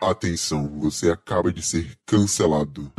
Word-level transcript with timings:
Atenção, 0.00 0.78
você 0.80 1.10
acaba 1.10 1.52
de 1.52 1.62
ser 1.62 1.94
cancelado. 2.06 2.90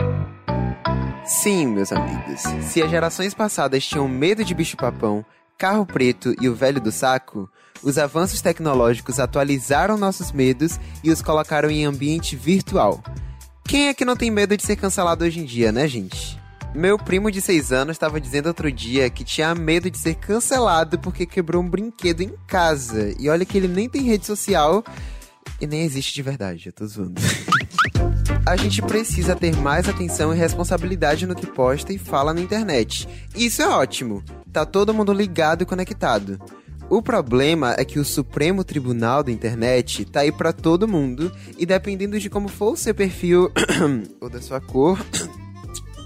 Sim, 1.25 1.65
meus 1.65 1.91
amigos. 1.91 2.41
Se 2.69 2.79
as 2.83 2.91
gerações 2.91 3.33
passadas 3.33 3.83
tinham 3.83 4.07
medo 4.07 4.45
de 4.45 4.53
bicho-papão, 4.53 5.25
carro 5.57 5.83
preto 5.83 6.35
e 6.39 6.47
o 6.47 6.53
velho 6.53 6.79
do 6.79 6.91
saco, 6.91 7.49
os 7.81 7.97
avanços 7.97 8.39
tecnológicos 8.39 9.19
atualizaram 9.19 9.97
nossos 9.97 10.31
medos 10.31 10.79
e 11.03 11.09
os 11.09 11.23
colocaram 11.23 11.71
em 11.71 11.85
ambiente 11.85 12.35
virtual. 12.35 13.03
Quem 13.65 13.87
é 13.87 13.95
que 13.95 14.05
não 14.05 14.15
tem 14.15 14.29
medo 14.29 14.55
de 14.55 14.63
ser 14.63 14.75
cancelado 14.75 15.25
hoje 15.25 15.39
em 15.39 15.45
dia, 15.45 15.71
né, 15.71 15.87
gente? 15.87 16.39
Meu 16.73 16.97
primo 16.97 17.31
de 17.31 17.41
6 17.41 17.71
anos 17.71 17.95
estava 17.95 18.21
dizendo 18.21 18.45
outro 18.45 18.71
dia 18.71 19.09
que 19.09 19.23
tinha 19.23 19.53
medo 19.55 19.89
de 19.89 19.97
ser 19.97 20.15
cancelado 20.15 20.99
porque 20.99 21.25
quebrou 21.25 21.61
um 21.61 21.69
brinquedo 21.69 22.21
em 22.21 22.33
casa. 22.47 23.13
E 23.19 23.27
olha 23.27 23.43
que 23.43 23.57
ele 23.57 23.67
nem 23.67 23.89
tem 23.89 24.03
rede 24.03 24.25
social 24.25 24.83
e 25.61 25.67
nem 25.67 25.83
existe 25.83 26.13
de 26.13 26.21
verdade, 26.21 26.67
eu 26.67 26.73
tô 26.73 26.85
zoando. 26.85 27.21
A 28.45 28.55
gente 28.55 28.81
precisa 28.81 29.35
ter 29.35 29.55
mais 29.55 29.87
atenção 29.87 30.33
e 30.33 30.37
responsabilidade 30.37 31.27
no 31.27 31.35
que 31.35 31.45
posta 31.45 31.93
e 31.93 31.97
fala 31.97 32.33
na 32.33 32.41
internet. 32.41 33.07
Isso 33.35 33.61
é 33.61 33.67
ótimo. 33.67 34.23
Tá 34.51 34.65
todo 34.65 34.93
mundo 34.93 35.13
ligado 35.13 35.61
e 35.61 35.65
conectado. 35.65 36.41
O 36.89 37.01
problema 37.01 37.73
é 37.77 37.85
que 37.85 37.99
o 37.99 38.03
Supremo 38.03 38.63
Tribunal 38.65 39.23
da 39.23 39.31
Internet 39.31 40.03
tá 40.03 40.21
aí 40.21 40.31
para 40.31 40.51
todo 40.51 40.87
mundo 40.87 41.31
e 41.57 41.65
dependendo 41.65 42.19
de 42.19 42.29
como 42.29 42.49
for 42.49 42.73
o 42.73 42.77
seu 42.77 42.93
perfil 42.93 43.49
ou 44.19 44.29
da 44.29 44.41
sua 44.41 44.59
cor, 44.59 44.99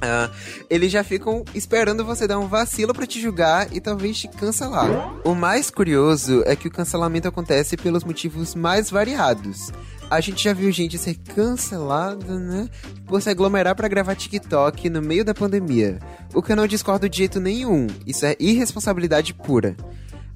Uh, 0.05 0.32
eles 0.70 0.91
já 0.91 1.04
ficam 1.04 1.44
esperando 1.55 2.05
você 2.05 2.27
dar 2.27 2.38
um 2.38 2.48
vacilo 2.48 2.94
para 2.94 3.08
te 3.08 3.20
julgar 3.20 3.73
e 3.73 3.82
talvez 3.82 4.20
te 4.20 4.27
cancelar. 4.27 4.88
O 5.23 5.34
mais 5.34 5.72
curioso 5.72 6.44
é 6.46 6.55
que 6.55 6.68
o 6.68 6.72
cancelamento 6.72 7.27
acontece 7.27 7.76
pelos 7.76 8.04
motivos 8.04 8.54
mais 8.54 8.90
variados. 8.90 9.72
A 10.10 10.21
gente 10.21 10.43
já 10.43 10.54
viu 10.54 10.71
gente 10.71 10.98
ser 10.99 11.15
cancelada, 11.15 12.40
né? 12.40 12.70
Por 13.07 13.21
se 13.21 13.30
aglomerar 13.30 13.76
para 13.76 13.88
gravar 13.88 14.15
TikTok 14.15 14.90
no 14.90 15.02
meio 15.02 15.26
da 15.26 15.34
pandemia. 15.34 15.99
O 16.34 16.43
que 16.43 16.52
eu 16.52 16.55
não 16.55 16.68
discordo 16.68 17.10
de 17.10 17.18
jeito 17.18 17.40
nenhum. 17.40 17.87
Isso 18.05 18.26
é 18.26 18.35
irresponsabilidade 18.40 19.34
pura. 19.34 19.76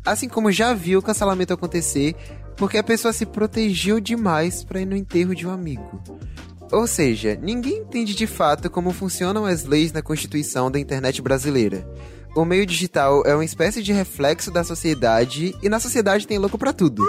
Assim 0.03 0.27
como 0.27 0.51
já 0.51 0.73
viu 0.73 0.99
o 0.99 1.03
cancelamento 1.03 1.53
acontecer 1.53 2.15
porque 2.59 2.77
a 2.77 2.83
pessoa 2.83 3.13
se 3.13 3.25
protegeu 3.25 3.99
demais 4.01 4.63
para 4.63 4.81
ir 4.81 4.85
no 4.85 4.95
enterro 4.95 5.33
de 5.33 5.47
um 5.47 5.51
amigo. 5.51 6.03
Ou 6.71 6.85
seja, 6.85 7.37
ninguém 7.41 7.77
entende 7.77 8.13
de 8.13 8.27
fato 8.27 8.69
como 8.69 8.93
funcionam 8.93 9.45
as 9.45 9.65
leis 9.65 9.91
na 9.91 10.01
Constituição 10.01 10.69
da 10.69 10.79
internet 10.79 11.21
brasileira. 11.21 11.87
O 12.35 12.45
meio 12.45 12.65
digital 12.65 13.23
é 13.25 13.33
uma 13.33 13.43
espécie 13.43 13.81
de 13.81 13.91
reflexo 13.91 14.51
da 14.51 14.63
sociedade 14.63 15.55
e 15.63 15.69
na 15.69 15.79
sociedade 15.79 16.27
tem 16.27 16.37
louco 16.37 16.57
para 16.57 16.71
tudo. 16.71 17.03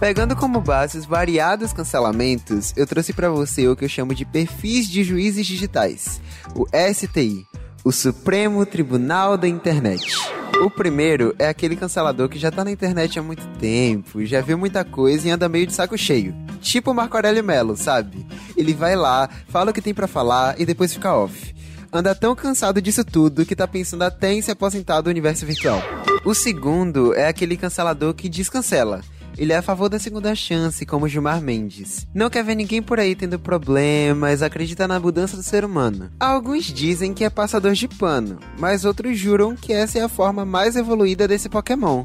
Pegando 0.00 0.34
como 0.34 0.60
base 0.60 0.98
os 0.98 1.06
variados 1.06 1.72
cancelamentos, 1.72 2.74
eu 2.76 2.86
trouxe 2.86 3.12
para 3.12 3.30
você 3.30 3.68
o 3.68 3.76
que 3.76 3.84
eu 3.84 3.88
chamo 3.88 4.14
de 4.14 4.24
perfis 4.24 4.88
de 4.88 5.04
juízes 5.04 5.46
digitais, 5.46 6.20
o 6.54 6.66
STI, 6.92 7.46
o 7.84 7.92
Supremo 7.92 8.66
Tribunal 8.66 9.38
da 9.38 9.46
Internet. 9.46 10.33
O 10.64 10.70
primeiro 10.70 11.36
é 11.38 11.46
aquele 11.46 11.76
cancelador 11.76 12.26
que 12.26 12.38
já 12.38 12.50
tá 12.50 12.64
na 12.64 12.70
internet 12.70 13.18
há 13.18 13.22
muito 13.22 13.46
tempo, 13.58 14.24
já 14.24 14.40
viu 14.40 14.56
muita 14.56 14.82
coisa 14.82 15.28
e 15.28 15.30
anda 15.30 15.46
meio 15.46 15.66
de 15.66 15.74
saco 15.74 15.98
cheio. 15.98 16.34
Tipo 16.62 16.90
o 16.90 16.94
Marco 16.94 17.14
Aurélio 17.18 17.44
Melo, 17.44 17.76
sabe? 17.76 18.26
Ele 18.56 18.72
vai 18.72 18.96
lá, 18.96 19.28
fala 19.50 19.70
o 19.70 19.74
que 19.74 19.82
tem 19.82 19.92
para 19.92 20.06
falar 20.06 20.58
e 20.58 20.64
depois 20.64 20.94
fica 20.94 21.14
off. 21.14 21.54
Anda 21.92 22.14
tão 22.14 22.34
cansado 22.34 22.80
disso 22.80 23.04
tudo 23.04 23.44
que 23.44 23.54
tá 23.54 23.68
pensando 23.68 24.04
até 24.04 24.32
em 24.32 24.40
se 24.40 24.50
aposentar 24.50 25.02
do 25.02 25.10
universo 25.10 25.44
virtual. 25.44 25.82
O 26.24 26.32
segundo 26.32 27.12
é 27.12 27.28
aquele 27.28 27.58
cancelador 27.58 28.14
que 28.14 28.26
descancela. 28.30 29.02
Ele 29.36 29.52
é 29.52 29.56
a 29.56 29.62
favor 29.62 29.88
da 29.88 29.98
segunda 29.98 30.34
chance, 30.34 30.86
como 30.86 31.08
Gilmar 31.08 31.40
Mendes. 31.40 32.06
Não 32.14 32.30
quer 32.30 32.44
ver 32.44 32.54
ninguém 32.54 32.82
por 32.82 33.00
aí 33.00 33.14
tendo 33.14 33.38
problemas, 33.38 34.42
acredita 34.42 34.86
na 34.86 35.00
mudança 35.00 35.36
do 35.36 35.42
ser 35.42 35.64
humano. 35.64 36.10
Alguns 36.20 36.64
dizem 36.64 37.12
que 37.12 37.24
é 37.24 37.30
passador 37.30 37.72
de 37.72 37.88
pano, 37.88 38.38
mas 38.58 38.84
outros 38.84 39.18
juram 39.18 39.56
que 39.56 39.72
essa 39.72 39.98
é 39.98 40.02
a 40.02 40.08
forma 40.08 40.44
mais 40.44 40.76
evoluída 40.76 41.26
desse 41.26 41.48
Pokémon 41.48 42.04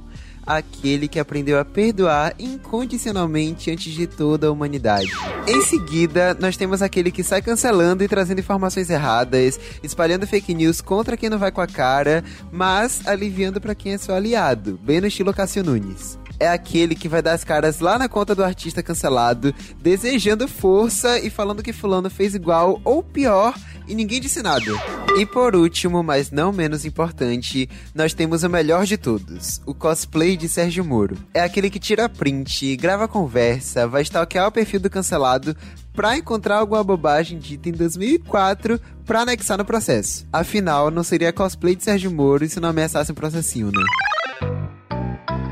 aquele 0.50 1.08
que 1.08 1.20
aprendeu 1.20 1.60
a 1.60 1.66
perdoar 1.66 2.34
incondicionalmente 2.40 3.70
antes 3.70 3.94
de 3.94 4.08
toda 4.08 4.48
a 4.48 4.52
humanidade. 4.52 5.12
Em 5.48 5.62
seguida, 5.62 6.36
nós 6.40 6.58
temos 6.58 6.82
aquele 6.82 7.12
que 7.12 7.24
sai 7.24 7.40
cancelando 7.40 8.04
e 8.04 8.08
trazendo 8.08 8.40
informações 8.40 8.90
erradas, 8.90 9.60
espalhando 9.84 10.26
fake 10.26 10.56
news 10.56 10.82
contra 10.82 11.16
quem 11.16 11.30
não 11.30 11.38
vai 11.38 11.52
com 11.52 11.62
a 11.62 11.68
cara, 11.68 12.24
mas 12.52 13.06
aliviando 13.06 13.62
para 13.62 13.76
quem 13.76 13.94
é 13.94 13.98
seu 14.00 14.16
aliado, 14.16 14.80
bem 14.82 15.00
no 15.00 15.06
estilo 15.06 15.34
Cássio 15.34 15.64
Nunes 15.64 16.18
é 16.40 16.48
aquele 16.48 16.96
que 16.96 17.10
vai 17.10 17.22
dar 17.22 17.34
as 17.34 17.44
caras 17.44 17.80
lá 17.80 17.98
na 17.98 18.08
conta 18.08 18.34
do 18.34 18.44
artista 18.44 18.82
cancelado, 18.82 19.54
desejando 19.82 20.48
força 20.48 21.20
e 21.20 21.30
falando 21.30 21.64
que 21.64 21.74
fulano 21.74 22.10
fez 22.10 22.34
igual 22.34 22.80
ou 22.84 23.04
pior 23.04 23.54
e 23.88 23.96
ninguém 23.96 24.22
disse 24.22 24.42
nada. 24.42 24.72
E 25.18 25.26
por 25.26 25.56
último, 25.56 26.04
mas 26.04 26.32
não 26.32 26.54
menos 26.54 26.86
importante, 26.86 27.68
nós 27.94 28.14
temos 28.14 28.44
o 28.44 28.50
melhor 28.50 28.86
de 28.86 28.98
todos, 28.98 29.62
o 29.66 29.74
cosplay 29.74 30.38
de 30.38 30.48
Sérgio 30.48 30.86
Moro. 30.86 31.18
É 31.34 31.42
aquele 31.42 31.70
que 31.70 31.80
tira 31.80 32.08
print, 32.08 32.76
grava 32.78 33.08
conversa, 33.08 33.88
vai 33.88 34.04
stalkear 34.04 34.48
o 34.48 34.52
perfil 34.52 34.80
do 34.80 34.90
cancelado 34.90 35.58
pra 35.92 36.16
encontrar 36.16 36.60
alguma 36.60 36.84
bobagem 36.84 37.40
dita 37.40 37.68
em 37.68 37.74
2004 37.74 38.80
pra 39.06 39.22
anexar 39.22 39.58
no 39.58 39.66
processo. 39.66 40.26
Afinal, 40.32 40.92
não 40.92 41.04
seria 41.04 41.34
cosplay 41.34 41.76
de 41.76 41.84
Sérgio 41.84 42.12
Moro 42.12 42.48
se 42.48 42.60
não 42.60 42.70
ameaçasse 42.70 43.12
um 43.12 43.16
processinho, 43.16 43.68
né? 43.68 43.84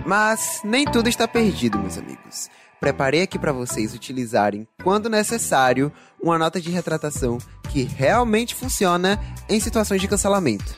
Mas 0.07 0.61
nem 0.63 0.85
tudo 0.85 1.09
está 1.09 1.27
perdido, 1.27 1.77
meus 1.77 1.97
amigos. 1.97 2.49
Preparei 2.79 3.23
aqui 3.23 3.37
para 3.37 3.51
vocês 3.51 3.93
utilizarem, 3.93 4.65
quando 4.81 5.09
necessário, 5.09 5.91
uma 6.23 6.37
nota 6.37 6.61
de 6.61 6.71
retratação 6.71 7.37
que 7.69 7.83
realmente 7.83 8.55
funciona 8.55 9.19
em 9.49 9.59
situações 9.59 9.99
de 9.99 10.07
cancelamento, 10.07 10.77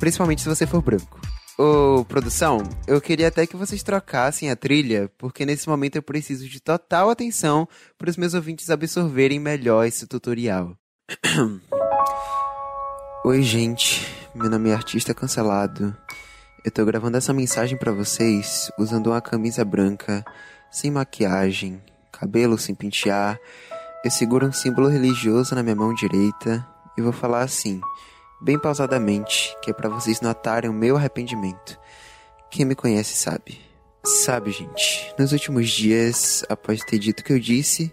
principalmente 0.00 0.42
se 0.42 0.48
você 0.48 0.66
for 0.66 0.82
branco. 0.82 1.20
Ô, 1.56 2.04
produção, 2.04 2.64
eu 2.84 3.00
queria 3.00 3.28
até 3.28 3.46
que 3.46 3.56
vocês 3.56 3.80
trocassem 3.84 4.50
a 4.50 4.56
trilha, 4.56 5.08
porque 5.18 5.46
nesse 5.46 5.68
momento 5.68 5.94
eu 5.94 6.02
preciso 6.02 6.48
de 6.48 6.58
total 6.58 7.10
atenção 7.10 7.68
para 7.96 8.10
os 8.10 8.16
meus 8.16 8.34
ouvintes 8.34 8.70
absorverem 8.70 9.38
melhor 9.38 9.86
esse 9.86 10.04
tutorial. 10.04 10.76
Oi, 13.24 13.40
gente. 13.40 14.04
Meu 14.34 14.50
nome 14.50 14.70
é 14.70 14.74
Artista 14.74 15.14
Cancelado. 15.14 15.96
Eu 16.64 16.70
tô 16.70 16.82
gravando 16.82 17.18
essa 17.18 17.34
mensagem 17.34 17.76
para 17.76 17.92
vocês 17.92 18.72
usando 18.78 19.08
uma 19.08 19.20
camisa 19.20 19.62
branca, 19.66 20.24
sem 20.70 20.90
maquiagem, 20.90 21.78
cabelo 22.10 22.56
sem 22.56 22.74
pentear. 22.74 23.38
Eu 24.02 24.10
seguro 24.10 24.46
um 24.46 24.52
símbolo 24.52 24.88
religioso 24.88 25.54
na 25.54 25.62
minha 25.62 25.76
mão 25.76 25.92
direita 25.92 26.66
e 26.96 27.02
vou 27.02 27.12
falar 27.12 27.42
assim, 27.42 27.82
bem 28.40 28.58
pausadamente, 28.58 29.54
que 29.60 29.70
é 29.70 29.74
para 29.74 29.90
vocês 29.90 30.22
notarem 30.22 30.70
o 30.70 30.72
meu 30.72 30.96
arrependimento. 30.96 31.78
Quem 32.50 32.64
me 32.64 32.74
conhece 32.74 33.14
sabe. 33.14 33.60
Sabe, 34.02 34.50
gente, 34.50 35.14
nos 35.18 35.32
últimos 35.32 35.68
dias, 35.68 36.46
após 36.48 36.80
ter 36.80 36.98
dito 36.98 37.20
o 37.20 37.24
que 37.24 37.34
eu 37.34 37.38
disse, 37.38 37.92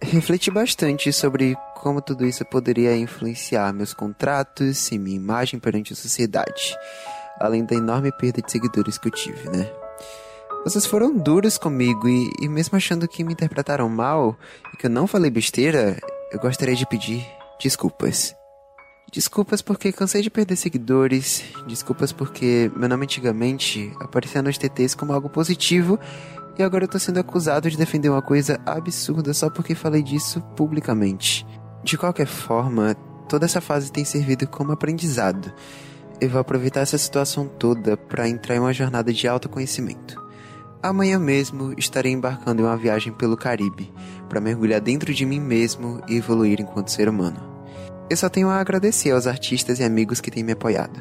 refleti 0.00 0.50
bastante 0.50 1.12
sobre 1.12 1.58
como 1.74 2.00
tudo 2.00 2.24
isso 2.24 2.42
poderia 2.46 2.96
influenciar 2.96 3.70
meus 3.74 3.92
contratos 3.92 4.90
e 4.90 4.98
minha 4.98 5.16
imagem 5.16 5.60
perante 5.60 5.92
a 5.92 5.96
sociedade 5.96 6.74
além 7.42 7.64
da 7.64 7.74
enorme 7.74 8.12
perda 8.12 8.40
de 8.40 8.50
seguidores 8.50 8.96
que 8.96 9.08
eu 9.08 9.12
tive, 9.12 9.50
né? 9.50 9.70
Vocês 10.64 10.86
foram 10.86 11.12
duros 11.12 11.58
comigo 11.58 12.08
e, 12.08 12.30
e 12.40 12.48
mesmo 12.48 12.76
achando 12.76 13.08
que 13.08 13.24
me 13.24 13.32
interpretaram 13.32 13.88
mal 13.88 14.36
e 14.72 14.76
que 14.76 14.86
eu 14.86 14.90
não 14.90 15.08
falei 15.08 15.28
besteira, 15.28 15.98
eu 16.30 16.38
gostaria 16.38 16.76
de 16.76 16.86
pedir 16.86 17.26
desculpas. 17.60 18.32
Desculpas 19.12 19.60
porque 19.60 19.92
cansei 19.92 20.22
de 20.22 20.30
perder 20.30 20.56
seguidores, 20.56 21.42
desculpas 21.66 22.12
porque 22.12 22.70
meu 22.76 22.88
nome 22.88 23.04
antigamente 23.04 23.92
aparecia 24.00 24.40
nos 24.40 24.56
TTs 24.56 24.94
como 24.94 25.12
algo 25.12 25.28
positivo 25.28 25.98
e 26.56 26.62
agora 26.62 26.84
eu 26.84 26.88
tô 26.88 26.98
sendo 26.98 27.18
acusado 27.18 27.68
de 27.68 27.76
defender 27.76 28.08
uma 28.08 28.22
coisa 28.22 28.60
absurda 28.64 29.34
só 29.34 29.50
porque 29.50 29.74
falei 29.74 30.02
disso 30.02 30.40
publicamente. 30.56 31.44
De 31.82 31.98
qualquer 31.98 32.28
forma, 32.28 32.94
toda 33.28 33.46
essa 33.46 33.60
fase 33.60 33.90
tem 33.90 34.04
servido 34.04 34.46
como 34.46 34.70
aprendizado 34.70 35.52
eu 36.22 36.28
vou 36.28 36.40
aproveitar 36.40 36.82
essa 36.82 36.96
situação 36.96 37.48
toda 37.48 37.96
para 37.96 38.28
entrar 38.28 38.54
em 38.54 38.60
uma 38.60 38.72
jornada 38.72 39.12
de 39.12 39.26
autoconhecimento. 39.26 40.22
Amanhã 40.80 41.18
mesmo 41.18 41.74
estarei 41.76 42.12
embarcando 42.12 42.62
em 42.62 42.64
uma 42.64 42.76
viagem 42.76 43.12
pelo 43.12 43.36
Caribe 43.36 43.92
para 44.28 44.40
mergulhar 44.40 44.80
dentro 44.80 45.12
de 45.12 45.26
mim 45.26 45.40
mesmo 45.40 46.00
e 46.06 46.14
evoluir 46.14 46.60
enquanto 46.60 46.92
ser 46.92 47.08
humano. 47.08 47.40
Eu 48.08 48.16
só 48.16 48.28
tenho 48.28 48.48
a 48.48 48.60
agradecer 48.60 49.10
aos 49.10 49.26
artistas 49.26 49.80
e 49.80 49.82
amigos 49.82 50.20
que 50.20 50.30
têm 50.30 50.44
me 50.44 50.52
apoiado. 50.52 51.00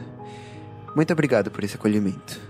Muito 0.96 1.14
obrigado 1.14 1.52
por 1.52 1.64
esse 1.64 1.76
acolhimento. 1.76 2.42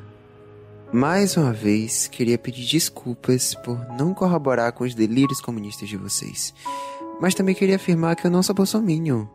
Mais 0.94 1.36
uma 1.36 1.52
vez, 1.52 2.08
queria 2.08 2.38
pedir 2.38 2.66
desculpas 2.66 3.54
por 3.66 3.78
não 3.98 4.14
corroborar 4.14 4.72
com 4.72 4.86
os 4.86 4.96
delírios 4.96 5.42
comunistas 5.42 5.90
de 5.90 5.98
vocês. 5.98 6.54
Mas 7.20 7.36
também 7.36 7.54
queria 7.54 7.76
afirmar 7.76 8.16
que 8.16 8.26
eu 8.26 8.32
não 8.32 8.42
sou 8.42 8.56
bolsominion. 8.56 9.26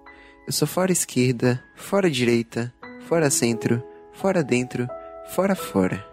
Eu 0.46 0.52
sou 0.54 0.66
fora 0.66 0.90
esquerda, 0.90 1.62
fora 1.74 2.10
direita, 2.10 2.72
fora 3.06 3.30
centro, 3.30 3.82
fora 4.12 4.42
dentro, 4.42 4.88
fora 5.28 5.54
fora. 5.54 6.04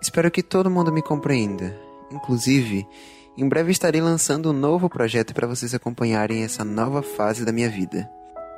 Espero 0.00 0.30
que 0.30 0.42
todo 0.42 0.70
mundo 0.70 0.92
me 0.92 1.02
compreenda, 1.02 1.76
inclusive 2.10 2.86
Em 3.36 3.48
breve 3.48 3.72
estarei 3.72 4.00
lançando 4.00 4.50
um 4.50 4.52
novo 4.52 4.90
projeto 4.90 5.32
para 5.32 5.46
vocês 5.46 5.74
acompanharem 5.74 6.44
essa 6.44 6.62
nova 6.62 7.02
fase 7.02 7.46
da 7.46 7.52
minha 7.52 7.70
vida. 7.70 8.08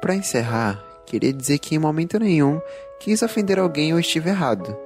Para 0.01 0.17
encerrar, 0.17 0.83
queria 1.07 1.33
dizer 1.33 1.59
que 1.59 1.77
em 1.77 1.79
momento 1.79 2.19
nenhum 2.19 2.61
quis 2.99 3.23
ofender 3.23 3.59
alguém 3.59 3.93
ou 3.93 4.01
estive 4.01 4.31
errado. 4.31 4.77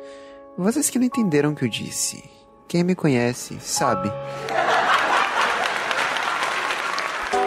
Vocês 0.58 0.90
que 0.90 0.98
não 0.98 1.06
entenderam 1.06 1.52
o 1.52 1.54
que 1.54 1.64
eu 1.64 1.70
disse. 1.70 2.22
Quem 2.68 2.84
me 2.84 2.94
conhece 2.94 3.58
sabe. 3.60 4.12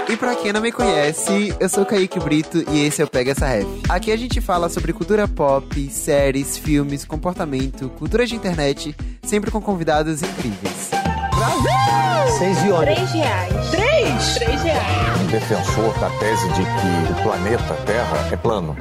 E 0.09 0.17
pra 0.17 0.35
quem 0.35 0.51
não 0.51 0.61
me 0.61 0.71
conhece, 0.71 1.55
eu 1.59 1.69
sou 1.69 1.83
o 1.83 1.85
Kaique 1.85 2.19
Brito 2.19 2.63
e 2.71 2.85
esse 2.85 3.01
é 3.01 3.05
o 3.05 3.07
Pega 3.07 3.31
Essa 3.31 3.47
Ref. 3.47 3.67
Aqui 3.89 4.11
a 4.11 4.17
gente 4.17 4.41
fala 4.41 4.67
sobre 4.67 4.91
cultura 4.91 5.27
pop, 5.27 5.89
séries, 5.89 6.57
filmes, 6.57 7.05
comportamento, 7.05 7.89
cultura 7.97 8.25
de 8.25 8.35
internet, 8.35 8.95
sempre 9.23 9.49
com 9.51 9.61
convidados 9.61 10.21
incríveis. 10.21 10.91
Brasil! 11.35 12.37
Seis 12.37 12.57
e 12.63 12.81
Três 12.81 13.11
reais. 13.11 13.69
Três? 13.69 14.33
Três 14.33 14.61
reais. 14.63 15.31
Defensor 15.31 15.93
da 15.99 16.09
tese 16.19 16.47
de 16.49 16.63
que 16.63 17.11
o 17.11 17.23
planeta 17.23 17.73
Terra 17.85 18.29
é 18.31 18.35
plano. 18.35 18.75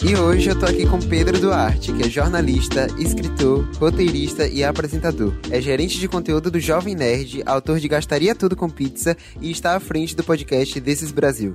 E 0.00 0.14
hoje 0.14 0.48
eu 0.48 0.56
tô 0.56 0.64
aqui 0.64 0.86
com 0.86 1.00
Pedro 1.00 1.40
Duarte, 1.40 1.92
que 1.92 2.04
é 2.04 2.08
jornalista, 2.08 2.86
escritor, 3.00 3.68
roteirista 3.78 4.46
e 4.46 4.62
apresentador. 4.62 5.34
É 5.50 5.60
gerente 5.60 5.98
de 5.98 6.06
conteúdo 6.06 6.52
do 6.52 6.60
Jovem 6.60 6.94
Nerd, 6.94 7.42
autor 7.44 7.80
de 7.80 7.88
Gastaria 7.88 8.32
Tudo 8.32 8.54
com 8.54 8.70
Pizza 8.70 9.16
e 9.40 9.50
está 9.50 9.74
à 9.74 9.80
frente 9.80 10.14
do 10.14 10.22
podcast 10.22 10.78
Desses 10.78 11.10
Brasil. 11.10 11.52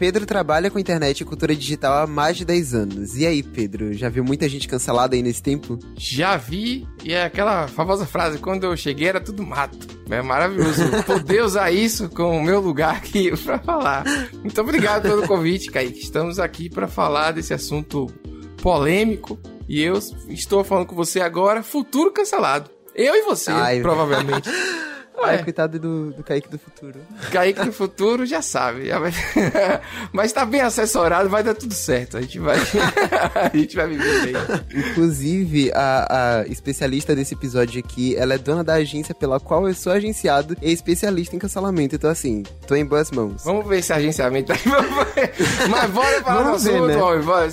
Pedro 0.00 0.24
trabalha 0.24 0.70
com 0.70 0.78
internet 0.78 1.20
e 1.20 1.24
cultura 1.26 1.54
digital 1.54 1.92
há 2.02 2.06
mais 2.06 2.34
de 2.34 2.46
10 2.46 2.72
anos. 2.72 3.18
E 3.18 3.26
aí, 3.26 3.42
Pedro, 3.42 3.92
já 3.92 4.08
viu 4.08 4.24
muita 4.24 4.48
gente 4.48 4.66
cancelada 4.66 5.14
aí 5.14 5.22
nesse 5.22 5.42
tempo? 5.42 5.78
Já 5.94 6.38
vi, 6.38 6.88
e 7.04 7.12
é 7.12 7.24
aquela 7.24 7.68
famosa 7.68 8.06
frase: 8.06 8.38
quando 8.38 8.64
eu 8.64 8.74
cheguei 8.78 9.08
era 9.08 9.20
tudo 9.20 9.46
mato. 9.46 9.86
É 10.08 10.22
maravilhoso 10.22 10.84
poder 11.04 11.44
usar 11.44 11.70
isso 11.70 12.08
com 12.08 12.38
o 12.38 12.42
meu 12.42 12.60
lugar 12.60 12.96
aqui 12.96 13.30
pra 13.44 13.58
falar. 13.58 14.04
Muito 14.32 14.58
obrigado 14.58 15.02
pelo 15.02 15.28
convite, 15.28 15.70
Kaique. 15.70 16.00
Estamos 16.00 16.38
aqui 16.38 16.70
para 16.70 16.88
falar 16.88 17.32
desse 17.32 17.52
assunto 17.52 18.06
polêmico. 18.62 19.38
E 19.68 19.82
eu 19.82 19.98
estou 20.30 20.64
falando 20.64 20.86
com 20.86 20.96
você 20.96 21.20
agora, 21.20 21.62
futuro 21.62 22.10
cancelado. 22.10 22.70
Eu 22.94 23.14
e 23.14 23.22
você, 23.22 23.50
Ai, 23.50 23.80
provavelmente. 23.80 24.48
Ai, 25.22 25.36
é. 25.36 25.42
coitado 25.42 25.78
do, 25.78 26.12
do 26.12 26.22
Kaique 26.22 26.48
do 26.48 26.58
futuro. 26.58 27.00
Kaique 27.30 27.64
do 27.64 27.72
futuro 27.72 28.24
já 28.24 28.40
sabe. 28.40 28.86
Já 28.86 28.98
vai... 28.98 29.12
Mas 30.12 30.32
tá 30.32 30.46
bem 30.46 30.62
assessorado, 30.62 31.28
vai 31.28 31.42
dar 31.42 31.54
tudo 31.54 31.74
certo. 31.74 32.16
A 32.16 32.22
gente 32.22 32.38
vai, 32.38 32.56
a 33.52 33.56
gente 33.56 33.76
vai 33.76 33.86
viver 33.86 34.32
bem. 34.32 34.34
Inclusive, 34.74 35.70
a, 35.74 36.40
a 36.40 36.46
especialista 36.46 37.14
desse 37.14 37.34
episódio 37.34 37.80
aqui, 37.80 38.16
ela 38.16 38.34
é 38.34 38.38
dona 38.38 38.64
da 38.64 38.74
agência 38.74 39.14
pela 39.14 39.38
qual 39.38 39.68
eu 39.68 39.74
sou 39.74 39.92
agenciado 39.92 40.56
e 40.62 40.68
é 40.68 40.72
especialista 40.72 41.36
em 41.36 41.38
cancelamento. 41.38 41.94
Então, 41.94 42.10
assim, 42.10 42.42
tô 42.66 42.74
em 42.74 42.84
boas 42.84 43.10
mãos. 43.10 43.44
Vamos 43.44 43.66
ver 43.66 43.82
se 43.82 43.92
agenciamento 43.92 44.52
tá 44.52 44.58
Mas 45.68 45.90
bora 45.90 46.22
falar 46.22 46.42
Vamos 46.42 46.62
do 46.62 46.70
assunto, 46.70 46.86
né? 46.86 46.96
homem. 46.96 47.24
Bora, 47.24 47.48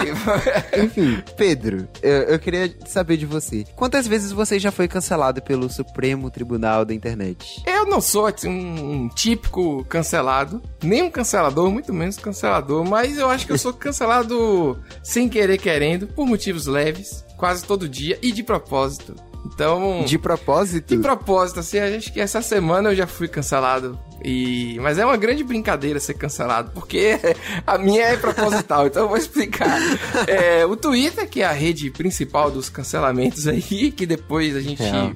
aí. 0.00 0.84
Enfim, 0.84 1.22
Pedro, 1.36 1.86
eu, 2.02 2.22
eu 2.22 2.38
queria 2.38 2.74
saber 2.86 3.18
de 3.18 3.26
você. 3.26 3.64
Quantas 3.76 4.06
vezes 4.06 4.32
você 4.32 4.58
já 4.58 4.72
foi 4.72 4.88
cancelado 4.88 5.42
pelo 5.42 5.68
Supremo 5.68 6.30
Tribunal 6.30 6.84
da 6.84 6.94
Internet? 6.94 7.09
Internet? 7.10 7.62
Eu 7.66 7.86
não 7.86 8.00
sou 8.00 8.26
assim, 8.26 8.48
um, 8.48 8.92
um 8.92 9.08
típico 9.08 9.84
cancelado, 9.84 10.62
nem 10.82 11.02
um 11.02 11.10
cancelador, 11.10 11.70
muito 11.70 11.92
menos 11.92 12.16
cancelador, 12.16 12.84
mas 12.84 13.18
eu 13.18 13.28
acho 13.28 13.46
que 13.46 13.52
eu 13.52 13.58
sou 13.58 13.72
cancelado 13.74 14.78
sem 15.02 15.28
querer 15.28 15.58
querendo, 15.58 16.06
por 16.06 16.26
motivos 16.26 16.66
leves, 16.66 17.24
quase 17.36 17.64
todo 17.64 17.88
dia 17.88 18.18
e 18.22 18.32
de 18.32 18.42
propósito. 18.42 19.14
Então. 19.46 20.04
De 20.04 20.18
propósito? 20.18 20.94
De 20.94 21.02
propósito, 21.02 21.60
assim, 21.60 21.78
acho 21.78 22.12
que 22.12 22.20
essa 22.20 22.42
semana 22.42 22.90
eu 22.90 22.94
já 22.94 23.06
fui 23.06 23.26
cancelado. 23.26 23.98
E... 24.22 24.78
Mas 24.80 24.98
é 24.98 25.04
uma 25.04 25.16
grande 25.16 25.42
brincadeira 25.42 25.98
ser 25.98 26.14
cancelado, 26.14 26.70
porque 26.72 27.18
a 27.66 27.78
minha 27.78 28.04
é 28.04 28.16
proposital, 28.16 28.86
então 28.86 29.04
eu 29.04 29.08
vou 29.08 29.16
explicar. 29.16 29.78
É, 30.26 30.66
o 30.66 30.76
Twitter, 30.76 31.28
que 31.28 31.40
é 31.40 31.46
a 31.46 31.52
rede 31.52 31.90
principal 31.90 32.50
dos 32.50 32.68
cancelamentos 32.68 33.48
aí, 33.48 33.90
que 33.90 34.04
depois 34.06 34.54
a 34.54 34.60
gente 34.60 34.82
é 34.82 35.14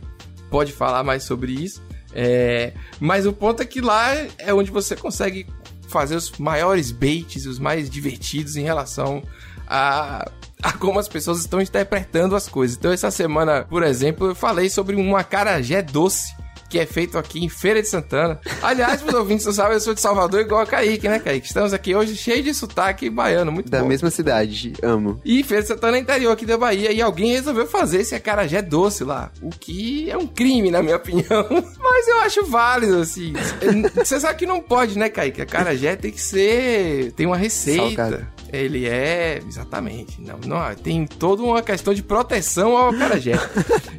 pode 0.54 0.70
falar 0.70 1.02
mais 1.02 1.24
sobre 1.24 1.50
isso. 1.50 1.82
É, 2.12 2.72
mas 3.00 3.26
o 3.26 3.32
ponto 3.32 3.60
é 3.60 3.66
que 3.66 3.80
lá 3.80 4.14
é 4.38 4.54
onde 4.54 4.70
você 4.70 4.94
consegue 4.94 5.48
fazer 5.88 6.14
os 6.14 6.30
maiores 6.38 6.92
baits, 6.92 7.44
os 7.44 7.58
mais 7.58 7.90
divertidos 7.90 8.54
em 8.54 8.62
relação 8.62 9.20
a, 9.66 10.30
a 10.62 10.72
como 10.74 11.00
as 11.00 11.08
pessoas 11.08 11.40
estão 11.40 11.60
interpretando 11.60 12.36
as 12.36 12.48
coisas. 12.48 12.76
Então, 12.76 12.92
essa 12.92 13.10
semana, 13.10 13.66
por 13.68 13.82
exemplo, 13.82 14.28
eu 14.28 14.34
falei 14.36 14.70
sobre 14.70 14.94
um 14.94 15.16
acarajé 15.16 15.82
doce 15.82 16.32
que 16.74 16.78
é 16.80 16.86
feito 16.86 17.16
aqui 17.16 17.44
em 17.44 17.48
Feira 17.48 17.80
de 17.80 17.86
Santana. 17.86 18.40
Aliás, 18.60 19.00
os 19.00 19.14
ouvintes 19.14 19.46
não 19.46 19.52
sabem, 19.52 19.74
eu 19.74 19.80
sou 19.80 19.94
de 19.94 20.00
Salvador 20.00 20.40
igual 20.40 20.60
a 20.60 20.66
Kaique, 20.66 21.08
né, 21.08 21.20
Kaique? 21.20 21.46
Estamos 21.46 21.72
aqui 21.72 21.94
hoje 21.94 22.16
cheio 22.16 22.42
de 22.42 22.52
sotaque 22.52 23.08
baiano, 23.08 23.52
muito 23.52 23.70
da 23.70 23.78
bom. 23.78 23.84
Da 23.84 23.88
mesma 23.88 24.10
cidade, 24.10 24.72
amo. 24.82 25.20
E 25.24 25.44
Feira 25.44 25.62
de 25.62 25.68
Santana 25.68 25.98
é 25.98 26.00
interior 26.00 26.32
aqui 26.32 26.44
da 26.44 26.58
Bahia, 26.58 26.90
e 26.90 27.00
alguém 27.00 27.30
resolveu 27.30 27.64
fazer 27.68 28.00
esse 28.00 28.16
acarajé 28.16 28.60
doce 28.60 29.04
lá, 29.04 29.30
o 29.40 29.50
que 29.50 30.10
é 30.10 30.18
um 30.18 30.26
crime, 30.26 30.68
na 30.68 30.82
minha 30.82 30.96
opinião. 30.96 31.46
Mas 31.78 32.08
eu 32.08 32.18
acho 32.22 32.44
válido, 32.44 32.98
assim. 32.98 33.34
Você 33.94 34.18
sabe 34.18 34.36
que 34.36 34.46
não 34.46 34.60
pode, 34.60 34.98
né, 34.98 35.08
Kaique? 35.08 35.42
Acarajé 35.42 35.94
tem 35.94 36.10
que 36.10 36.20
ser... 36.20 37.12
tem 37.12 37.24
uma 37.24 37.36
receita. 37.36 37.84
Salgado. 37.84 38.33
Ele 38.54 38.86
é. 38.86 39.40
Exatamente. 39.46 40.20
Não, 40.20 40.38
não, 40.46 40.74
tem 40.74 41.06
toda 41.06 41.42
uma 41.42 41.62
questão 41.62 41.92
de 41.92 42.02
proteção 42.02 42.76
ao 42.76 42.90
acarajé. 42.90 43.34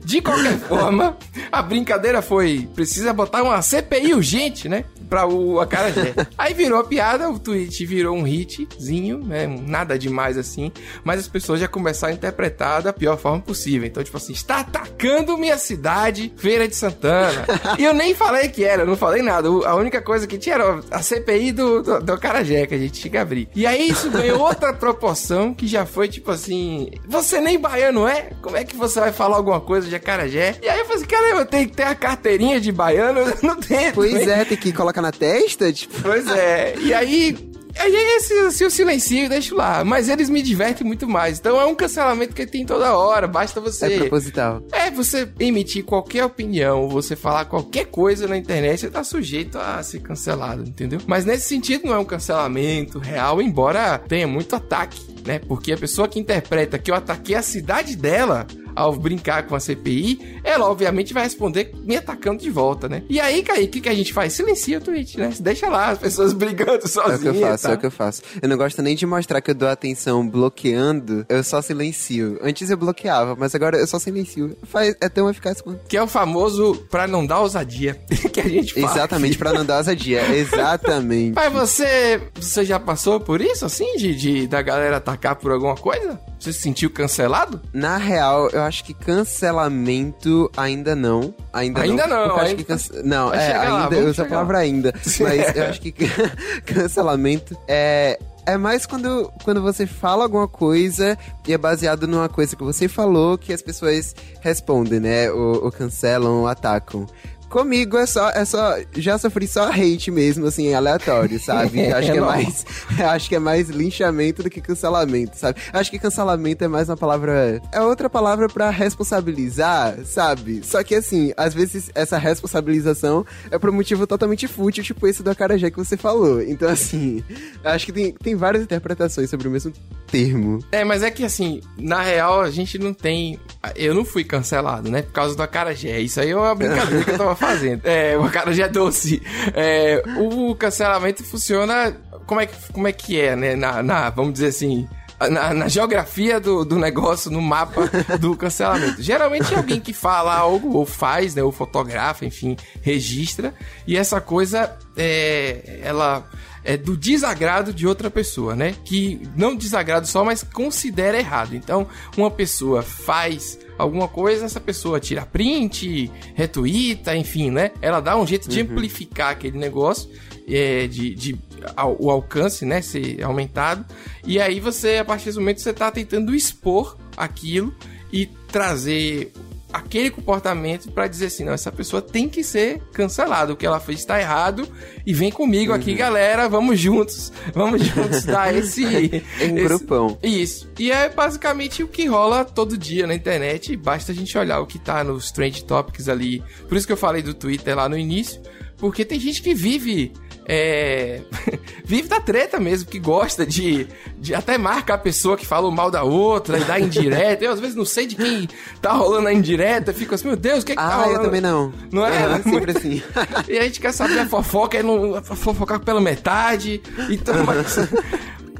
De 0.04 0.22
qualquer 0.22 0.57
forma, 0.60 1.18
a 1.52 1.62
brincadeira 1.62 2.22
foi: 2.22 2.69
precisa 2.74 3.13
botar 3.13 3.44
uma 3.44 3.62
CPI 3.62 4.13
urgente, 4.13 4.69
né? 4.69 4.86
Pra 5.10 5.28
o 5.28 5.60
acarajé. 5.60 6.13
Aí 6.38 6.54
virou 6.54 6.80
a 6.80 6.84
piada, 6.84 7.30
o 7.30 7.40
tweet 7.40 7.86
virou 7.86 8.16
um 8.16 8.28
hitzinho, 8.28 9.19
né? 9.19 9.48
Nada 9.48 9.98
demais 9.98 10.38
assim. 10.38 10.72
Mas 11.04 11.19
as 11.19 11.28
pessoas 11.28 11.60
já 11.60 11.68
começaram 11.68 12.13
a 12.13 12.16
interpretar 12.16 12.81
da 12.81 12.94
pior 12.94 13.18
forma 13.18 13.42
possível. 13.42 13.88
Então, 13.88 14.04
tipo 14.04 14.18
assim, 14.18 14.34
está 14.34 14.60
atacando 14.60 15.38
minha 15.38 15.57
cidade, 15.57 16.34
Feira 16.36 16.68
de 16.68 16.75
Santana. 16.75 17.46
e 17.78 17.84
eu 17.84 17.94
nem 17.94 18.13
falei 18.13 18.50
que 18.50 18.63
era, 18.63 18.86
não 18.86 18.96
falei 18.96 19.22
nada. 19.22 19.48
A 19.48 19.75
única 19.75 20.02
coisa 20.02 20.28
que 20.28 20.38
tinha 20.38 20.56
era 20.56 20.80
a 20.92 21.02
CPI 21.02 21.51
do, 21.51 21.81
do, 21.81 22.01
do 22.01 22.13
acarajé, 22.13 22.66
que 22.66 22.75
a 22.75 22.78
gente 22.78 23.01
tinha 23.01 23.12
que 23.12 23.18
abrir. 23.18 23.50
E 23.56 23.66
aí 23.66 23.90
isso 23.90 24.10
ganhou 24.10 24.40
outra 24.40 24.74
proporção 24.75 25.54
que 25.54 25.68
já 25.68 25.86
foi 25.86 26.08
tipo 26.08 26.31
assim: 26.31 26.89
você 27.08 27.39
nem 27.39 27.60
baiano 27.60 28.08
é? 28.08 28.32
Como 28.41 28.58
é 28.58 28.63
que 28.63 28.75
você 28.75 29.00
vai 29.00 29.12
falar 29.12 29.38
alguma 29.38 29.62
coisa 29.62 29.88
de 29.88 29.96
acarajé? 29.96 30.56
E 30.62 30.70
aí 30.70 30.80
eu 30.80 30.86
falei 30.86 30.98
assim: 30.98 31.08
cara, 31.08 31.39
eu 31.39 31.46
tenho 31.46 31.70
que 31.70 31.75
ter 31.75 31.84
a 31.84 31.96
carteirinha 31.96 32.60
de 32.60 32.72
baiano? 32.72 33.20
Eu 33.20 33.38
não 33.41 33.56
tenho. 33.56 33.94
Pois 33.94 34.27
é, 34.27 34.46
tem 34.46 34.58
que 34.58 34.72
colocar 34.72 34.95
na 35.02 35.12
testa, 35.12 35.72
tipo. 35.72 36.02
Pois 36.02 36.28
é. 36.28 36.75
E 36.80 36.94
aí 36.94 37.36
Aí 37.78 37.94
esse, 37.94 38.34
esse 38.34 38.64
eu 38.64 38.70
silencio 38.70 39.25
e 39.25 39.30
deixo 39.30 39.56
lá. 39.56 39.84
Mas 39.84 40.08
eles 40.08 40.30
me 40.30 40.42
divertem 40.42 40.88
muito 40.88 41.08
mais. 41.08 41.40
Então 41.40 41.60
é 41.60 41.66
um 41.66 41.75
cancelamento 41.75 42.34
que 42.34 42.46
tem 42.46 42.66
toda 42.66 42.98
hora. 42.98 43.28
Basta 43.28 43.60
você. 43.60 43.86
É 43.86 43.98
proposital. 44.00 44.64
É, 44.72 44.90
você 44.90 45.30
emitir 45.40 45.84
qualquer 45.84 46.24
opinião, 46.24 46.88
você 46.88 47.16
falar 47.16 47.46
qualquer 47.46 47.86
coisa 47.86 48.28
na 48.28 48.38
internet, 48.38 48.80
você 48.80 48.90
tá 48.90 49.04
sujeito 49.04 49.58
a 49.58 49.84
ser 49.84 50.00
cancelado, 50.00 50.64
entendeu? 50.64 51.00
Mas 51.06 51.25
nesse 51.25 51.48
sentido 51.48 51.88
não 51.88 51.94
é 51.94 52.00
um 52.00 52.06
cancelamento 52.06 52.98
real, 52.98 53.42
embora 53.42 53.98
tenha 54.00 54.28
muito 54.28 54.56
ataque, 54.56 55.02
né? 55.25 55.40
Porque 55.40 55.74
a 55.74 55.78
pessoa 55.78 56.08
que 56.08 56.20
interpreta 56.20 56.80
que 56.80 56.90
eu 56.90 56.96
ataquei 56.96 57.36
a 57.36 57.42
cidade 57.42 57.96
dela 57.96 58.48
ao 58.75 58.94
brincar 58.96 59.48
com 59.48 59.55
a 59.55 59.60
CPI, 59.60 60.39
ela 60.44 60.70
obviamente 60.70 61.13
vai 61.13 61.24
responder 61.24 61.72
me 61.84 61.96
atacando 61.96 62.41
de 62.41 62.50
volta, 62.50 62.89
né? 62.89 63.03
E 63.10 63.20
aí, 63.20 63.41
Kaique, 63.41 63.65
o 63.65 63.72
que, 63.72 63.82
que 63.82 63.89
a 63.89 63.94
gente 63.94 64.13
faz? 64.13 64.34
Silencia 64.34 64.77
o 64.77 64.82
tweet, 64.82 65.17
né? 65.17 65.34
Deixa 65.39 65.70
lá 65.70 65.89
as 65.89 66.00
pessoas 66.00 66.34
brigando 66.34 66.88
sozinhas. 66.88 67.25
É 67.25 67.29
o 67.29 67.34
que 67.34 67.44
eu 67.44 67.50
faço, 67.50 67.63
tá? 67.63 67.72
é 67.72 67.74
o 67.75 67.77
que 67.77 67.86
eu 67.86 67.91
faço. 67.91 68.22
Eu 68.41 68.50
não 68.50 68.58
gosto 68.58 68.82
nem 68.82 68.96
de 68.96 69.05
mostrar 69.05 69.41
que 69.41 69.51
eu 69.51 69.55
dou 69.55 69.70
atenção 69.70 70.27
bloqueando, 70.27 71.25
eu 71.29 71.44
só 71.44 71.62
silencio. 71.62 72.38
Antes 72.41 72.70
eu 72.70 72.77
bloqueava, 72.77 73.36
mas 73.36 73.53
agora 73.55 73.77
eu 73.77 73.88
só 73.88 74.00
silencio. 74.00 74.58
Faz, 74.63 74.96
é 75.01 75.10
tão 75.10 75.29
eficaz 75.29 75.62
quanto. 75.62 75.86
Que 75.88 75.98
é 75.98 76.03
o 76.03 76.08
famoso 76.08 76.75
pra 76.89 77.08
não 77.08 77.25
dar 77.25 77.39
ousadia 77.39 77.96
que 78.32 78.39
a 78.39 78.48
gente 78.48 78.74
fala. 78.74 78.91
Exatamente, 78.91 79.38
pra 79.38 79.53
não 79.53 79.65
dar 79.65 79.77
ousadia. 79.77 80.22
Exatamente. 80.36 81.34
Mas 81.36 81.51
você, 81.51 82.22
você 82.36 82.65
já 82.65 82.79
passou 82.79 83.20
por 83.20 83.41
isso, 83.41 83.65
assim, 83.65 83.96
de, 83.98 84.15
de 84.15 84.48
da 84.48 84.62
galera 84.62 84.98
atacar 84.98 85.36
por 85.36 85.51
alguma 85.51 85.75
coisa? 85.75 86.20
Você 86.39 86.53
se 86.53 86.62
sentiu 86.62 86.89
cancelado? 86.89 87.62
Na 87.74 87.98
real, 87.98 88.50
eu 88.50 88.62
acho 88.65 88.84
que 88.84 88.93
cancelamento 88.93 90.51
ainda 90.57 90.95
não. 90.95 91.34
Ainda, 91.53 91.81
ainda 91.81 92.07
não. 92.07 92.27
não 92.27 92.38
ainda... 92.38 92.63
Cance... 92.63 92.91
Não, 93.03 93.34
é, 93.34 93.55
ainda, 93.55 93.95
eu 93.95 94.10
uso 94.10 94.22
a 94.22 94.25
palavra 94.25 94.60
ainda. 94.60 94.93
Mas 95.19 95.55
eu 95.55 95.65
acho 95.65 95.81
que 95.81 95.93
cancelamento 96.65 97.57
é 97.67 98.19
é 98.45 98.57
mais 98.57 98.86
quando, 98.86 99.31
quando 99.43 99.62
você 99.62 99.88
fala 99.88 100.24
alguma 100.24 100.48
coisa 100.48 101.17
e 101.48 101.53
é 101.53 101.57
baseado 101.57 102.07
numa 102.07 102.29
coisa 102.29 102.55
que 102.55 102.63
você 102.63 102.88
falou 102.88 103.38
que 103.38 103.51
as 103.51 103.62
pessoas 103.62 104.15
respondem, 104.39 105.00
né? 105.00 105.31
Ou, 105.31 105.65
ou 105.65 105.72
cancelam 105.72 106.41
ou 106.41 106.48
atacam 106.48 107.07
Comigo 107.56 107.98
é 107.98 108.06
só, 108.06 108.32
é 108.32 108.44
só. 108.44 108.76
Já 108.98 109.18
sofri 109.18 109.48
só 109.48 109.70
hate 109.72 110.12
mesmo, 110.12 110.46
assim, 110.46 110.74
aleatório, 110.74 111.40
sabe? 111.40 111.88
acho, 111.88 112.12
que 112.12 112.18
é 112.18 112.22
mais, 112.22 112.66
acho 113.00 113.30
que 113.30 113.36
é 113.36 113.40
mais 113.40 113.70
linchamento 113.70 114.44
do 114.44 114.50
que 114.50 114.60
cancelamento, 114.60 115.38
sabe? 115.38 115.62
Acho 115.72 115.90
que 115.90 115.98
cancelamento 115.98 116.66
é 116.66 116.68
mais 116.68 116.90
uma 116.90 116.98
palavra. 116.98 117.62
É 117.72 117.80
outra 117.80 118.10
palavra 118.10 118.50
para 118.50 118.70
responsabilizar, 118.70 119.96
sabe? 120.04 120.66
Só 120.66 120.84
que 120.84 120.96
assim, 120.96 121.32
às 121.38 121.54
vezes 121.54 121.90
essa 121.96 122.18
responsabilização 122.18 123.26
é 123.50 123.58
por 123.58 123.70
um 123.70 123.74
motivo 123.74 124.06
totalmente 124.06 124.50
fútil, 124.50 124.84
tipo 124.84 125.08
esse 125.08 125.24
do 125.24 125.30
acarajé 125.30 125.72
que 125.72 125.78
você 125.78 125.96
falou. 125.96 126.42
Então, 126.42 126.68
assim, 126.68 127.24
acho 127.64 127.86
que 127.86 127.94
tem, 127.94 128.12
tem 128.12 128.36
várias 128.36 128.64
interpretações 128.64 129.30
sobre 129.30 129.48
o 129.48 129.52
mesmo 129.52 129.72
termo. 130.12 130.60
É, 130.74 130.84
mas 130.84 131.04
é 131.04 131.10
que 131.10 131.24
assim, 131.24 131.62
na 131.78 132.02
real, 132.02 132.42
a 132.42 132.52
gente 132.52 132.78
não 132.78 132.94
tem. 132.94 133.40
Eu 133.78 133.94
não 133.94 134.04
fui 134.04 134.26
cancelado, 134.26 134.92
né? 134.92 135.04
Por 135.04 135.14
causa 135.14 135.36
do 135.38 135.42
acarajé. 135.42 136.02
Isso 136.02 136.20
aí 136.20 136.32
é 136.32 136.36
uma 136.36 136.54
brincadeira 136.54 137.04
que 137.06 137.12
eu 137.12 137.18
tava 137.18 137.45
fazendo. 137.48 137.82
É, 137.86 138.18
o 138.18 138.24
acarajé 138.24 138.68
doce. 138.68 139.22
É, 139.54 140.02
o 140.18 140.56
cancelamento 140.56 141.24
funciona. 141.24 141.96
Como 142.25 142.42
é, 142.42 142.50
como 142.74 142.88
é 142.88 142.92
que 142.92 143.20
é, 143.20 143.36
né? 143.36 143.56
Na, 143.56 143.84
na 143.84 144.10
vamos 144.10 144.34
dizer 144.34 144.48
assim. 144.48 144.88
Na, 145.32 145.54
na, 145.54 145.68
geografia 145.70 146.42
do, 146.42 146.66
do 146.66 146.78
negócio, 146.78 147.32
no 147.32 147.42
mapa 147.42 147.90
do 148.20 148.36
cancelamento. 148.36 149.02
Geralmente 149.02 149.54
é 149.54 149.58
alguém 149.58 149.80
que 149.80 149.94
fala 149.94 150.36
algo, 150.36 150.75
ou 150.75 150.86
faz, 150.86 151.34
né? 151.36 151.42
Ou 151.42 151.54
fotografa, 151.54 152.25
enfim, 152.25 152.58
registra. 152.82 153.54
E 153.88 153.96
essa 153.96 154.20
coisa, 154.20 154.75
é, 154.98 155.80
ela 155.82 156.30
é 156.65 156.75
do 156.75 156.98
desagrado 156.98 157.72
de 157.72 157.86
outra 157.86 158.10
pessoa, 158.10 158.55
né? 158.55 158.75
Que 158.84 159.22
não 159.38 159.55
desagrado 159.55 160.07
só, 160.07 160.25
mas 160.25 160.43
considera 160.43 161.17
errado. 161.17 161.55
Então, 161.55 161.88
uma 162.17 162.31
pessoa 162.31 162.81
faz 162.81 163.60
alguma 163.77 164.07
coisa, 164.07 164.45
essa 164.45 164.60
pessoa 164.60 165.00
tira 165.00 165.25
print, 165.25 166.12
retuita, 166.34 167.15
enfim, 167.15 167.51
né? 167.51 167.72
Ela 167.81 168.00
dá 168.00 168.17
um 168.17 168.25
jeito 168.25 168.50
de 168.50 168.62
uhum. 168.62 168.72
amplificar 168.72 169.31
aquele 169.31 169.60
negócio, 169.60 170.10
é, 170.48 170.88
de, 170.88 171.13
de 171.13 171.38
ao, 171.75 171.95
o 172.00 172.10
alcance, 172.10 172.65
né, 172.65 172.81
ser 172.81 173.24
aumentado. 173.24 173.86
E 174.25 174.39
aí 174.39 174.60
você, 174.60 174.98
a 174.98 175.05
partir 175.05 175.31
do 175.31 175.39
momento, 175.39 175.62
você 175.62 175.69
está 175.69 175.91
tentando 175.91 176.34
expor 176.34 176.98
aquilo 177.15 177.74
e 178.12 178.25
trazer 178.25 179.31
aquele 179.75 180.10
comportamento 180.10 180.89
para 180.91 181.08
dizer 181.08 181.25
assim, 181.25 181.44
não, 181.44 181.53
essa 181.53 181.72
pessoa 181.72 182.01
tem 182.01 182.29
que 182.29 182.44
ser 182.44 182.82
cancelada, 182.94 183.51
o 183.51 183.58
que 183.58 183.65
ela 183.65 183.79
fez 183.79 184.00
está 184.00 184.20
errado 184.20 184.67
e 185.05 185.13
vem 185.13 185.29
comigo 185.32 185.72
uhum. 185.72 185.77
aqui, 185.77 185.94
galera, 185.94 186.48
vamos 186.48 186.79
juntos, 186.79 187.32
vamos 187.53 187.84
juntos 187.84 188.24
dar 188.25 188.55
esse 188.55 188.86
em 188.86 189.22
esse, 189.41 189.51
grupão. 189.51 190.17
Isso. 190.24 190.72
E 190.79 190.91
é 190.91 191.10
basicamente 191.10 191.84
o 191.84 191.88
que 191.88 192.05
rola 192.05 192.46
todo 192.46 192.77
dia 192.77 193.05
na 193.05 193.13
internet, 193.13 193.75
basta 193.75 194.13
a 194.13 194.15
gente 194.15 194.38
olhar 194.38 194.62
o 194.62 194.65
que 194.65 194.79
tá 194.79 195.03
nos 195.03 195.29
trend 195.32 195.65
topics 195.65 196.08
ali. 196.08 196.41
Por 196.67 196.77
isso 196.77 196.88
que 196.88 196.94
eu 196.94 196.98
falei 196.98 197.22
do 197.22 197.34
Twitter 197.34 197.75
lá 197.75 197.89
no 197.89 197.98
início, 197.98 198.41
porque 198.77 199.03
tem 199.03 199.20
gente 199.20 199.41
que 199.41 199.53
vive 199.53 200.13
é, 200.48 201.22
vive 201.84 202.08
da 202.08 202.20
treta 202.20 202.60
mesmo, 202.60 202.90
que 202.90 203.00
gosta 203.00 203.46
de, 203.46 203.88
de 204.18 204.34
até 204.34 204.58
marca 204.58 204.94
a 204.94 204.98
pessoa 204.98 205.36
que 205.36 205.46
fala 205.46 205.70
mal 205.72 205.90
da 205.90 206.04
outra 206.04 206.60
e 206.60 206.64
dá 206.64 206.80
indireta. 206.80 207.44
Eu 207.44 207.52
às 207.52 207.60
vezes 207.60 207.75
não 207.75 207.86
sei 207.86 208.06
de 208.06 208.16
quem 208.16 208.48
tá 208.82 208.94
rolando 208.94 209.28
a 209.28 209.34
indireta, 209.34 209.94
fico 209.94 210.14
assim, 210.14 210.28
meu 210.28 210.38
Deus, 210.38 210.64
o 210.64 210.66
que, 210.66 210.74
é 210.74 210.75
que 210.75 210.82
tá 210.82 210.88
ah, 210.88 210.92
tá 210.92 210.96
rolando? 210.98 211.20
eu 211.20 211.24
também 211.25 211.42
não. 211.42 211.74
Não 211.92 212.06
é? 212.06 212.40
é 212.40 212.44
sempre 212.44 212.72
assim. 212.78 213.02
e 213.50 213.58
a 213.58 213.64
gente 213.64 213.80
quer 213.80 213.92
saber 213.92 214.20
a 214.20 214.28
fofoca, 214.28 214.78
e 214.78 214.84
não 214.84 215.22
fofocar 215.24 215.80
pela 215.80 216.00
metade. 216.00 216.82
Então, 217.10 217.44
mas, 217.44 217.78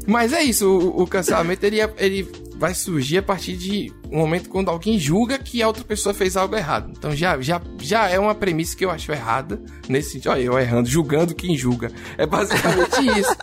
mas 0.06 0.34
é 0.34 0.42
isso, 0.44 0.68
o, 0.68 1.04
o 1.04 1.08
cancelamento 1.08 1.66
ele, 1.66 1.82
é, 1.82 1.94
ele 1.98 2.28
vai 2.58 2.74
surgir 2.74 3.18
a 3.18 3.24
partir 3.24 3.56
de 3.58 3.92
um 4.10 4.18
momento 4.18 4.50
quando 4.50 4.70
alguém 4.70 4.98
julga 4.98 5.38
que 5.38 5.62
a 5.62 5.68
outra 5.68 5.84
pessoa 5.84 6.14
fez 6.14 6.38
algo 6.38 6.56
errado. 6.56 6.92
Então 6.98 7.16
já, 7.16 7.40
já, 7.42 7.62
já 7.82 8.10
é 8.10 8.18
uma 8.18 8.34
premissa 8.34 8.76
que 8.76 8.86
eu 8.86 8.90
acho 8.90 9.12
errada 9.12 9.62
nesse 9.90 10.12
sentido. 10.12 10.32
Olha, 10.32 10.42
eu 10.42 10.58
errando, 10.58 10.88
julgando 10.88 11.36
quem 11.36 11.58
julga. 11.58 11.92
É 12.18 12.26
basicamente 12.26 12.96
isso. 13.20 13.36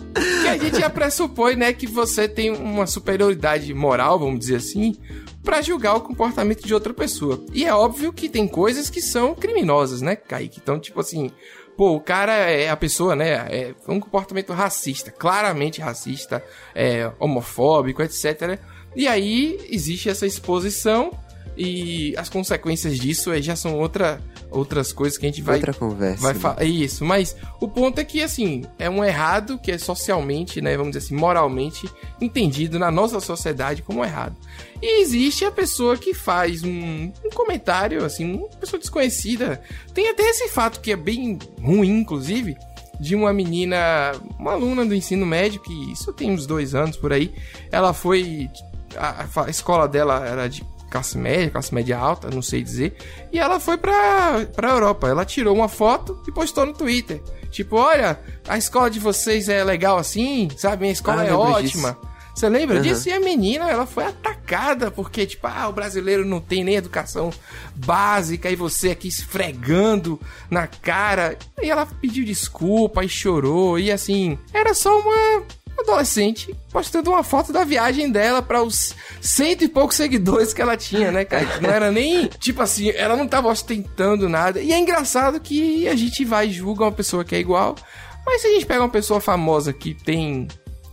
que 0.43 0.49
a 0.49 0.57
gente 0.57 0.81
já 0.81 0.89
pressupõe, 0.89 1.57
né, 1.57 1.73
que 1.73 1.87
você 1.87 2.27
tem 2.27 2.51
uma 2.51 2.87
superioridade 2.87 3.73
moral, 3.75 4.19
vamos 4.19 4.41
dizer 4.41 4.57
assim, 4.57 4.97
para 5.43 5.61
julgar 5.61 5.95
o 5.97 6.01
comportamento 6.01 6.65
de 6.65 6.73
outra 6.73 6.95
pessoa. 6.95 7.45
E 7.53 7.65
é 7.65 7.75
óbvio 7.75 8.13
que 8.13 8.29
tem 8.29 8.47
coisas 8.49 8.89
que 8.89 9.03
são 9.03 9.35
criminosas, 9.35 10.01
né, 10.01 10.17
Kaique? 10.17 10.61
Então, 10.63 10.79
tipo 10.79 11.01
assim, 11.01 11.31
pô, 11.77 11.95
o 11.95 12.01
cara 12.01 12.33
é 12.33 12.69
a 12.69 12.77
pessoa, 12.77 13.17
né? 13.17 13.47
É 13.51 13.75
um 13.89 14.01
comportamento 14.01 14.53
racista, 14.53 15.11
claramente 15.11 15.81
racista, 15.81 16.45
é, 16.75 17.11
homofóbico, 17.19 18.03
etc. 18.03 18.59
E 18.95 19.09
aí 19.09 19.59
existe 19.71 20.09
essa 20.09 20.27
exposição 20.27 21.11
e 21.57 22.15
as 22.17 22.29
consequências 22.29 22.99
disso 22.99 23.31
aí 23.31 23.43
já 23.43 23.55
são 23.55 23.79
outra, 23.79 24.21
outras 24.51 24.93
coisas 24.93 25.19
que 25.19 25.27
a 25.27 25.29
gente 25.29 25.43
vai. 25.43 25.57
Outra 25.57 25.75
conversa. 25.75 26.33
Vai 26.33 26.35
né? 26.35 26.57
É 26.59 26.65
isso, 26.65 27.05
mas 27.05 27.37
o 27.61 27.69
ponto 27.69 27.99
é 28.01 28.05
que, 28.05 28.23
assim, 28.23 28.65
é 28.79 28.89
um 28.89 29.05
errado 29.05 29.59
que 29.59 29.71
é 29.71 29.79
socialmente, 29.79 30.61
né, 30.61 30.77
vamos 30.77 30.93
dizer 30.93 31.07
assim, 31.07 31.15
moralmente 31.15 31.89
entendido 32.21 32.79
na 32.79 32.91
nossa 32.91 33.21
sociedade 33.21 33.83
como 33.83 34.05
errado. 34.05 34.37
E 34.81 35.03
existe 35.03 35.45
a 35.45 35.53
pessoa 35.53 35.97
que 35.97 36.15
faz 36.15 36.65
um, 36.65 37.13
um 37.25 37.31
comentário, 37.35 38.05
assim, 38.05 38.35
uma 38.35 38.49
pessoa 38.49 38.81
desconhecida. 38.81 39.61
Tem 39.93 40.09
até 40.09 40.23
esse 40.23 40.49
fato 40.49 40.81
que 40.81 40.93
é 40.93 40.97
bem 40.97 41.39
ruim, 41.61 42.01
inclusive 42.01 42.57
de 43.01 43.17
uma 43.17 43.33
menina, 43.33 44.13
uma 44.39 44.53
aluna 44.53 44.87
do 44.87 44.95
ensino 44.95 45.27
médio, 45.27 45.61
que 45.61 45.93
isso 45.93 46.13
tem 46.13 46.31
uns 46.31 46.47
dois 46.47 46.73
anos 46.75 46.97
por 46.97 47.13
aí. 47.13 47.35
Ela 47.71 47.93
foi 47.93 48.49
a, 48.97 49.27
a 49.45 49.51
escola 49.51 49.89
dela 49.89 50.27
era 50.27 50.49
de 50.49 50.65
classe 50.93 51.17
média, 51.17 51.51
classe 51.51 51.75
média 51.75 51.99
alta, 51.99 52.31
não 52.31 52.43
sei 52.43 52.63
dizer. 52.63 52.95
E 53.33 53.39
ela 53.39 53.59
foi 53.59 53.79
pra, 53.79 54.47
pra 54.55 54.71
Europa. 54.71 55.09
Ela 55.09 55.25
tirou 55.25 55.57
uma 55.57 55.69
foto 55.69 56.23
e 56.29 56.31
postou 56.31 56.67
no 56.67 56.75
Twitter. 56.75 57.23
Tipo, 57.51 57.77
olha, 57.77 58.21
a 58.47 58.59
escola 58.59 58.91
de 58.91 59.01
vocês 59.01 59.49
é 59.49 59.65
legal 59.65 59.97
assim, 59.97 60.49
sabe? 60.57 60.83
Minha 60.83 60.93
escola 60.93 61.23
ah, 61.23 61.27
é 61.27 61.33
ótima. 61.33 61.93
Disso. 61.93 62.13
Você 62.35 62.49
lembra 62.49 62.77
uhum. 62.77 62.83
disso? 62.83 63.09
E 63.09 63.13
a 63.13 63.21
menina, 63.21 63.71
ela 63.71 63.85
foi 63.85 64.05
atacada 64.05 64.91
porque, 64.91 65.27
tipo, 65.27 65.47
ah, 65.47 65.69
o 65.69 65.73
brasileiro 65.73 66.25
não 66.25 66.41
tem 66.41 66.65
nem 66.65 66.77
educação 66.77 67.31
básica 67.75 68.51
e 68.51 68.57
você 68.57 68.91
aqui 68.91 69.09
esfregando 69.09 70.21
na 70.51 70.67
cara. 70.67 71.37
E 71.61 71.71
ela 71.71 71.87
pediu 71.87 72.25
desculpa 72.25 73.05
e 73.05 73.09
chorou. 73.09 73.79
E 73.79 73.91
assim, 73.93 74.39
era 74.53 74.73
só 74.73 74.99
uma 74.99 75.43
adolescente 75.79 76.55
postando 76.71 77.11
uma 77.11 77.23
foto 77.23 77.53
da 77.53 77.65
viagem 77.65 78.11
dela 78.11 78.43
para 78.43 78.63
os 78.63 78.95
cento 79.21 79.65
e 79.65 79.69
poucos 79.69 79.97
seguidores 79.97 80.53
que 80.53 80.63
ela 80.63 80.77
tinha, 80.77 81.11
né, 81.11 81.25
cara? 81.25 81.61
Não 81.61 81.71
era 81.71 81.91
nem, 81.91 82.27
tipo 82.27 82.63
assim, 82.63 82.91
ela 82.91 83.17
não 83.17 83.27
tava 83.27 83.49
ostentando 83.49 84.29
nada. 84.29 84.61
E 84.61 84.73
é 84.73 84.79
engraçado 84.79 85.41
que 85.41 85.89
a 85.89 85.95
gente 85.95 86.25
vai 86.25 86.51
julga 86.51 86.85
uma 86.85 86.93
pessoa 86.93 87.25
que 87.25 87.35
é 87.35 87.39
igual, 87.39 87.77
mas 88.25 88.43
se 88.43 88.49
a 88.49 88.51
gente 88.51 88.67
pega 88.67 88.81
uma 88.81 88.89
pessoa 88.89 89.21
famosa 89.21 89.73
que 89.73 89.95
tem 89.95 90.49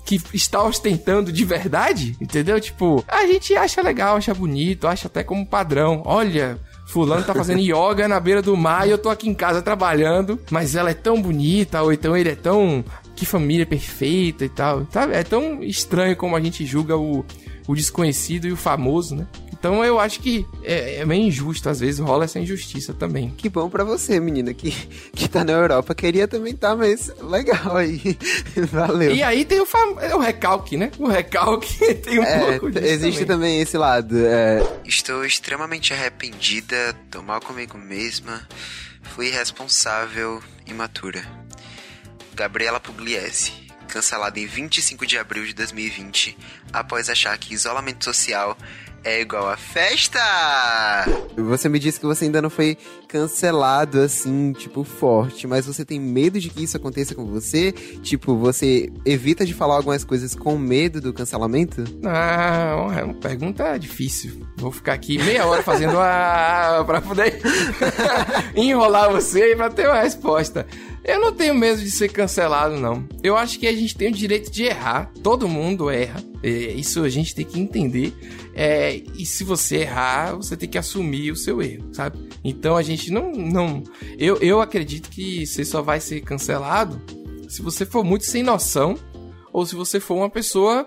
que 0.06 0.20
está 0.34 0.64
ostentando 0.64 1.32
de 1.32 1.46
verdade, 1.46 2.18
entendeu? 2.20 2.60
Tipo, 2.60 3.06
a 3.08 3.28
gente 3.28 3.56
acha 3.56 3.80
legal, 3.80 4.16
acha 4.16 4.34
bonito, 4.34 4.88
acha 4.88 5.06
até 5.06 5.24
como 5.24 5.46
padrão. 5.46 6.02
Olha, 6.04 6.58
Fulano 6.88 7.24
tá 7.24 7.36
fazendo 7.36 7.60
yoga 7.60 8.08
na 8.08 8.20
beira 8.20 8.42
do 8.42 8.58
mar 8.58 8.88
e 8.88 8.92
eu 8.92 8.98
tô 8.98 9.10
aqui 9.10 9.30
em 9.30 9.36
casa 9.36 9.62
trabalhando, 9.62 10.40
mas 10.50 10.74
ela 10.74 10.90
é 10.90 10.96
tão 10.96 11.22
bonita, 11.22 11.84
ou 11.84 11.94
então 11.94 12.18
ele 12.18 12.30
é 12.30 12.36
tão 12.36 12.84
que 13.20 13.26
família 13.26 13.66
perfeita 13.66 14.46
e 14.46 14.50
tal. 14.50 14.86
Tá? 14.86 15.04
É 15.12 15.24
tão 15.24 15.62
estranho 15.62 16.16
como 16.16 16.36
a 16.36 16.42
gente 16.42 16.66
julga 16.66 16.98
o, 16.98 17.26
o 17.68 17.76
desconhecido 17.76 18.48
e 18.48 18.52
o 18.52 18.56
famoso, 18.56 19.16
né? 19.16 19.28
Então 19.52 19.84
eu 19.84 20.00
acho 20.00 20.22
que 20.22 20.48
é, 20.64 21.02
é 21.02 21.06
meio 21.06 21.24
injusto, 21.24 21.68
às 21.68 21.82
vezes 21.82 22.00
rola 22.00 22.24
essa 22.24 22.40
injustiça 22.40 22.94
também. 22.94 23.30
Que 23.32 23.50
bom 23.50 23.70
para 23.70 23.84
você, 23.84 24.18
menina, 24.18 24.54
que, 24.54 24.72
que 25.14 25.28
tá 25.28 25.44
na 25.44 25.52
Europa. 25.52 25.94
Queria 25.94 26.30
também 26.30 26.54
estar, 26.54 26.70
tá, 26.70 26.76
mas 26.78 27.12
legal 27.22 27.76
aí. 27.76 28.18
Valeu. 28.72 29.12
E 29.12 29.22
aí 29.22 29.44
tem 29.44 29.60
o, 29.60 29.66
fam... 29.66 30.00
É 30.00 30.16
o 30.16 30.20
recalque, 30.20 30.78
né? 30.78 30.90
O 30.98 31.08
recalque 31.08 31.94
tem 31.96 32.20
um 32.20 32.24
é, 32.24 32.52
pouco 32.52 32.72
disso 32.72 32.86
Existe 32.86 33.26
também, 33.26 33.58
também 33.58 33.62
esse 33.62 33.78
lado. 33.78 34.16
É... 34.26 34.64
Estou 34.86 35.26
extremamente 35.26 35.94
arrependida, 35.94 36.96
tô 37.12 37.22
mal 37.22 37.42
comigo 37.42 37.78
mesma, 37.78 38.48
fui 39.04 39.28
irresponsável, 39.28 40.42
imatura. 40.66 41.39
Gabriela 42.40 42.80
Pugliese, 42.80 43.52
cancelada 43.90 44.40
em 44.40 44.46
25 44.46 45.06
de 45.06 45.18
abril 45.18 45.46
de 45.46 45.54
2020, 45.54 46.38
após 46.72 47.10
achar 47.10 47.38
que 47.38 47.54
isolamento 47.54 48.06
social 48.06 48.58
é 49.04 49.22
igual 49.22 49.50
a 49.50 49.58
festa! 49.58 50.20
Você 51.38 51.70
me 51.70 51.80
disse 51.80 52.00
que 52.00 52.06
você 52.06 52.26
ainda 52.26 52.42
não 52.42 52.50
foi 52.50 52.78
cancelado 53.08 54.00
assim, 54.00 54.54
tipo, 54.54 54.84
forte, 54.84 55.48
mas 55.48 55.66
você 55.66 55.84
tem 55.84 56.00
medo 56.00 56.40
de 56.40 56.50
que 56.50 56.64
isso 56.64 56.78
aconteça 56.78 57.16
com 57.16 57.26
você? 57.26 57.72
Tipo, 57.72 58.36
você 58.36 58.92
evita 59.06 59.46
de 59.46 59.54
falar 59.54 59.76
algumas 59.76 60.04
coisas 60.04 60.36
com 60.36 60.58
medo 60.58 61.02
do 61.02 61.14
cancelamento? 61.14 61.84
Não, 62.02 62.94
é 62.94 63.04
uma 63.04 63.14
pergunta 63.16 63.78
difícil. 63.78 64.46
Vou 64.58 64.72
ficar 64.72 64.94
aqui 64.94 65.18
meia 65.18 65.46
hora 65.46 65.64
fazendo 65.64 65.98
a. 66.00 66.84
pra 66.86 67.02
poder 67.02 67.42
enrolar 68.56 69.12
você 69.12 69.54
e 69.54 69.56
pra 69.56 69.70
ter 69.70 69.88
uma 69.88 70.02
resposta. 70.02 70.68
Eu 71.04 71.20
não 71.20 71.32
tenho 71.32 71.56
medo 71.56 71.82
de 71.82 71.90
ser 71.90 72.10
cancelado, 72.10 72.78
não. 72.78 73.08
Eu 73.24 73.36
acho 73.36 73.58
que 73.58 73.68
a 73.68 73.74
gente 73.74 73.96
tem 73.96 74.10
o 74.10 74.14
direito 74.14 74.52
de 74.52 74.64
errar. 74.66 75.12
Todo 75.24 75.48
mundo 75.48 75.90
erra. 75.90 76.22
É, 76.44 76.50
isso 76.50 77.04
a 77.04 77.10
gente 77.10 77.34
tem 77.34 77.46
que 77.46 77.60
entender. 77.60 78.14
É, 78.62 79.02
e 79.18 79.26
se 79.26 79.46
você 79.46 79.78
errar, 79.78 80.36
você 80.36 80.58
tem 80.58 80.68
que 80.68 80.78
assumir 80.78 81.32
o 81.32 81.36
seu 81.38 81.62
erro, 81.62 81.94
sabe? 81.94 82.20
Então 82.44 82.76
a 82.76 82.82
gente 82.82 83.10
não. 83.10 83.32
não 83.32 83.82
eu, 84.18 84.36
eu 84.42 84.60
acredito 84.60 85.10
que 85.10 85.48
você 85.48 85.64
só 85.64 85.82
vai 85.82 86.02
ser 86.02 86.20
cancelado 86.20 87.02
se 87.48 87.62
você 87.62 87.86
for 87.86 88.04
muito 88.04 88.26
sem 88.26 88.44
noção 88.44 88.98
ou 89.54 89.66
se 89.66 89.76
você 89.76 89.98
for 89.98 90.16
uma 90.16 90.30
pessoa 90.30 90.86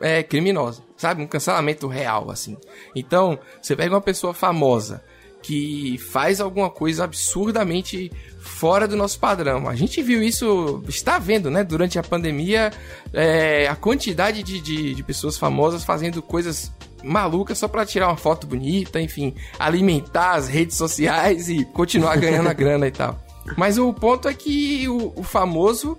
é, 0.00 0.22
criminosa, 0.22 0.84
sabe? 0.96 1.20
Um 1.20 1.26
cancelamento 1.26 1.88
real, 1.88 2.30
assim. 2.30 2.56
Então, 2.94 3.36
você 3.60 3.74
pega 3.74 3.92
uma 3.92 4.00
pessoa 4.00 4.32
famosa 4.32 5.02
que 5.42 5.98
faz 5.98 6.40
alguma 6.40 6.70
coisa 6.70 7.02
absurdamente 7.02 8.12
fora 8.38 8.86
do 8.86 8.96
nosso 8.96 9.18
padrão. 9.18 9.68
A 9.68 9.74
gente 9.74 10.00
viu 10.02 10.22
isso, 10.22 10.84
está 10.88 11.18
vendo, 11.18 11.50
né? 11.50 11.64
Durante 11.64 11.98
a 11.98 12.02
pandemia, 12.02 12.70
é, 13.12 13.66
a 13.66 13.74
quantidade 13.74 14.44
de, 14.44 14.60
de, 14.60 14.94
de 14.94 15.02
pessoas 15.02 15.36
famosas 15.36 15.82
fazendo 15.82 16.22
coisas 16.22 16.72
maluca 17.02 17.54
só 17.54 17.68
para 17.68 17.86
tirar 17.86 18.08
uma 18.08 18.16
foto 18.16 18.46
bonita, 18.46 19.00
enfim, 19.00 19.34
alimentar 19.58 20.32
as 20.32 20.48
redes 20.48 20.76
sociais 20.76 21.48
e 21.48 21.64
continuar 21.64 22.16
ganhando 22.16 22.48
a 22.48 22.52
grana 22.52 22.86
e 22.86 22.90
tal. 22.90 23.18
Mas 23.56 23.78
o 23.78 23.92
ponto 23.92 24.28
é 24.28 24.34
que 24.34 24.88
o, 24.88 25.12
o, 25.16 25.22
famoso 25.22 25.96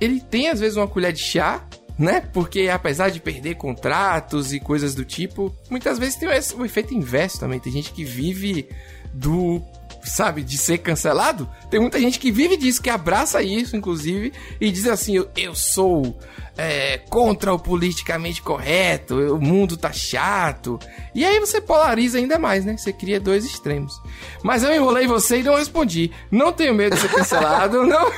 ele 0.00 0.20
tem 0.20 0.48
às 0.48 0.60
vezes 0.60 0.76
uma 0.76 0.88
colher 0.88 1.12
de 1.12 1.20
chá, 1.20 1.62
né? 1.98 2.20
Porque 2.20 2.68
apesar 2.68 3.10
de 3.10 3.20
perder 3.20 3.56
contratos 3.56 4.52
e 4.52 4.60
coisas 4.60 4.94
do 4.94 5.04
tipo, 5.04 5.54
muitas 5.68 5.98
vezes 5.98 6.16
tem 6.16 6.28
o 6.28 6.64
efeito 6.64 6.94
inverso 6.94 7.38
também. 7.38 7.60
Tem 7.60 7.72
gente 7.72 7.92
que 7.92 8.04
vive 8.04 8.68
do 9.12 9.62
sabe, 10.02 10.42
de 10.42 10.56
ser 10.58 10.78
cancelado. 10.78 11.48
Tem 11.70 11.80
muita 11.80 11.98
gente 12.00 12.18
que 12.18 12.30
vive 12.30 12.56
disso, 12.56 12.82
que 12.82 12.90
abraça 12.90 13.42
isso, 13.42 13.76
inclusive, 13.76 14.32
e 14.60 14.70
diz 14.70 14.86
assim: 14.86 15.16
eu, 15.16 15.28
eu 15.36 15.54
sou 15.54 16.16
é, 16.56 16.98
contra 17.08 17.54
o 17.54 17.58
politicamente 17.58 18.42
correto, 18.42 19.14
o 19.34 19.40
mundo 19.40 19.76
tá 19.76 19.92
chato. 19.92 20.78
E 21.14 21.24
aí 21.24 21.40
você 21.40 21.60
polariza 21.60 22.18
ainda 22.18 22.38
mais, 22.38 22.64
né? 22.64 22.76
Você 22.76 22.92
cria 22.92 23.18
dois 23.18 23.44
extremos. 23.44 23.94
Mas 24.42 24.62
eu 24.62 24.74
enrolei 24.74 25.06
você 25.06 25.40
e 25.40 25.42
não 25.42 25.56
respondi. 25.56 26.10
Não 26.30 26.52
tenho 26.52 26.74
medo 26.74 26.94
de 26.94 27.00
ser 27.02 27.10
cancelado, 27.10 27.84
não. 27.86 28.10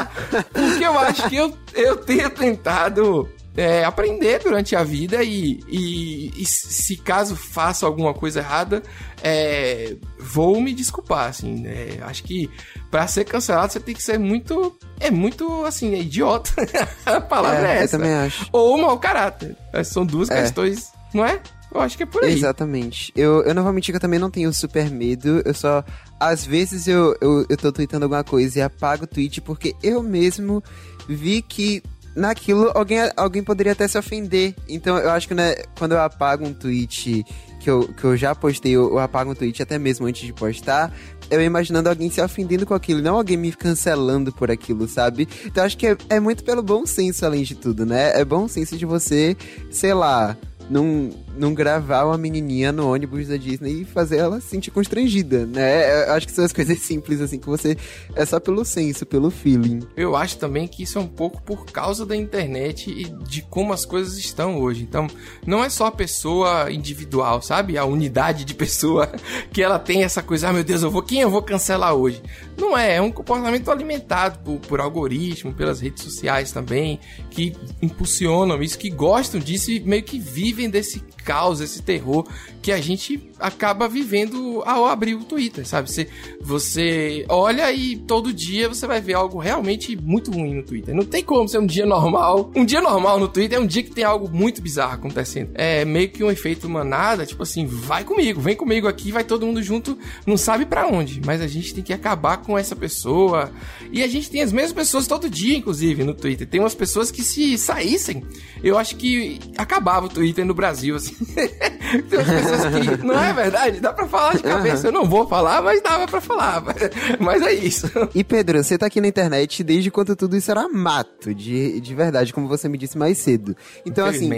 Porque 0.52 0.84
eu 0.84 0.98
acho 0.98 1.28
que 1.28 1.36
eu, 1.36 1.56
eu 1.74 1.96
tenho 1.98 2.30
tentado 2.30 3.28
é, 3.56 3.84
aprender 3.84 4.40
durante 4.42 4.74
a 4.74 4.82
vida 4.82 5.22
e, 5.22 5.60
e, 5.68 6.32
e, 6.36 6.46
se 6.46 6.96
caso 6.96 7.36
faça 7.36 7.84
alguma 7.84 8.14
coisa 8.14 8.40
errada, 8.40 8.82
é, 9.22 9.96
vou 10.18 10.60
me 10.60 10.72
desculpar, 10.72 11.28
assim, 11.28 11.60
né? 11.60 11.98
Acho 12.02 12.24
que 12.24 12.50
para 12.90 13.06
ser 13.06 13.24
cancelado 13.24 13.72
você 13.72 13.80
tem 13.80 13.94
que 13.94 14.02
ser 14.02 14.18
muito, 14.18 14.76
é 14.98 15.10
muito, 15.10 15.64
assim, 15.64 15.94
é 15.94 16.00
idiota. 16.00 16.50
a 17.04 17.20
palavra 17.20 17.68
é, 17.68 17.78
é 17.78 17.82
essa. 17.82 17.96
Eu 17.96 18.00
também 18.00 18.14
acho. 18.14 18.46
Ou 18.52 18.78
mau 18.78 18.98
caráter. 18.98 19.56
São 19.84 20.06
duas 20.06 20.30
é. 20.30 20.40
questões, 20.40 20.90
não 21.12 21.24
é? 21.24 21.40
Eu 21.74 21.80
acho 21.80 21.96
que 21.96 22.02
é 22.02 22.06
por 22.06 22.22
aí. 22.22 22.32
Exatamente. 22.32 23.12
Eu, 23.16 23.42
eu 23.44 23.54
não 23.54 23.62
vou 23.62 23.72
mentir 23.72 23.92
que 23.92 23.96
eu 23.96 24.00
também 24.00 24.18
não 24.18 24.30
tenho 24.30 24.52
super 24.52 24.90
medo. 24.90 25.42
Eu 25.44 25.54
só. 25.54 25.82
Às 26.20 26.44
vezes 26.44 26.86
eu, 26.86 27.16
eu, 27.20 27.46
eu 27.48 27.56
tô 27.56 27.72
tweetando 27.72 28.04
alguma 28.04 28.22
coisa 28.22 28.58
e 28.58 28.62
apago 28.62 29.04
o 29.04 29.06
tweet 29.06 29.40
porque 29.40 29.74
eu 29.82 30.02
mesmo 30.02 30.62
vi 31.08 31.42
que 31.42 31.82
naquilo 32.14 32.70
alguém, 32.74 32.98
alguém 33.16 33.42
poderia 33.42 33.72
até 33.72 33.86
se 33.88 33.98
ofender. 33.98 34.54
Então 34.68 34.96
eu 34.98 35.10
acho 35.10 35.28
que 35.28 35.34
né, 35.34 35.54
quando 35.78 35.92
eu 35.92 36.00
apago 36.00 36.46
um 36.46 36.52
tweet 36.52 37.24
que 37.60 37.70
eu, 37.70 37.88
que 37.88 38.04
eu 38.04 38.16
já 38.16 38.34
postei, 38.34 38.72
eu, 38.72 38.90
eu 38.90 38.98
apago 38.98 39.30
um 39.30 39.34
tweet 39.34 39.62
até 39.62 39.78
mesmo 39.78 40.06
antes 40.06 40.22
de 40.26 40.32
postar, 40.32 40.92
eu 41.30 41.40
imaginando 41.40 41.88
alguém 41.88 42.10
se 42.10 42.20
ofendendo 42.20 42.66
com 42.66 42.74
aquilo, 42.74 43.00
não 43.00 43.16
alguém 43.16 43.36
me 43.36 43.52
cancelando 43.52 44.32
por 44.32 44.50
aquilo, 44.50 44.86
sabe? 44.88 45.28
Então 45.46 45.64
acho 45.64 45.78
que 45.78 45.86
é, 45.86 45.96
é 46.10 46.20
muito 46.20 46.44
pelo 46.44 46.62
bom 46.62 46.84
senso, 46.84 47.24
além 47.24 47.42
de 47.42 47.54
tudo, 47.54 47.86
né? 47.86 48.20
É 48.20 48.24
bom 48.24 48.48
senso 48.48 48.76
de 48.76 48.84
você, 48.84 49.36
sei 49.70 49.94
lá, 49.94 50.36
não, 50.70 51.10
não 51.36 51.54
gravar 51.54 52.04
uma 52.04 52.18
menininha 52.18 52.72
no 52.72 52.92
ônibus 52.92 53.28
da 53.28 53.36
Disney 53.36 53.82
e 53.82 53.84
fazer 53.84 54.18
ela 54.18 54.40
se 54.40 54.48
sentir 54.48 54.70
constrangida, 54.70 55.46
né? 55.46 56.06
Eu 56.06 56.12
acho 56.12 56.26
que 56.26 56.32
são 56.32 56.44
as 56.44 56.52
coisas 56.54 56.78
simples, 56.78 57.20
assim, 57.20 57.38
que 57.38 57.46
você. 57.46 57.76
É 58.14 58.24
só 58.24 58.38
pelo 58.40 58.64
senso, 58.64 59.04
pelo 59.06 59.30
feeling. 59.30 59.80
Eu 59.96 60.16
acho 60.16 60.38
também 60.38 60.66
que 60.66 60.82
isso 60.82 60.98
é 60.98 61.00
um 61.00 61.06
pouco 61.06 61.42
por 61.42 61.66
causa 61.66 62.04
da 62.04 62.16
internet 62.16 62.90
e 62.90 63.04
de 63.24 63.42
como 63.42 63.72
as 63.72 63.84
coisas 63.84 64.16
estão 64.18 64.60
hoje. 64.60 64.82
Então, 64.82 65.06
não 65.46 65.62
é 65.64 65.68
só 65.68 65.86
a 65.86 65.92
pessoa 65.92 66.70
individual, 66.70 67.42
sabe? 67.42 67.78
A 67.78 67.84
unidade 67.84 68.44
de 68.44 68.54
pessoa 68.54 69.10
que 69.52 69.62
ela 69.62 69.78
tem 69.78 70.04
essa 70.04 70.22
coisa, 70.22 70.48
ah, 70.48 70.52
meu 70.52 70.64
Deus, 70.64 70.82
eu 70.82 70.90
vou. 70.90 71.02
Quem 71.02 71.20
eu 71.20 71.30
vou 71.30 71.42
cancelar 71.42 71.94
hoje? 71.94 72.22
Não 72.56 72.76
é, 72.76 72.96
é 72.96 73.02
um 73.02 73.10
comportamento 73.10 73.70
alimentado 73.70 74.38
por, 74.40 74.60
por 74.60 74.80
algoritmo, 74.80 75.52
pelas 75.52 75.80
redes 75.80 76.02
sociais 76.02 76.52
também, 76.52 77.00
que 77.30 77.54
impulsionam 77.80 78.62
isso, 78.62 78.78
que 78.78 78.90
gostam 78.90 79.40
disso 79.40 79.70
e 79.70 79.80
meio 79.80 80.02
que 80.02 80.18
vivem 80.18 80.61
desse 80.68 81.00
caos, 81.24 81.60
esse 81.60 81.82
terror 81.82 82.26
que 82.60 82.70
a 82.70 82.80
gente 82.80 83.30
acaba 83.40 83.88
vivendo 83.88 84.62
ao 84.64 84.86
abrir 84.86 85.14
o 85.14 85.24
Twitter, 85.24 85.66
sabe? 85.66 85.90
Você, 85.90 86.08
você 86.40 87.24
olha 87.28 87.72
e 87.72 87.96
todo 87.96 88.32
dia 88.32 88.68
você 88.68 88.86
vai 88.86 89.00
ver 89.00 89.14
algo 89.14 89.38
realmente 89.38 89.96
muito 89.96 90.30
ruim 90.30 90.54
no 90.54 90.62
Twitter. 90.62 90.94
Não 90.94 91.04
tem 91.04 91.24
como 91.24 91.48
ser 91.48 91.58
um 91.58 91.66
dia 91.66 91.84
normal. 91.84 92.52
Um 92.54 92.64
dia 92.64 92.80
normal 92.80 93.18
no 93.18 93.26
Twitter 93.26 93.58
é 93.58 93.60
um 93.60 93.66
dia 93.66 93.82
que 93.82 93.90
tem 93.90 94.04
algo 94.04 94.30
muito 94.32 94.62
bizarro 94.62 94.94
acontecendo. 94.94 95.50
É 95.54 95.84
meio 95.84 96.08
que 96.08 96.22
um 96.22 96.30
efeito 96.30 96.68
manada, 96.68 97.26
tipo 97.26 97.42
assim, 97.42 97.66
vai 97.66 98.04
comigo, 98.04 98.40
vem 98.40 98.54
comigo 98.54 98.86
aqui, 98.86 99.10
vai 99.10 99.24
todo 99.24 99.44
mundo 99.44 99.60
junto, 99.60 99.98
não 100.24 100.36
sabe 100.36 100.64
para 100.64 100.86
onde, 100.86 101.20
mas 101.24 101.40
a 101.40 101.48
gente 101.48 101.74
tem 101.74 101.82
que 101.82 101.92
acabar 101.92 102.38
com 102.38 102.56
essa 102.56 102.76
pessoa. 102.76 103.50
E 103.90 104.02
a 104.04 104.08
gente 104.08 104.30
tem 104.30 104.40
as 104.40 104.52
mesmas 104.52 104.72
pessoas 104.72 105.08
todo 105.08 105.28
dia, 105.28 105.56
inclusive, 105.56 106.04
no 106.04 106.14
Twitter. 106.14 106.46
Tem 106.46 106.60
umas 106.60 106.74
pessoas 106.74 107.10
que 107.10 107.24
se 107.24 107.58
saíssem, 107.58 108.22
eu 108.62 108.78
acho 108.78 108.96
que 108.96 109.40
acabava 109.56 110.06
o 110.06 110.08
Twitter 110.08 110.41
no 110.44 110.54
Brasil, 110.54 110.96
assim. 110.96 111.14
tem 111.34 112.18
umas 112.18 112.28
pessoas 112.28 112.98
que 112.98 113.04
não 113.04 113.22
é 113.22 113.32
verdade, 113.32 113.80
dá 113.80 113.92
pra 113.92 114.06
falar 114.06 114.36
de 114.36 114.42
cabeça. 114.42 114.88
Eu 114.88 114.92
não 114.92 115.04
vou 115.04 115.26
falar, 115.26 115.62
mas 115.62 115.82
dava 115.82 116.06
pra 116.06 116.20
falar. 116.20 116.62
Mas 117.18 117.42
é 117.42 117.52
isso. 117.52 117.90
E 118.14 118.24
Pedro, 118.24 118.62
você 118.62 118.76
tá 118.76 118.86
aqui 118.86 119.00
na 119.00 119.08
internet 119.08 119.62
desde 119.62 119.90
quando 119.90 120.14
tudo 120.16 120.36
isso 120.36 120.50
era 120.50 120.68
mato, 120.68 121.34
de, 121.34 121.80
de 121.80 121.94
verdade, 121.94 122.32
como 122.32 122.48
você 122.48 122.68
me 122.68 122.78
disse 122.78 122.96
mais 122.98 123.18
cedo. 123.18 123.56
Então, 123.84 124.06
assim. 124.06 124.28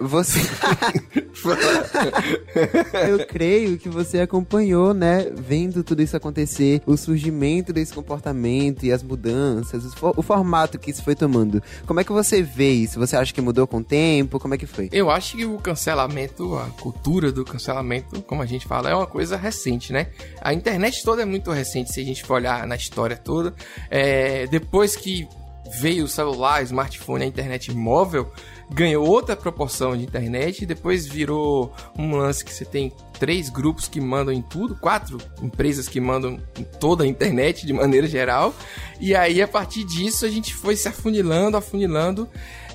Você. 0.00 0.40
eu 3.08 3.26
creio 3.26 3.78
que 3.78 3.88
você 3.88 4.20
acompanhou, 4.20 4.92
né? 4.92 5.30
Vendo 5.34 5.82
tudo 5.82 6.02
isso 6.02 6.16
acontecer, 6.16 6.82
o 6.86 6.96
surgimento 6.96 7.72
desse 7.72 7.94
comportamento 7.94 8.84
e 8.84 8.92
as 8.92 9.02
mudanças, 9.02 9.84
o, 10.00 10.22
formato 10.22 10.78
que 10.78 10.90
isso 10.90 11.02
foi 11.02 11.14
tomando. 11.14 11.62
Como 11.86 11.98
é 11.98 12.04
que 12.04 12.12
você 12.12 12.42
vê 12.42 12.72
isso? 12.72 12.98
Você 12.98 13.16
acha 13.16 13.32
que 13.32 13.40
mudou 13.40 13.66
com 13.66 13.78
o 13.78 13.84
tempo? 13.84 14.38
Como 14.38 14.54
é 14.54 14.58
que 14.58 14.66
foi? 14.66 14.90
Eu 14.92 15.10
acho 15.10 15.36
que 15.36 15.46
o 15.46 15.58
cancelamento, 15.58 16.56
a 16.56 16.66
cultura 16.80 17.32
do 17.32 17.44
cancelamento, 17.44 18.20
como 18.22 18.42
a 18.42 18.46
gente 18.46 18.66
fala, 18.66 18.90
é 18.90 18.94
uma 18.94 19.06
coisa 19.06 19.36
recente, 19.36 19.92
né? 19.92 20.08
A 20.42 20.52
internet 20.52 21.02
toda 21.02 21.22
é 21.22 21.24
muito 21.24 21.50
recente, 21.50 21.92
se 21.92 22.00
a 22.00 22.04
gente 22.04 22.22
for 22.22 22.34
olhar 22.34 22.66
na 22.66 22.76
história 22.76 23.16
toda. 23.16 23.54
É, 23.90 24.46
depois 24.48 24.94
que 24.94 25.26
veio 25.80 26.04
o 26.04 26.08
celular, 26.08 26.60
o 26.60 26.64
smartphone, 26.64 27.24
a 27.24 27.26
internet 27.26 27.74
móvel 27.74 28.30
ganhou 28.70 29.06
outra 29.06 29.36
proporção 29.36 29.96
de 29.96 30.02
internet 30.02 30.66
depois 30.66 31.06
virou 31.06 31.72
um 31.96 32.16
lance 32.16 32.44
que 32.44 32.52
você 32.52 32.64
tem 32.64 32.92
três 33.18 33.48
grupos 33.48 33.88
que 33.88 34.00
mandam 34.00 34.32
em 34.32 34.42
tudo, 34.42 34.74
quatro 34.76 35.18
empresas 35.42 35.88
que 35.88 36.00
mandam 36.00 36.40
em 36.58 36.64
toda 36.64 37.04
a 37.04 37.06
internet 37.06 37.66
de 37.66 37.72
maneira 37.72 38.06
geral. 38.06 38.54
E 39.00 39.14
aí 39.14 39.40
a 39.40 39.48
partir 39.48 39.84
disso 39.84 40.26
a 40.26 40.28
gente 40.28 40.54
foi 40.54 40.76
se 40.76 40.88
afunilando, 40.88 41.56
afunilando. 41.56 42.28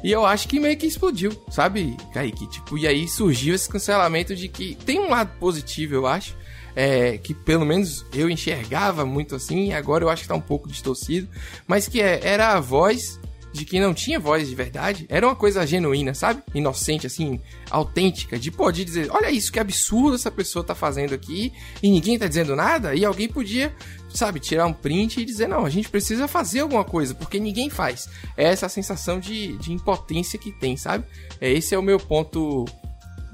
E 0.03 0.11
eu 0.11 0.25
acho 0.25 0.47
que 0.47 0.59
meio 0.59 0.77
que 0.77 0.87
explodiu, 0.87 1.31
sabe, 1.49 1.95
Kaique? 2.13 2.49
Tipo, 2.49 2.77
e 2.77 2.87
aí 2.87 3.07
surgiu 3.07 3.53
esse 3.53 3.69
cancelamento 3.69 4.35
de 4.35 4.47
que 4.47 4.75
tem 4.75 4.99
um 4.99 5.09
lado 5.09 5.37
positivo, 5.39 5.93
eu 5.93 6.07
acho. 6.07 6.39
É, 6.73 7.17
que 7.17 7.33
pelo 7.33 7.65
menos 7.65 8.05
eu 8.13 8.29
enxergava 8.29 9.05
muito 9.05 9.35
assim, 9.35 9.73
agora 9.73 10.05
eu 10.05 10.09
acho 10.09 10.21
que 10.21 10.29
tá 10.29 10.35
um 10.35 10.39
pouco 10.39 10.69
distorcido, 10.69 11.27
mas 11.67 11.85
que 11.85 12.01
é, 12.01 12.21
era 12.23 12.53
a 12.53 12.61
voz 12.61 13.19
de 13.51 13.65
quem 13.65 13.81
não 13.81 13.93
tinha 13.93 14.19
voz 14.19 14.47
de 14.47 14.55
verdade, 14.55 15.05
era 15.09 15.27
uma 15.27 15.35
coisa 15.35 15.65
genuína, 15.65 16.13
sabe? 16.13 16.41
Inocente, 16.53 17.05
assim, 17.07 17.39
autêntica, 17.69 18.39
de 18.39 18.49
poder 18.49 18.85
dizer, 18.85 19.09
olha 19.11 19.29
isso, 19.29 19.51
que 19.51 19.59
absurdo 19.59 20.15
essa 20.15 20.31
pessoa 20.31 20.63
tá 20.63 20.73
fazendo 20.73 21.13
aqui, 21.13 21.51
e 21.83 21.89
ninguém 21.89 22.17
tá 22.17 22.27
dizendo 22.27 22.55
nada, 22.55 22.95
e 22.95 23.03
alguém 23.03 23.27
podia, 23.27 23.75
sabe, 24.13 24.39
tirar 24.39 24.65
um 24.65 24.73
print 24.73 25.19
e 25.19 25.25
dizer, 25.25 25.47
não, 25.47 25.65
a 25.65 25.69
gente 25.69 25.89
precisa 25.89 26.27
fazer 26.27 26.61
alguma 26.61 26.83
coisa, 26.83 27.13
porque 27.13 27.39
ninguém 27.39 27.69
faz. 27.69 28.07
É 28.37 28.45
essa 28.45 28.69
sensação 28.69 29.19
de, 29.19 29.57
de 29.57 29.73
impotência 29.73 30.39
que 30.39 30.51
tem, 30.51 30.77
sabe? 30.77 31.05
É, 31.39 31.51
esse 31.51 31.75
é 31.75 31.77
o 31.77 31.83
meu 31.83 31.99
ponto 31.99 32.65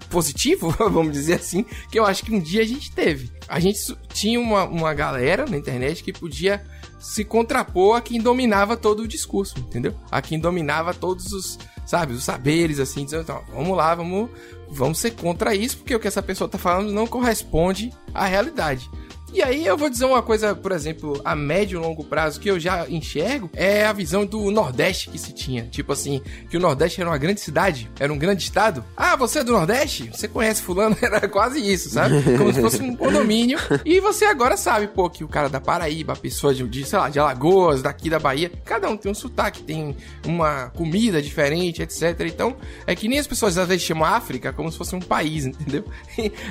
positivo, 0.10 0.70
vamos 0.90 1.14
dizer 1.14 1.36
assim, 1.36 1.66
que 1.92 2.00
eu 2.00 2.06
acho 2.06 2.24
que 2.24 2.34
um 2.34 2.40
dia 2.40 2.62
a 2.62 2.66
gente 2.66 2.92
teve. 2.92 3.32
A 3.48 3.60
gente 3.60 3.80
tinha 4.14 4.40
uma, 4.40 4.66
uma 4.66 4.94
galera 4.94 5.46
na 5.46 5.58
internet 5.58 6.04
que 6.04 6.12
podia 6.12 6.64
se 7.00 7.24
contrapor 7.24 7.98
a 7.98 8.02
quem 8.02 8.20
dominava 8.20 8.76
todo 8.76 9.02
o 9.04 9.08
discurso, 9.08 9.60
entendeu? 9.60 9.96
A 10.12 10.22
quem 10.22 10.40
dominava 10.40 10.94
todos 10.94 11.32
os, 11.32 11.60
sabe, 11.86 12.14
os 12.14 12.24
saberes, 12.24 12.80
assim, 12.80 13.06
dizendo, 13.06 13.24
então, 13.24 13.44
vamos 13.54 13.78
lá, 13.78 13.94
vamos 13.94 14.30
vamos 14.70 15.00
ser 15.00 15.12
contra 15.12 15.56
isso, 15.56 15.78
porque 15.78 15.96
o 15.96 16.00
que 16.00 16.08
essa 16.08 16.22
pessoa 16.22 16.50
tá 16.50 16.58
falando 16.58 16.92
não 16.92 17.08
corresponde 17.08 17.92
à 18.14 18.26
realidade. 18.26 18.90
E 19.34 19.44
aí 19.44 19.66
eu 19.66 19.78
vou 19.78 19.90
dizer 19.90 20.06
uma 20.06 20.22
coisa, 20.22 20.56
por 20.56 20.72
exemplo, 20.72 21.20
a 21.24 21.36
médio 21.36 21.80
e 21.80 21.82
longo 21.82 22.04
prazo 22.04 22.40
que 22.40 22.50
eu 22.50 22.60
já 22.60 22.88
enxergo 22.90 23.50
é 23.54 23.86
a 23.86 23.94
visão 23.94 24.26
do 24.26 24.50
Nordeste 24.50 25.10
que 25.10 25.18
se 25.18 25.34
tinha. 25.34 25.64
Tipo 25.64 25.94
assim, 25.94 26.22
que 26.50 26.58
o 26.58 26.60
Nordeste 26.60 27.02
era 27.02 27.10
uma 27.10 27.18
grande 27.18 27.42
cidade, 27.42 27.90
era 28.00 28.12
um 28.12 28.18
grande 28.18 28.44
estado. 28.44 28.84
Ah, 28.96 29.16
você 29.16 29.40
é 29.40 29.44
do 29.44 29.52
Nordeste? 29.52 30.10
Você 30.14 30.28
conhece 30.28 30.62
fulano? 30.62 30.96
Era 31.02 31.28
quase 31.28 31.60
isso, 31.60 31.90
sabe? 31.90 32.22
Como 32.38 32.54
se 32.54 32.62
fosse 32.62 32.82
um 32.82 32.96
condomínio. 32.96 33.58
E 33.86 34.00
você 34.00 34.26
agora 34.26 34.58
sabe, 34.58 34.88
pô, 34.88 35.10
que 35.10 35.24
o 35.24 35.28
cara 35.28 35.48
da 35.48 35.62
Paraíba, 35.62 36.14
a 36.14 36.16
pessoa 36.16 36.54
de, 36.54 36.68
de, 36.68 36.84
sei 36.86 37.00
lá, 37.00 37.10
de 37.10 37.20
Alagoas, 37.20 37.82
daqui 37.82 38.10
da 38.10 38.20
Bahia, 38.20 38.52
cada 38.66 38.90
um 38.90 38.98
tem 38.98 39.12
um 39.12 39.16
sotaque, 39.16 39.64
tem 39.64 39.96
uma 40.26 40.70
comida 40.72 41.22
diferente, 41.22 41.82
etc. 41.82 42.20
Então, 42.22 42.56
é 42.86 42.96
que 42.96 43.08
nem 43.08 43.20
as 43.20 43.28
pessoas 43.28 43.58
às 43.58 43.68
vezes 43.68 43.84
chamam 43.84 44.06
África 44.06 44.52
como 44.52 44.72
se 44.72 44.78
fosse 44.78 44.96
um 44.96 45.00
país, 45.00 45.46
entendeu? 45.48 45.86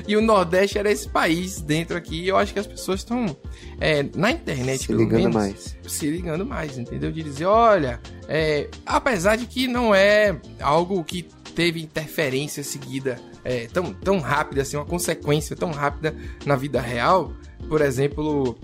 E, 0.06 0.16
o 0.16 0.22
Nordeste 0.22 0.78
era 0.78 0.90
esse 0.90 1.08
país 1.08 1.60
dentro 1.60 1.96
aqui. 1.96 2.26
eu 2.26 2.36
acho 2.36 2.52
que 2.52 2.58
as 2.58 2.65
pessoas 2.66 3.00
estão 3.00 3.37
é, 3.81 4.05
na 4.14 4.31
internet, 4.31 4.85
se 4.85 4.92
ligando 4.92 5.18
menos, 5.20 5.35
mais. 5.35 5.76
Se 5.87 6.11
ligando 6.11 6.46
mais, 6.46 6.79
entendeu? 6.79 7.11
De 7.11 7.22
dizer, 7.22 7.46
olha, 7.46 8.00
é, 8.29 8.68
apesar 8.85 9.37
de 9.37 9.46
que 9.46 9.66
não 9.66 9.94
é 9.94 10.38
algo 10.61 11.02
que 11.05 11.26
teve 11.55 11.83
interferência 11.83 12.62
seguida 12.62 13.18
é, 13.42 13.66
tão, 13.66 13.92
tão 13.92 14.18
rápida, 14.18 14.62
assim, 14.62 14.76
uma 14.76 14.85
consequência 14.85 15.57
tão 15.57 15.70
rápida 15.70 16.14
na 16.44 16.57
vida 16.57 16.81
real. 16.81 17.33
Por 17.68 17.81
exemplo, 17.81 18.59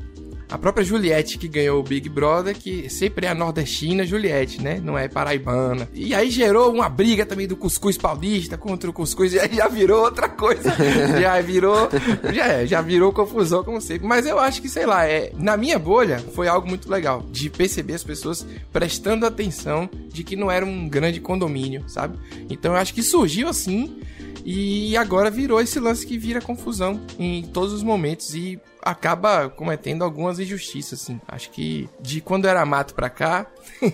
a 0.52 0.58
própria 0.58 0.84
Juliette 0.84 1.38
que 1.38 1.48
ganhou 1.48 1.80
o 1.80 1.82
Big 1.82 2.10
Brother, 2.10 2.54
que 2.54 2.90
sempre 2.90 3.24
é 3.24 3.30
a 3.30 3.34
nordestina 3.34 4.04
Juliette, 4.04 4.60
né? 4.60 4.78
Não 4.84 4.98
é 4.98 5.08
paraibana. 5.08 5.88
E 5.94 6.14
aí 6.14 6.30
gerou 6.30 6.70
uma 6.70 6.90
briga 6.90 7.24
também 7.24 7.48
do 7.48 7.56
cuscuz 7.56 7.96
paulista 7.96 8.58
contra 8.58 8.90
o 8.90 8.92
cuscuz, 8.92 9.32
e 9.32 9.40
aí 9.40 9.48
já 9.54 9.66
virou 9.66 10.04
outra 10.04 10.28
coisa. 10.28 10.70
já 11.18 11.40
virou, 11.40 11.88
já, 12.34 12.66
já 12.66 12.82
virou 12.82 13.14
confusão, 13.14 13.64
como 13.64 13.80
sempre. 13.80 14.06
Mas 14.06 14.26
eu 14.26 14.38
acho 14.38 14.60
que, 14.60 14.68
sei 14.68 14.84
lá, 14.84 15.06
é, 15.06 15.32
na 15.38 15.56
minha 15.56 15.78
bolha 15.78 16.18
foi 16.18 16.48
algo 16.48 16.68
muito 16.68 16.90
legal, 16.90 17.24
de 17.30 17.48
perceber 17.48 17.94
as 17.94 18.04
pessoas 18.04 18.46
prestando 18.70 19.24
atenção 19.24 19.88
de 20.12 20.22
que 20.22 20.36
não 20.36 20.50
era 20.50 20.66
um 20.66 20.86
grande 20.86 21.18
condomínio, 21.18 21.84
sabe? 21.88 22.18
Então 22.50 22.72
eu 22.72 22.78
acho 22.78 22.92
que 22.92 23.02
surgiu 23.02 23.48
assim 23.48 24.02
e 24.44 24.96
agora 24.96 25.30
virou 25.30 25.60
esse 25.60 25.78
lance 25.78 26.06
que 26.06 26.18
vira 26.18 26.40
confusão 26.40 27.00
em 27.18 27.42
todos 27.42 27.72
os 27.72 27.82
momentos 27.82 28.34
e 28.34 28.60
acaba 28.82 29.48
cometendo 29.48 30.02
algumas 30.02 30.40
injustiças, 30.40 31.02
assim. 31.02 31.20
Acho 31.28 31.50
que 31.50 31.88
de 32.00 32.20
quando 32.20 32.48
era 32.48 32.66
mato 32.66 32.94
pra 32.94 33.08
cá, 33.08 33.46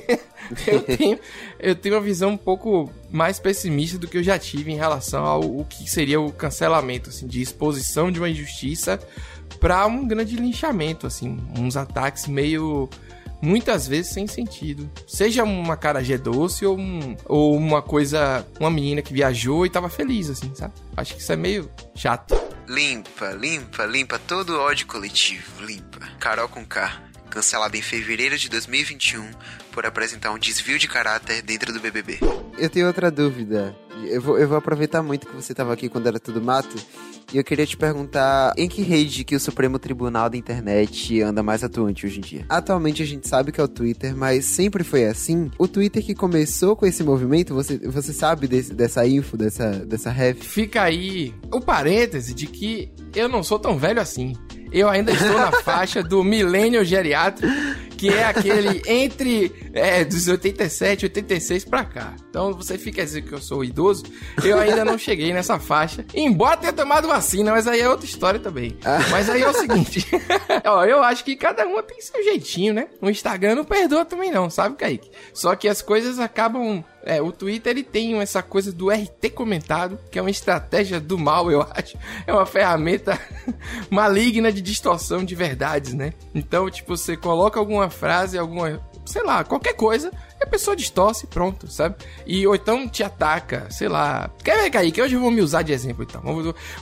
eu, 0.66 0.80
tenho, 0.80 1.18
eu 1.60 1.74
tenho 1.74 1.94
uma 1.94 2.00
visão 2.00 2.30
um 2.30 2.36
pouco 2.36 2.90
mais 3.10 3.38
pessimista 3.38 3.98
do 3.98 4.08
que 4.08 4.16
eu 4.16 4.22
já 4.22 4.38
tive 4.38 4.72
em 4.72 4.76
relação 4.76 5.24
ao, 5.24 5.42
ao 5.42 5.64
que 5.66 5.88
seria 5.88 6.20
o 6.20 6.32
cancelamento, 6.32 7.10
assim, 7.10 7.26
de 7.26 7.42
exposição 7.42 8.10
de 8.10 8.18
uma 8.18 8.30
injustiça 8.30 8.98
para 9.60 9.86
um 9.86 10.06
grande 10.06 10.36
linchamento, 10.36 11.06
assim, 11.06 11.38
uns 11.58 11.76
ataques 11.76 12.26
meio 12.26 12.88
muitas 13.40 13.86
vezes 13.86 14.12
sem 14.12 14.26
sentido. 14.26 14.90
Seja 15.06 15.44
uma 15.44 15.76
cara 15.76 16.02
G 16.02 16.18
doce 16.18 16.64
ou, 16.66 16.78
um, 16.78 17.16
ou 17.24 17.56
uma 17.56 17.82
coisa, 17.82 18.46
uma 18.60 18.70
menina 18.70 19.02
que 19.02 19.12
viajou 19.12 19.64
e 19.64 19.70
tava 19.70 19.88
feliz, 19.88 20.30
assim, 20.30 20.54
sabe? 20.54 20.74
Acho 20.96 21.14
que 21.14 21.20
isso 21.20 21.32
é 21.32 21.36
meio 21.36 21.70
chato. 21.94 22.38
Limpa, 22.66 23.30
limpa, 23.30 23.84
limpa 23.86 24.18
todo 24.18 24.50
o 24.50 24.60
ódio 24.60 24.86
coletivo, 24.86 25.64
limpa. 25.64 26.00
Carol 26.18 26.48
com 26.48 26.64
K, 26.66 27.02
cancelada 27.30 27.76
em 27.76 27.82
fevereiro 27.82 28.36
de 28.36 28.48
2021 28.48 29.30
por 29.72 29.86
apresentar 29.86 30.32
um 30.32 30.38
desvio 30.38 30.78
de 30.78 30.88
caráter 30.88 31.40
dentro 31.40 31.72
do 31.72 31.80
BBB. 31.80 32.18
Eu 32.58 32.68
tenho 32.68 32.86
outra 32.86 33.10
dúvida. 33.10 33.76
Eu 34.04 34.20
vou, 34.20 34.38
eu 34.38 34.48
vou 34.48 34.58
aproveitar 34.58 35.02
muito 35.02 35.26
que 35.26 35.34
você 35.34 35.52
estava 35.52 35.72
aqui 35.72 35.88
quando 35.88 36.06
era 36.06 36.20
tudo 36.20 36.42
mato 36.42 36.76
e 37.32 37.36
eu 37.36 37.44
queria 37.44 37.66
te 37.66 37.76
perguntar 37.76 38.54
em 38.56 38.68
que 38.68 38.82
rede 38.82 39.24
que 39.24 39.36
o 39.36 39.40
Supremo 39.40 39.78
Tribunal 39.78 40.30
da 40.30 40.36
Internet 40.36 41.20
anda 41.20 41.42
mais 41.42 41.62
atuante 41.62 42.06
hoje 42.06 42.18
em 42.18 42.22
dia? 42.22 42.46
Atualmente 42.48 43.02
a 43.02 43.06
gente 43.06 43.28
sabe 43.28 43.52
que 43.52 43.60
é 43.60 43.64
o 43.64 43.68
Twitter, 43.68 44.16
mas 44.16 44.44
sempre 44.44 44.82
foi 44.82 45.04
assim? 45.04 45.50
O 45.58 45.68
Twitter 45.68 46.02
que 46.04 46.14
começou 46.14 46.74
com 46.74 46.86
esse 46.86 47.02
movimento, 47.02 47.54
você, 47.54 47.78
você 47.78 48.12
sabe 48.12 48.46
desse, 48.46 48.72
dessa 48.74 49.06
info, 49.06 49.36
dessa, 49.36 49.70
dessa 49.70 50.10
ref? 50.10 50.42
Fica 50.42 50.82
aí 50.82 51.34
o 51.52 51.60
parêntese 51.60 52.34
de 52.34 52.46
que 52.46 52.90
eu 53.14 53.28
não 53.28 53.42
sou 53.42 53.58
tão 53.58 53.78
velho 53.78 54.00
assim. 54.00 54.34
Eu 54.72 54.88
ainda 54.88 55.12
estou 55.12 55.38
na 55.38 55.52
faixa 55.52 56.02
do 56.02 56.22
milênio 56.22 56.84
geriátrico 56.84 57.48
que 57.98 58.08
é 58.08 58.24
aquele 58.24 58.80
entre 58.86 59.52
é, 59.74 60.04
dos 60.04 60.28
87 60.28 61.06
86 61.06 61.64
pra 61.64 61.84
cá. 61.84 62.14
Então 62.30 62.54
você 62.54 62.78
fica 62.78 63.04
dizendo 63.04 63.26
que 63.26 63.32
eu 63.32 63.40
sou 63.40 63.64
idoso, 63.64 64.04
eu 64.44 64.56
ainda 64.58 64.84
não 64.84 64.96
cheguei 64.96 65.32
nessa 65.32 65.58
faixa. 65.58 66.04
Embora 66.14 66.56
tenha 66.56 66.72
tomado 66.72 67.08
vacina, 67.08 67.50
mas 67.50 67.66
aí 67.66 67.80
é 67.80 67.88
outra 67.88 68.06
história 68.06 68.38
também. 68.38 68.78
Mas 69.10 69.28
aí 69.28 69.42
é 69.42 69.48
o 69.48 69.52
seguinte, 69.52 70.06
ó, 70.64 70.84
eu 70.84 71.02
acho 71.02 71.24
que 71.24 71.34
cada 71.34 71.66
uma 71.66 71.82
tem 71.82 72.00
seu 72.00 72.22
jeitinho, 72.22 72.72
né? 72.72 72.86
O 73.02 73.10
Instagram 73.10 73.56
não 73.56 73.64
perdoa 73.64 74.04
também 74.04 74.30
não, 74.30 74.48
sabe, 74.48 74.76
Kaique? 74.76 75.10
Só 75.34 75.56
que 75.56 75.66
as 75.66 75.82
coisas 75.82 76.20
acabam 76.20 76.84
é, 77.08 77.22
o 77.22 77.32
Twitter 77.32 77.70
ele 77.70 77.82
tem 77.82 78.20
essa 78.20 78.42
coisa 78.42 78.70
do 78.70 78.90
RT 78.90 79.30
comentado, 79.34 79.98
que 80.10 80.18
é 80.18 80.22
uma 80.22 80.30
estratégia 80.30 81.00
do 81.00 81.16
mal, 81.16 81.50
eu 81.50 81.62
acho. 81.62 81.96
É 82.26 82.32
uma 82.34 82.44
ferramenta 82.44 83.18
maligna 83.88 84.52
de 84.52 84.60
distorção 84.60 85.24
de 85.24 85.34
verdades, 85.34 85.94
né? 85.94 86.12
Então, 86.34 86.68
tipo, 86.68 86.94
você 86.94 87.16
coloca 87.16 87.58
alguma 87.58 87.88
frase, 87.88 88.36
alguma, 88.36 88.78
sei 89.06 89.22
lá, 89.22 89.42
qualquer 89.42 89.72
coisa, 89.72 90.12
a 90.40 90.46
pessoa 90.46 90.76
distorce 90.76 91.26
pronto, 91.26 91.70
sabe? 91.70 91.96
E 92.26 92.46
ou 92.46 92.54
então 92.54 92.88
te 92.88 93.02
ataca, 93.02 93.66
sei 93.70 93.88
lá. 93.88 94.30
Quer 94.42 94.62
ver, 94.62 94.70
Kaique? 94.70 95.02
Hoje 95.02 95.14
eu 95.14 95.20
vou 95.20 95.30
me 95.30 95.40
usar 95.40 95.62
de 95.62 95.72
exemplo 95.72 96.04
então. 96.04 96.22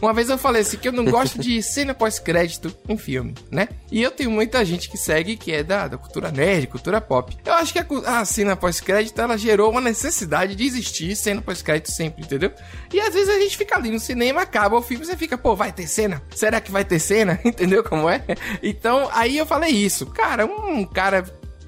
Uma 0.00 0.12
vez 0.12 0.28
eu 0.28 0.38
falei 0.38 0.62
assim 0.62 0.76
que 0.76 0.88
eu 0.88 0.92
não 0.92 1.04
gosto 1.04 1.38
de 1.38 1.62
cena 1.62 1.94
pós-crédito 1.94 2.74
em 2.88 2.96
filme, 2.96 3.34
né? 3.50 3.68
E 3.90 4.02
eu 4.02 4.10
tenho 4.10 4.30
muita 4.30 4.64
gente 4.64 4.90
que 4.90 4.96
segue 4.96 5.36
que 5.36 5.52
é 5.52 5.62
da, 5.62 5.88
da 5.88 5.96
cultura 5.96 6.30
nerd, 6.30 6.66
cultura 6.66 7.00
pop. 7.00 7.36
Eu 7.44 7.54
acho 7.54 7.72
que 7.72 7.78
a, 7.78 8.20
a 8.20 8.24
cena 8.24 8.56
pós-crédito 8.56 9.20
ela 9.20 9.36
gerou 9.36 9.70
uma 9.70 9.80
necessidade 9.80 10.54
de 10.54 10.64
existir 10.64 11.14
cena 11.16 11.40
pós-crédito 11.40 11.90
sempre, 11.90 12.24
entendeu? 12.24 12.52
E 12.92 13.00
às 13.00 13.14
vezes 13.14 13.28
a 13.28 13.38
gente 13.40 13.56
fica 13.56 13.76
ali 13.76 13.90
no 13.90 14.00
cinema, 14.00 14.42
acaba 14.42 14.76
o 14.76 14.82
filme, 14.82 15.04
você 15.04 15.16
fica, 15.16 15.38
pô, 15.38 15.54
vai 15.54 15.72
ter 15.72 15.86
cena? 15.86 16.22
Será 16.34 16.60
que 16.60 16.70
vai 16.70 16.84
ter 16.84 16.98
cena? 16.98 17.40
entendeu 17.44 17.82
como 17.82 18.08
é? 18.08 18.22
Então 18.62 19.08
aí 19.12 19.38
eu 19.38 19.46
falei 19.46 19.70
isso. 19.70 20.06
Cara, 20.06 20.46
um 20.46 20.84
cara 20.84 21.24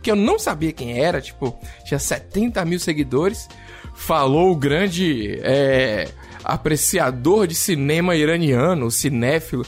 que 0.09 0.13
eu 0.13 0.17
não 0.17 0.39
sabia 0.39 0.73
quem 0.73 0.99
era, 0.99 1.21
tipo, 1.21 1.55
tinha 1.85 1.99
70 1.99 2.65
mil 2.65 2.81
seguidores. 2.81 3.47
Falou 3.95 4.53
o 4.53 4.57
grande 4.57 5.39
é, 5.43 6.09
apreciador 6.43 7.47
de 7.47 7.55
cinema 7.55 8.17
iraniano, 8.17 8.91
cinéfilo. 8.91 9.67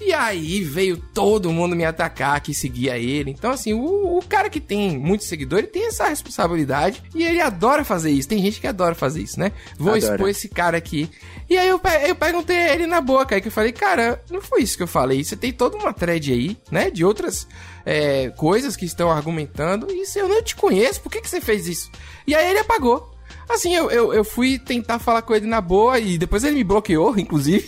E 0.00 0.12
aí 0.12 0.62
veio 0.62 0.96
todo 0.96 1.50
mundo 1.50 1.74
me 1.74 1.84
atacar 1.84 2.40
que 2.40 2.54
seguia 2.54 2.96
ele. 2.96 3.30
Então, 3.30 3.50
assim, 3.50 3.72
o, 3.72 4.18
o 4.18 4.22
cara 4.22 4.48
que 4.48 4.60
tem 4.60 4.96
muitos 4.98 5.26
seguidores 5.26 5.70
tem 5.70 5.86
essa 5.86 6.08
responsabilidade 6.08 7.02
e 7.14 7.24
ele 7.24 7.40
adora 7.40 7.84
fazer 7.84 8.10
isso. 8.10 8.28
Tem 8.28 8.40
gente 8.40 8.60
que 8.60 8.66
adora 8.66 8.94
fazer 8.94 9.22
isso, 9.22 9.38
né? 9.38 9.52
Vou 9.76 9.94
adora. 9.94 10.14
expor 10.14 10.28
esse 10.28 10.48
cara 10.48 10.76
aqui. 10.76 11.10
E 11.50 11.56
aí 11.56 11.68
eu, 11.68 11.80
eu 12.06 12.14
perguntei 12.14 12.56
ele 12.56 12.86
na 12.86 13.00
boca, 13.00 13.34
aí 13.34 13.40
que 13.40 13.48
eu 13.48 13.52
falei, 13.52 13.72
cara, 13.72 14.22
não 14.30 14.40
foi 14.40 14.62
isso 14.62 14.76
que 14.76 14.82
eu 14.82 14.88
falei. 14.88 15.22
Você 15.24 15.36
tem 15.36 15.52
toda 15.52 15.76
uma 15.76 15.92
thread 15.92 16.32
aí, 16.32 16.56
né? 16.70 16.90
De 16.90 17.04
outras 17.04 17.46
é, 17.84 18.30
coisas 18.30 18.76
que 18.76 18.84
estão 18.84 19.10
argumentando. 19.10 19.90
E 19.90 20.06
se 20.06 20.18
eu 20.18 20.28
não 20.28 20.42
te 20.42 20.54
conheço, 20.54 21.00
por 21.00 21.10
que, 21.10 21.20
que 21.20 21.28
você 21.28 21.40
fez 21.40 21.66
isso? 21.66 21.90
E 22.26 22.34
aí 22.34 22.50
ele 22.50 22.60
apagou. 22.60 23.17
Assim, 23.48 23.74
eu, 23.74 23.90
eu, 23.90 24.12
eu, 24.12 24.24
fui 24.24 24.58
tentar 24.58 24.98
falar 24.98 25.22
com 25.22 25.34
ele 25.34 25.46
na 25.46 25.60
boa 25.60 25.98
e 25.98 26.18
depois 26.18 26.44
ele 26.44 26.56
me 26.56 26.64
bloqueou, 26.64 27.16
inclusive. 27.18 27.66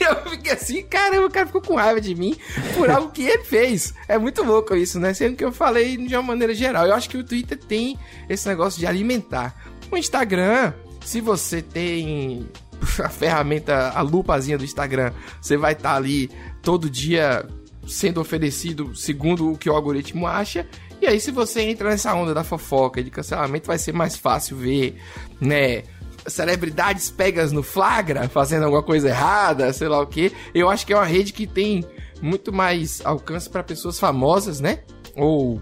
eu 0.00 0.30
fiquei 0.30 0.52
assim, 0.52 0.82
caramba, 0.82 1.26
o 1.26 1.30
cara 1.30 1.46
ficou 1.46 1.62
com 1.62 1.74
raiva 1.74 2.00
de 2.00 2.14
mim 2.14 2.36
por 2.76 2.90
algo 2.90 3.10
que 3.10 3.22
ele 3.22 3.44
fez. 3.44 3.94
É 4.06 4.18
muito 4.18 4.42
louco 4.42 4.74
isso, 4.74 5.00
né? 5.00 5.14
Sendo 5.14 5.36
que 5.36 5.44
eu 5.44 5.52
falei 5.52 5.96
de 5.96 6.14
uma 6.14 6.22
maneira 6.22 6.54
geral. 6.54 6.86
Eu 6.86 6.94
acho 6.94 7.08
que 7.08 7.16
o 7.16 7.24
Twitter 7.24 7.58
tem 7.58 7.98
esse 8.28 8.46
negócio 8.46 8.78
de 8.78 8.86
alimentar. 8.86 9.54
O 9.90 9.96
Instagram, 9.96 10.74
se 11.04 11.20
você 11.20 11.62
tem 11.62 12.46
a 13.02 13.08
ferramenta, 13.08 13.90
a 13.90 14.02
lupazinha 14.02 14.58
do 14.58 14.64
Instagram, 14.64 15.12
você 15.40 15.56
vai 15.56 15.72
estar 15.72 15.90
tá 15.90 15.96
ali 15.96 16.30
todo 16.62 16.90
dia 16.90 17.46
sendo 17.86 18.20
oferecido 18.20 18.94
segundo 18.94 19.52
o 19.52 19.58
que 19.58 19.68
o 19.68 19.74
algoritmo 19.74 20.26
acha. 20.26 20.66
E 21.00 21.06
aí, 21.06 21.18
se 21.18 21.30
você 21.30 21.62
entra 21.62 21.88
nessa 21.88 22.14
onda 22.14 22.34
da 22.34 22.44
fofoca 22.44 23.00
e 23.00 23.04
de 23.04 23.10
cancelamento, 23.10 23.66
vai 23.66 23.78
ser 23.78 23.92
mais 23.92 24.16
fácil 24.16 24.56
ver, 24.56 24.96
né? 25.40 25.82
Celebridades 26.26 27.10
pegas 27.10 27.50
no 27.50 27.62
flagra, 27.62 28.28
fazendo 28.28 28.64
alguma 28.64 28.82
coisa 28.82 29.08
errada, 29.08 29.72
sei 29.72 29.88
lá 29.88 30.00
o 30.00 30.06
que. 30.06 30.30
Eu 30.54 30.68
acho 30.68 30.86
que 30.86 30.92
é 30.92 30.96
uma 30.96 31.06
rede 31.06 31.32
que 31.32 31.46
tem 31.46 31.84
muito 32.20 32.52
mais 32.52 33.00
alcance 33.04 33.48
para 33.48 33.62
pessoas 33.62 33.98
famosas, 33.98 34.60
né? 34.60 34.80
Ou 35.16 35.60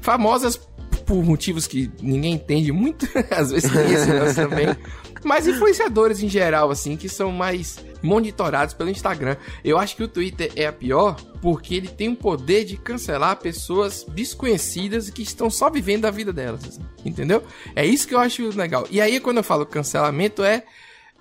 famosas 0.00 0.56
por 1.04 1.24
motivos 1.24 1.66
que 1.66 1.90
ninguém 2.00 2.34
entende 2.34 2.70
muito, 2.72 3.06
às 3.30 3.50
vezes 3.50 3.70
tem 3.70 3.92
esse 3.92 4.12
lance 4.12 4.34
também. 4.34 4.66
Mas 5.24 5.46
influenciadores 5.48 6.22
em 6.22 6.28
geral, 6.28 6.70
assim, 6.70 6.96
que 6.96 7.08
são 7.08 7.32
mais 7.32 7.84
monitorados 8.02 8.74
pelo 8.74 8.90
Instagram. 8.90 9.36
Eu 9.64 9.78
acho 9.78 9.96
que 9.96 10.02
o 10.02 10.08
Twitter 10.08 10.52
é 10.56 10.66
a 10.66 10.72
pior 10.72 11.16
porque 11.40 11.74
ele 11.74 11.88
tem 11.88 12.08
o 12.08 12.16
poder 12.16 12.64
de 12.64 12.76
cancelar 12.76 13.36
pessoas 13.36 14.04
desconhecidas 14.08 15.10
que 15.10 15.22
estão 15.22 15.50
só 15.50 15.70
vivendo 15.70 16.04
a 16.04 16.10
vida 16.10 16.32
delas, 16.32 16.64
assim, 16.64 16.82
entendeu? 17.04 17.42
É 17.74 17.84
isso 17.84 18.06
que 18.06 18.14
eu 18.14 18.18
acho 18.18 18.48
legal. 18.56 18.86
E 18.90 19.00
aí, 19.00 19.20
quando 19.20 19.38
eu 19.38 19.44
falo 19.44 19.66
cancelamento, 19.66 20.42
é 20.42 20.64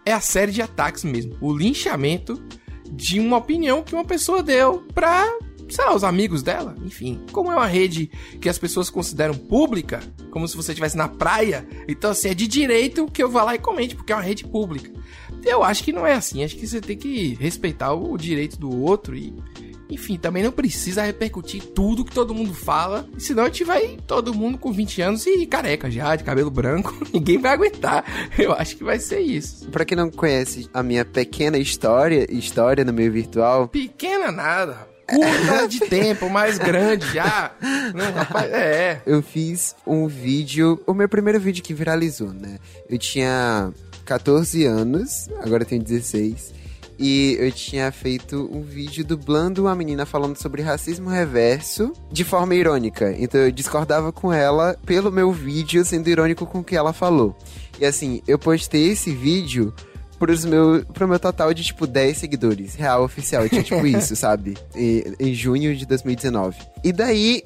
é 0.06 0.14
a 0.14 0.22
série 0.22 0.52
de 0.52 0.62
ataques 0.62 1.04
mesmo. 1.04 1.36
O 1.42 1.52
linchamento 1.52 2.42
de 2.92 3.20
uma 3.20 3.38
opinião 3.38 3.82
que 3.82 3.96
uma 3.96 4.06
pessoa 4.06 4.44
deu 4.44 4.86
pra, 4.94 5.26
sei 5.68 5.84
lá, 5.84 5.96
os 5.96 6.04
amigos 6.04 6.44
dela. 6.44 6.76
Enfim, 6.84 7.20
como 7.32 7.52
é 7.52 7.56
uma 7.56 7.66
rede 7.66 8.12
que 8.40 8.48
as 8.48 8.60
pessoas 8.60 8.90
consideram 8.90 9.34
pública, 9.34 10.00
como 10.30 10.48
se 10.48 10.56
você 10.56 10.72
estivesse 10.72 10.96
na 10.96 11.08
praia, 11.08 11.68
então 11.88 12.12
assim, 12.12 12.30
é 12.30 12.34
de 12.36 12.48
direito 12.48 13.08
que 13.08 13.24
eu 13.24 13.30
vá 13.30 13.44
lá 13.44 13.56
e 13.56 13.60
comente, 13.60 13.96
porque 13.96 14.14
é 14.14 14.16
uma 14.16 14.22
rede 14.22 14.46
pública. 14.46 14.92
Eu 15.46 15.64
acho 15.64 15.84
que 15.84 15.94
não 15.94 16.06
é 16.06 16.14
assim. 16.14 16.44
Acho 16.44 16.56
que 16.56 16.68
você 16.68 16.82
tem 16.82 16.98
que 16.98 17.36
respeitar 17.36 17.94
o 17.94 18.18
direito 18.18 18.60
do 18.60 18.70
outro 18.82 19.16
e 19.16 19.34
enfim, 19.90 20.18
também 20.18 20.44
não 20.44 20.52
precisa 20.52 21.04
repercutir 21.04 21.62
tudo 21.62 22.04
que 22.04 22.14
todo 22.14 22.34
mundo 22.34 22.54
fala, 22.54 23.08
senão 23.18 23.44
a 23.44 23.48
gente 23.48 23.64
vai 23.64 23.98
todo 24.08 24.34
mundo 24.34 24.58
com 24.58 24.72
20 24.72 25.02
anos 25.02 25.26
e 25.28 25.46
careca 25.46 25.90
já, 25.92 26.16
de 26.16 26.24
cabelo 26.24 26.50
branco, 26.50 26.94
ninguém 27.14 27.38
vai 27.38 27.54
aguentar. 27.54 28.04
Eu 28.38 28.52
acho 28.54 28.78
que 28.78 28.84
vai 28.84 29.00
ser 29.00 29.20
isso. 29.20 29.68
Pra 29.70 29.86
quem 29.86 29.96
não 29.96 30.10
conhece 30.10 30.70
a 30.74 30.82
minha 30.82 31.06
pequena 31.06 31.58
história, 31.58 32.26
história 32.32 32.84
no 32.84 32.94
meio 32.94 33.12
virtual, 33.12 33.68
Pequena 33.68 34.32
nada, 34.32 34.88
curta 35.08 35.68
de 35.68 35.80
tempo, 35.82 36.30
mais 36.30 36.58
grande 36.58 37.06
já. 37.14 37.52
Não, 37.94 38.12
rapaz, 38.12 38.52
é. 38.52 39.02
eu 39.06 39.22
fiz 39.22 39.76
um 39.86 40.08
vídeo, 40.08 40.82
o 40.88 40.94
meu 40.94 41.08
primeiro 41.08 41.40
vídeo 41.40 41.64
que 41.64 41.74
viralizou, 41.74 42.34
né? 42.34 42.58
Eu 42.90 42.98
tinha 42.98 43.72
14 44.06 44.66
anos, 44.66 45.28
agora 45.42 45.64
eu 45.64 45.68
tenho 45.68 45.84
16. 45.84 46.54
E 46.98 47.36
eu 47.40 47.52
tinha 47.52 47.92
feito 47.92 48.50
um 48.54 48.62
vídeo 48.62 49.04
dublando 49.04 49.64
uma 49.64 49.76
menina 49.76 50.06
falando 50.06 50.38
sobre 50.38 50.62
racismo 50.62 51.10
reverso 51.10 51.92
de 52.10 52.24
forma 52.24 52.56
irônica. 52.56 53.14
Então 53.20 53.42
eu 53.42 53.52
discordava 53.52 54.14
com 54.14 54.32
ela 54.32 54.78
pelo 54.86 55.12
meu 55.12 55.30
vídeo, 55.34 55.84
sendo 55.84 56.10
irônico 56.10 56.46
com 56.46 56.60
o 56.60 56.64
que 56.64 56.76
ela 56.76 56.94
falou. 56.94 57.36
E 57.80 57.86
assim, 57.86 58.22
eu 58.26 58.40
postei 58.40 58.92
esse 58.92 59.12
vídeo 59.12 59.74
pros 60.18 60.46
meu, 60.46 60.86
pro 60.94 61.06
meu 61.06 61.20
total 61.20 61.54
de, 61.54 61.66
tipo, 61.66 61.86
10 61.86 62.18
seguidores. 62.18 62.76
Real 62.76 63.04
oficial. 63.04 63.50
Tinha, 63.50 63.62
tipo, 63.62 63.84
isso, 63.86 64.16
sabe? 64.16 64.56
E- 64.74 65.14
em 65.20 65.34
junho 65.34 65.76
de 65.76 65.86
2019. 65.86 66.56
E 66.82 66.94
daí, 66.94 67.44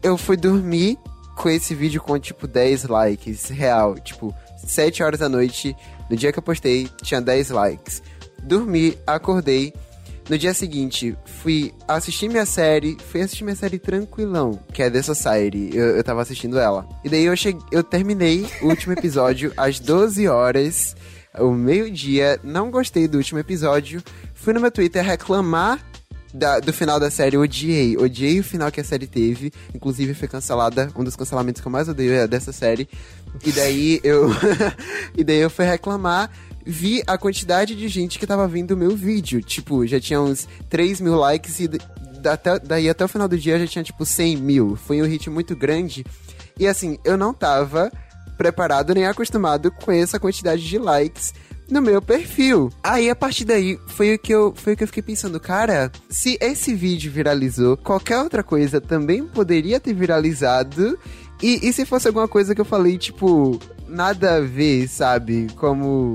eu 0.00 0.16
fui 0.16 0.36
dormir 0.36 0.96
com 1.36 1.48
esse 1.48 1.74
vídeo 1.74 2.00
com, 2.00 2.16
tipo, 2.20 2.46
10 2.46 2.84
likes. 2.84 3.46
Real. 3.48 3.96
Tipo, 3.98 4.32
7 4.64 5.02
horas 5.02 5.18
da 5.18 5.28
noite. 5.28 5.74
No 6.12 6.18
dia 6.18 6.30
que 6.30 6.38
eu 6.38 6.42
postei, 6.42 6.90
tinha 7.02 7.22
10 7.22 7.48
likes. 7.48 8.02
Dormi, 8.42 8.98
acordei. 9.06 9.72
No 10.28 10.36
dia 10.36 10.52
seguinte, 10.52 11.16
fui 11.24 11.72
assistir 11.88 12.28
minha 12.28 12.44
série. 12.44 12.98
Fui 13.10 13.22
assistir 13.22 13.44
minha 13.44 13.56
série 13.56 13.78
tranquilão, 13.78 14.60
que 14.74 14.82
é 14.82 14.90
The 14.90 15.00
Society. 15.00 15.70
Eu, 15.72 15.96
eu 15.96 16.04
tava 16.04 16.20
assistindo 16.20 16.58
ela. 16.58 16.86
E 17.02 17.08
daí 17.08 17.24
eu 17.24 17.34
cheguei, 17.34 17.62
eu 17.72 17.82
terminei 17.82 18.46
o 18.60 18.66
último 18.66 18.92
episódio 18.92 19.54
às 19.56 19.80
12 19.80 20.28
horas, 20.28 20.94
o 21.38 21.50
meio-dia. 21.52 22.38
Não 22.44 22.70
gostei 22.70 23.08
do 23.08 23.16
último 23.16 23.40
episódio. 23.40 24.02
Fui 24.34 24.52
no 24.52 24.60
meu 24.60 24.70
Twitter 24.70 25.02
reclamar 25.02 25.80
da- 26.32 26.60
do 26.60 26.72
final 26.72 26.98
da 26.98 27.10
série, 27.10 27.36
odiei. 27.36 27.96
Odiei 27.96 28.40
o 28.40 28.44
final 28.44 28.70
que 28.70 28.80
a 28.80 28.84
série 28.84 29.06
teve. 29.06 29.52
Inclusive 29.74 30.14
foi 30.14 30.28
cancelada. 30.28 30.90
Um 30.96 31.04
dos 31.04 31.16
cancelamentos 31.16 31.60
que 31.60 31.66
eu 31.68 31.72
mais 31.72 31.88
odeio 31.88 32.12
é 32.14 32.26
dessa 32.26 32.52
série. 32.52 32.88
E 33.44 33.52
daí 33.52 34.00
eu. 34.02 34.28
e 35.16 35.22
daí 35.24 35.38
eu 35.38 35.50
fui 35.50 35.64
reclamar. 35.64 36.30
Vi 36.64 37.02
a 37.06 37.18
quantidade 37.18 37.74
de 37.74 37.88
gente 37.88 38.18
que 38.18 38.26
tava 38.26 38.46
vendo 38.46 38.72
o 38.72 38.76
meu 38.76 38.94
vídeo. 38.96 39.42
Tipo, 39.42 39.86
já 39.86 39.98
tinha 40.00 40.20
uns 40.20 40.46
3 40.70 41.00
mil 41.00 41.16
likes 41.16 41.58
e 41.60 41.68
até- 42.24 42.58
daí 42.60 42.88
até 42.88 43.04
o 43.04 43.08
final 43.08 43.26
do 43.26 43.36
dia 43.38 43.58
já 43.58 43.66
tinha 43.66 43.82
tipo 43.84 44.04
100 44.06 44.36
mil. 44.36 44.76
Foi 44.76 45.02
um 45.02 45.06
hit 45.06 45.28
muito 45.28 45.56
grande. 45.56 46.04
E 46.58 46.66
assim, 46.66 46.98
eu 47.04 47.16
não 47.16 47.34
tava 47.34 47.90
preparado 48.38 48.94
nem 48.94 49.06
acostumado 49.06 49.70
com 49.70 49.90
essa 49.90 50.18
quantidade 50.20 50.62
de 50.66 50.78
likes 50.78 51.34
no 51.70 51.80
meu 51.80 52.02
perfil. 52.02 52.70
Aí 52.82 53.08
a 53.08 53.16
partir 53.16 53.44
daí 53.44 53.78
foi 53.86 54.14
o 54.14 54.18
que 54.18 54.32
eu 54.32 54.52
foi 54.54 54.74
o 54.74 54.76
que 54.76 54.84
eu 54.84 54.88
fiquei 54.88 55.02
pensando, 55.02 55.40
cara, 55.40 55.90
se 56.08 56.38
esse 56.40 56.74
vídeo 56.74 57.10
viralizou, 57.10 57.76
qualquer 57.76 58.18
outra 58.18 58.42
coisa 58.42 58.80
também 58.80 59.24
poderia 59.24 59.80
ter 59.80 59.94
viralizado. 59.94 60.98
E, 61.42 61.68
e 61.68 61.72
se 61.72 61.84
fosse 61.84 62.06
alguma 62.06 62.28
coisa 62.28 62.54
que 62.54 62.60
eu 62.60 62.64
falei, 62.64 62.96
tipo, 62.96 63.58
nada 63.88 64.36
a 64.36 64.40
ver, 64.40 64.86
sabe? 64.88 65.48
Como 65.56 66.14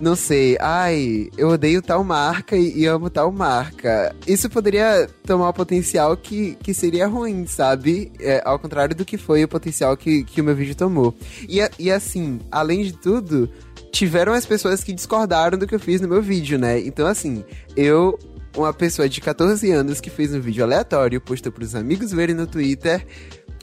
não 0.00 0.16
sei, 0.16 0.56
ai, 0.58 1.28
eu 1.36 1.50
odeio 1.50 1.82
tal 1.82 2.02
marca 2.02 2.56
e, 2.56 2.78
e 2.78 2.86
amo 2.86 3.10
tal 3.10 3.30
marca. 3.30 4.16
Isso 4.26 4.48
poderia 4.48 5.06
tomar 5.26 5.50
o 5.50 5.52
potencial 5.52 6.16
que, 6.16 6.56
que 6.62 6.72
seria 6.72 7.06
ruim, 7.06 7.46
sabe? 7.46 8.10
É, 8.18 8.40
ao 8.42 8.58
contrário 8.58 8.96
do 8.96 9.04
que 9.04 9.18
foi 9.18 9.44
o 9.44 9.48
potencial 9.48 9.94
que, 9.98 10.24
que 10.24 10.40
o 10.40 10.44
meu 10.44 10.56
vídeo 10.56 10.74
tomou. 10.74 11.14
E, 11.46 11.60
e 11.78 11.90
assim, 11.90 12.40
além 12.50 12.82
de 12.82 12.94
tudo, 12.94 13.50
tiveram 13.90 14.32
as 14.32 14.46
pessoas 14.46 14.82
que 14.82 14.92
discordaram 14.92 15.58
do 15.58 15.66
que 15.66 15.74
eu 15.74 15.80
fiz 15.80 16.00
no 16.00 16.08
meu 16.08 16.22
vídeo, 16.22 16.58
né? 16.58 16.78
Então, 16.80 17.06
assim, 17.06 17.44
eu. 17.76 18.18
Uma 18.56 18.74
pessoa 18.74 19.08
de 19.08 19.20
14 19.20 19.70
anos 19.70 20.00
que 20.00 20.10
fez 20.10 20.34
um 20.34 20.40
vídeo 20.40 20.64
aleatório, 20.64 21.20
postou 21.20 21.52
pros 21.52 21.76
amigos 21.76 22.10
verem 22.10 22.34
no 22.34 22.48
Twitter, 22.48 23.06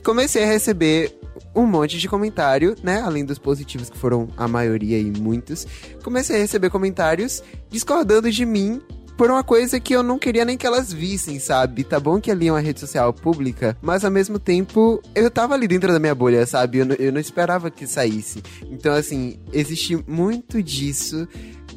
comecei 0.02 0.42
a 0.44 0.46
receber 0.46 1.14
um 1.54 1.66
monte 1.66 1.98
de 1.98 2.08
comentário, 2.08 2.74
né? 2.82 3.02
Além 3.02 3.22
dos 3.22 3.38
positivos, 3.38 3.90
que 3.90 3.98
foram 3.98 4.28
a 4.34 4.48
maioria 4.48 4.98
e 4.98 5.10
muitos. 5.10 5.66
Comecei 6.02 6.36
a 6.36 6.38
receber 6.38 6.70
comentários 6.70 7.42
discordando 7.68 8.30
de 8.30 8.46
mim 8.46 8.80
por 9.18 9.30
uma 9.30 9.42
coisa 9.44 9.78
que 9.80 9.92
eu 9.94 10.02
não 10.02 10.18
queria 10.18 10.44
nem 10.44 10.56
que 10.56 10.66
elas 10.66 10.92
vissem, 10.92 11.38
sabe? 11.40 11.82
Tá 11.84 11.98
bom 11.98 12.20
que 12.20 12.30
ali 12.30 12.46
é 12.46 12.52
uma 12.52 12.60
rede 12.60 12.78
social 12.80 13.12
pública, 13.12 13.76
mas 13.82 14.04
ao 14.04 14.10
mesmo 14.10 14.38
tempo 14.38 15.02
eu 15.14 15.28
tava 15.30 15.54
ali 15.54 15.66
dentro 15.68 15.92
da 15.92 15.98
minha 15.98 16.14
bolha, 16.14 16.46
sabe? 16.46 16.78
Eu, 16.78 16.86
não- 16.86 16.94
eu 16.96 17.12
não 17.12 17.20
esperava 17.20 17.68
que 17.70 17.84
saísse. 17.86 18.40
Então, 18.70 18.94
assim, 18.94 19.36
existe 19.52 19.96
muito 20.08 20.62
disso 20.62 21.26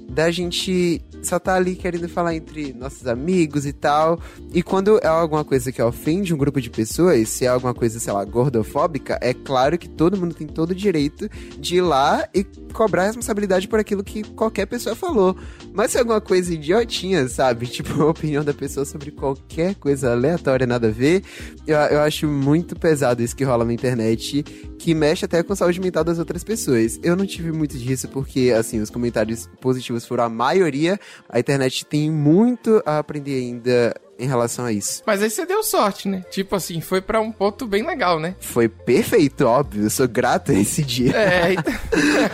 da 0.09 0.29
gente 0.29 1.01
só 1.23 1.39
tá 1.39 1.55
ali 1.55 1.73
querendo 1.75 2.09
falar 2.09 2.35
entre 2.35 2.73
nossos 2.73 3.07
amigos 3.07 3.65
e 3.65 3.71
tal. 3.71 4.19
E 4.53 4.61
quando 4.61 4.99
é 5.01 5.07
alguma 5.07 5.45
coisa 5.45 5.71
que 5.71 5.81
ofende 5.81 6.33
um 6.33 6.37
grupo 6.37 6.59
de 6.59 6.69
pessoas, 6.69 7.29
se 7.29 7.45
é 7.45 7.47
alguma 7.47 7.73
coisa, 7.73 7.97
sei 7.99 8.11
lá, 8.11 8.25
gordofóbica, 8.25 9.17
é 9.21 9.33
claro 9.33 9.77
que 9.77 9.87
todo 9.87 10.17
mundo 10.17 10.33
tem 10.35 10.47
todo 10.47 10.71
o 10.71 10.75
direito 10.75 11.29
de 11.57 11.77
ir 11.77 11.81
lá 11.81 12.27
e 12.35 12.43
cobrar 12.71 13.05
responsabilidade 13.05 13.67
por 13.67 13.79
aquilo 13.79 14.03
que 14.03 14.23
qualquer 14.23 14.65
pessoa 14.65 14.95
falou. 14.95 15.35
Mas 15.73 15.91
se 15.91 15.97
é 15.97 15.99
alguma 15.99 16.21
coisa 16.21 16.53
idiotinha, 16.53 17.27
sabe? 17.27 17.67
Tipo, 17.81 18.03
a 18.03 18.09
opinião 18.09 18.43
da 18.43 18.53
pessoa 18.53 18.85
sobre 18.85 19.11
qualquer 19.11 19.75
coisa 19.75 20.11
aleatória, 20.11 20.67
nada 20.67 20.87
a 20.87 20.91
ver, 20.91 21.23
eu, 21.65 21.75
eu 21.75 22.01
acho 22.01 22.27
muito 22.27 22.75
pesado 22.75 23.23
isso 23.23 23.35
que 23.35 23.43
rola 23.43 23.65
na 23.65 23.73
internet, 23.73 24.43
que 24.77 24.93
mexe 24.93 25.25
até 25.25 25.41
com 25.41 25.53
a 25.53 25.55
saúde 25.55 25.79
mental 25.79 26.03
das 26.03 26.19
outras 26.19 26.43
pessoas. 26.43 26.99
Eu 27.01 27.15
não 27.15 27.25
tive 27.25 27.51
muito 27.51 27.77
disso 27.77 28.07
porque, 28.09 28.53
assim, 28.55 28.79
os 28.79 28.89
comentários 28.89 29.49
positivos 29.59 30.05
foram 30.05 30.25
a 30.25 30.29
maioria. 30.29 30.99
A 31.29 31.39
internet 31.39 31.85
tem 31.85 32.11
muito 32.11 32.81
a 32.85 32.99
aprender 32.99 33.39
ainda 33.39 33.95
em 34.21 34.27
relação 34.27 34.65
a 34.65 34.71
isso. 34.71 35.01
Mas 35.05 35.21
aí 35.21 35.29
você 35.29 35.45
deu 35.45 35.63
sorte, 35.63 36.07
né? 36.07 36.23
Tipo 36.29 36.55
assim, 36.55 36.79
foi 36.79 37.01
pra 37.01 37.19
um 37.19 37.31
ponto 37.31 37.65
bem 37.65 37.85
legal, 37.85 38.19
né? 38.19 38.35
Foi 38.39 38.69
perfeito, 38.69 39.45
óbvio. 39.45 39.83
Eu 39.83 39.89
sou 39.89 40.07
grato 40.07 40.51
a 40.51 40.55
esse 40.55 40.83
dia. 40.83 41.15
É, 41.15 41.53
então... 41.57 41.73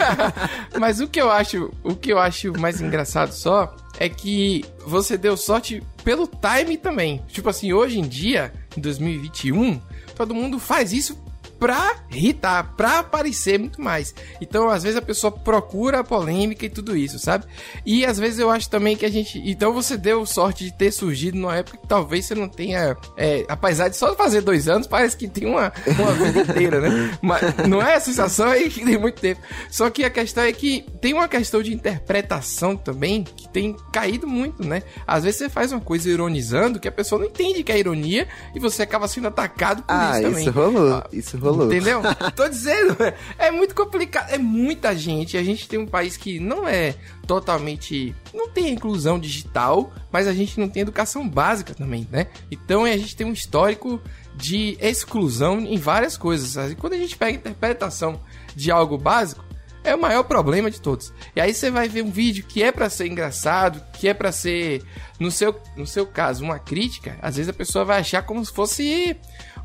Mas 0.80 1.00
o 1.00 1.08
que 1.08 1.22
eu 1.22 1.32
acho, 1.32 1.72
o 1.84 1.96
que 1.96 2.12
eu 2.12 2.20
acho 2.20 2.52
mais 2.60 2.82
engraçado 2.82 3.32
só 3.32 3.76
é 4.00 4.10
que 4.10 4.64
você 4.86 5.18
deu 5.18 5.38
sorte 5.38 5.82
pelo 6.04 6.28
time 6.28 6.78
também. 6.78 7.24
Tipo 7.28 7.50
assim, 7.50 7.74
hoje 7.74 8.00
em 8.00 8.08
dia, 8.08 8.54
em 8.76 8.82
2021, 8.82 9.82
todo 10.16 10.36
mundo 10.36 10.60
faz 10.60 10.92
isso 10.92 11.18
pra 11.60 11.96
irritar, 12.12 12.74
pra 12.76 13.00
aparecer 13.00 13.60
muito 13.60 13.82
mais. 13.82 14.14
Então, 14.42 14.70
às 14.70 14.84
vezes 14.84 14.98
a 14.98 15.02
pessoa 15.02 15.32
procura 15.32 16.00
a 16.00 16.04
polêmica 16.04 16.66
e 16.66 16.70
tudo 16.70 16.96
isso, 16.96 17.18
sabe? 17.20 17.46
E 17.86 18.06
às 18.06 18.18
vezes 18.18 18.40
eu 18.40 18.50
acho 18.50 18.70
também 18.70 18.96
que 18.96 19.06
a 19.06 19.10
gente. 19.12 19.42
Então 19.46 19.74
você 19.74 19.98
deu 19.98 20.26
sorte 20.26 20.64
de 20.66 20.72
ter 20.74 20.92
surgido 20.92 21.38
numa 21.38 21.56
época 21.56 21.78
que 21.78 21.88
talvez 21.88 22.26
você 22.26 22.36
não 22.36 22.48
tenha. 22.48 22.96
É, 23.16 23.46
apesar 23.48 23.90
de 23.90 23.98
só 23.98 24.16
fazer 24.16 24.42
dois 24.42 24.68
anos, 24.68 24.88
parece 24.88 25.16
que 25.18 25.28
tem 25.28 25.46
uma, 25.48 25.72
uma 26.00 26.14
vida 26.14 26.42
inteira, 26.42 26.80
né? 26.82 27.18
Mas 27.22 27.42
não 27.68 27.82
é 27.82 27.96
a 27.96 28.00
sensação 28.00 28.48
aí 28.48 28.70
que 28.70 28.84
tem 28.86 28.98
muito 28.98 29.20
tempo. 29.20 29.42
Só 29.70 29.90
que 29.90 30.04
a 30.04 30.10
questão 30.10 30.44
é 30.44 30.52
que 30.52 30.86
tem 31.02 31.14
uma 31.14 31.28
questão 31.28 31.62
de 31.62 31.74
interpretação 31.74 32.76
também 32.76 33.24
que 33.24 33.50
tem 33.50 33.76
caído 33.92 34.28
muito, 34.28 34.66
né? 34.66 34.84
Às 35.06 35.24
vezes 35.24 35.40
você 35.40 35.50
faz 35.50 35.72
uma 35.72 35.82
coisa 35.82 36.10
ironizando 36.10 36.80
que 36.80 36.88
a 36.88 36.92
pessoa 36.92 37.20
não 37.20 37.28
entende 37.28 37.64
que 37.64 37.72
é 37.72 37.80
ironia 37.80 38.28
e 38.56 38.60
você 38.60 38.84
acaba 38.84 39.08
sendo 39.08 39.28
atacado 39.28 39.84
por 39.84 39.94
Ah, 39.94 40.12
isso 40.20 40.22
também. 40.30 40.42
isso 40.44 40.52
rolou. 40.52 41.04
Isso 41.12 41.38
rolou. 41.38 41.47
Entendeu? 41.66 42.02
Tô 42.36 42.48
dizendo, 42.48 42.96
é 43.38 43.52
muito 43.52 43.76
complicado. 43.76 44.30
É 44.32 44.38
muita 44.38 44.96
gente. 44.96 45.38
A 45.38 45.44
gente 45.44 45.68
tem 45.68 45.80
um 45.80 45.88
país 45.88 46.18
que 46.18 46.40
não 46.40 46.68
é 46.68 46.96
totalmente. 47.26 48.16
Não 48.34 48.50
tem 48.50 48.74
inclusão 48.74 49.20
digital, 49.20 49.92
mas 50.12 50.28
a 50.28 50.34
gente 50.34 50.60
não 50.60 50.70
tem 50.70 50.82
educação 50.82 51.28
básica 51.28 51.74
também, 51.74 52.08
né? 52.12 52.28
Então 52.52 52.86
a 52.86 52.98
gente 52.98 53.16
tem 53.16 53.28
um 53.28 53.34
histórico 53.34 54.02
de 54.36 54.78
exclusão 54.80 55.60
em 55.60 55.78
várias 55.78 56.16
coisas. 56.16 56.72
E 56.72 56.76
quando 56.76 56.94
a 56.94 56.98
gente 56.98 57.18
pega 57.18 57.32
a 57.32 57.40
interpretação 57.40 58.20
de 58.56 58.72
algo 58.72 58.98
básico, 58.98 59.48
é 59.88 59.96
o 59.96 60.02
maior 60.02 60.24
problema 60.24 60.70
de 60.70 60.82
todos. 60.82 61.14
E 61.36 61.42
aí 61.42 61.54
você 61.54 61.72
vai 61.72 61.88
ver 61.88 62.04
um 62.04 62.12
vídeo 62.12 62.44
que 62.46 62.62
é 62.62 62.72
pra 62.72 62.90
ser 62.90 63.08
engraçado, 63.08 63.82
que 63.94 64.08
é 64.08 64.14
pra 64.14 64.32
ser, 64.32 64.84
no 65.20 65.32
seu, 65.32 65.56
no 65.76 65.86
seu 65.88 66.06
caso, 66.06 66.44
uma 66.44 66.60
crítica. 66.60 67.16
Às 67.22 67.36
vezes 67.38 67.50
a 67.50 67.54
pessoa 67.54 67.84
vai 67.86 68.00
achar 68.00 68.22
como 68.24 68.44
se 68.46 68.52
fosse 68.54 69.16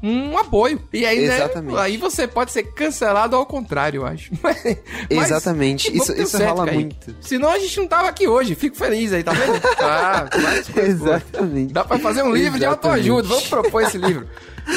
um 0.02 0.36
apoio. 0.36 0.82
E 0.92 1.06
aí, 1.06 1.28
né, 1.28 1.48
aí 1.78 1.96
você 1.96 2.26
pode 2.26 2.50
ser 2.50 2.64
cancelado 2.64 3.36
ao 3.36 3.46
contrário, 3.46 3.98
eu 4.02 4.06
acho. 4.06 4.32
Mas- 4.42 4.64
Exatamente. 5.08 5.96
Isso- 5.96 6.12
isso 6.12 6.36
certo, 6.38 6.50
rola 6.54 6.64
Kaique. 6.66 6.80
muito. 6.82 7.16
Senão 7.20 7.50
a 7.50 7.58
gente 7.58 7.76
não 7.78 7.86
tava 7.86 8.08
aqui 8.08 8.26
hoje. 8.26 8.54
Fico 8.54 8.76
feliz 8.76 9.12
aí, 9.12 9.22
tá 9.22 9.32
vendo? 9.32 9.60
Ah. 9.84 10.28
Exatamente. 10.76 11.72
Dá 11.72 11.84
pra 11.84 11.98
fazer 11.98 12.22
um 12.22 12.32
livro 12.32 12.58
de 12.58 12.64
Exatamente. 12.64 13.08
autoajuda. 13.10 13.28
Vamos 13.28 13.46
propor 13.48 13.82
esse 13.82 13.98
livro. 13.98 14.26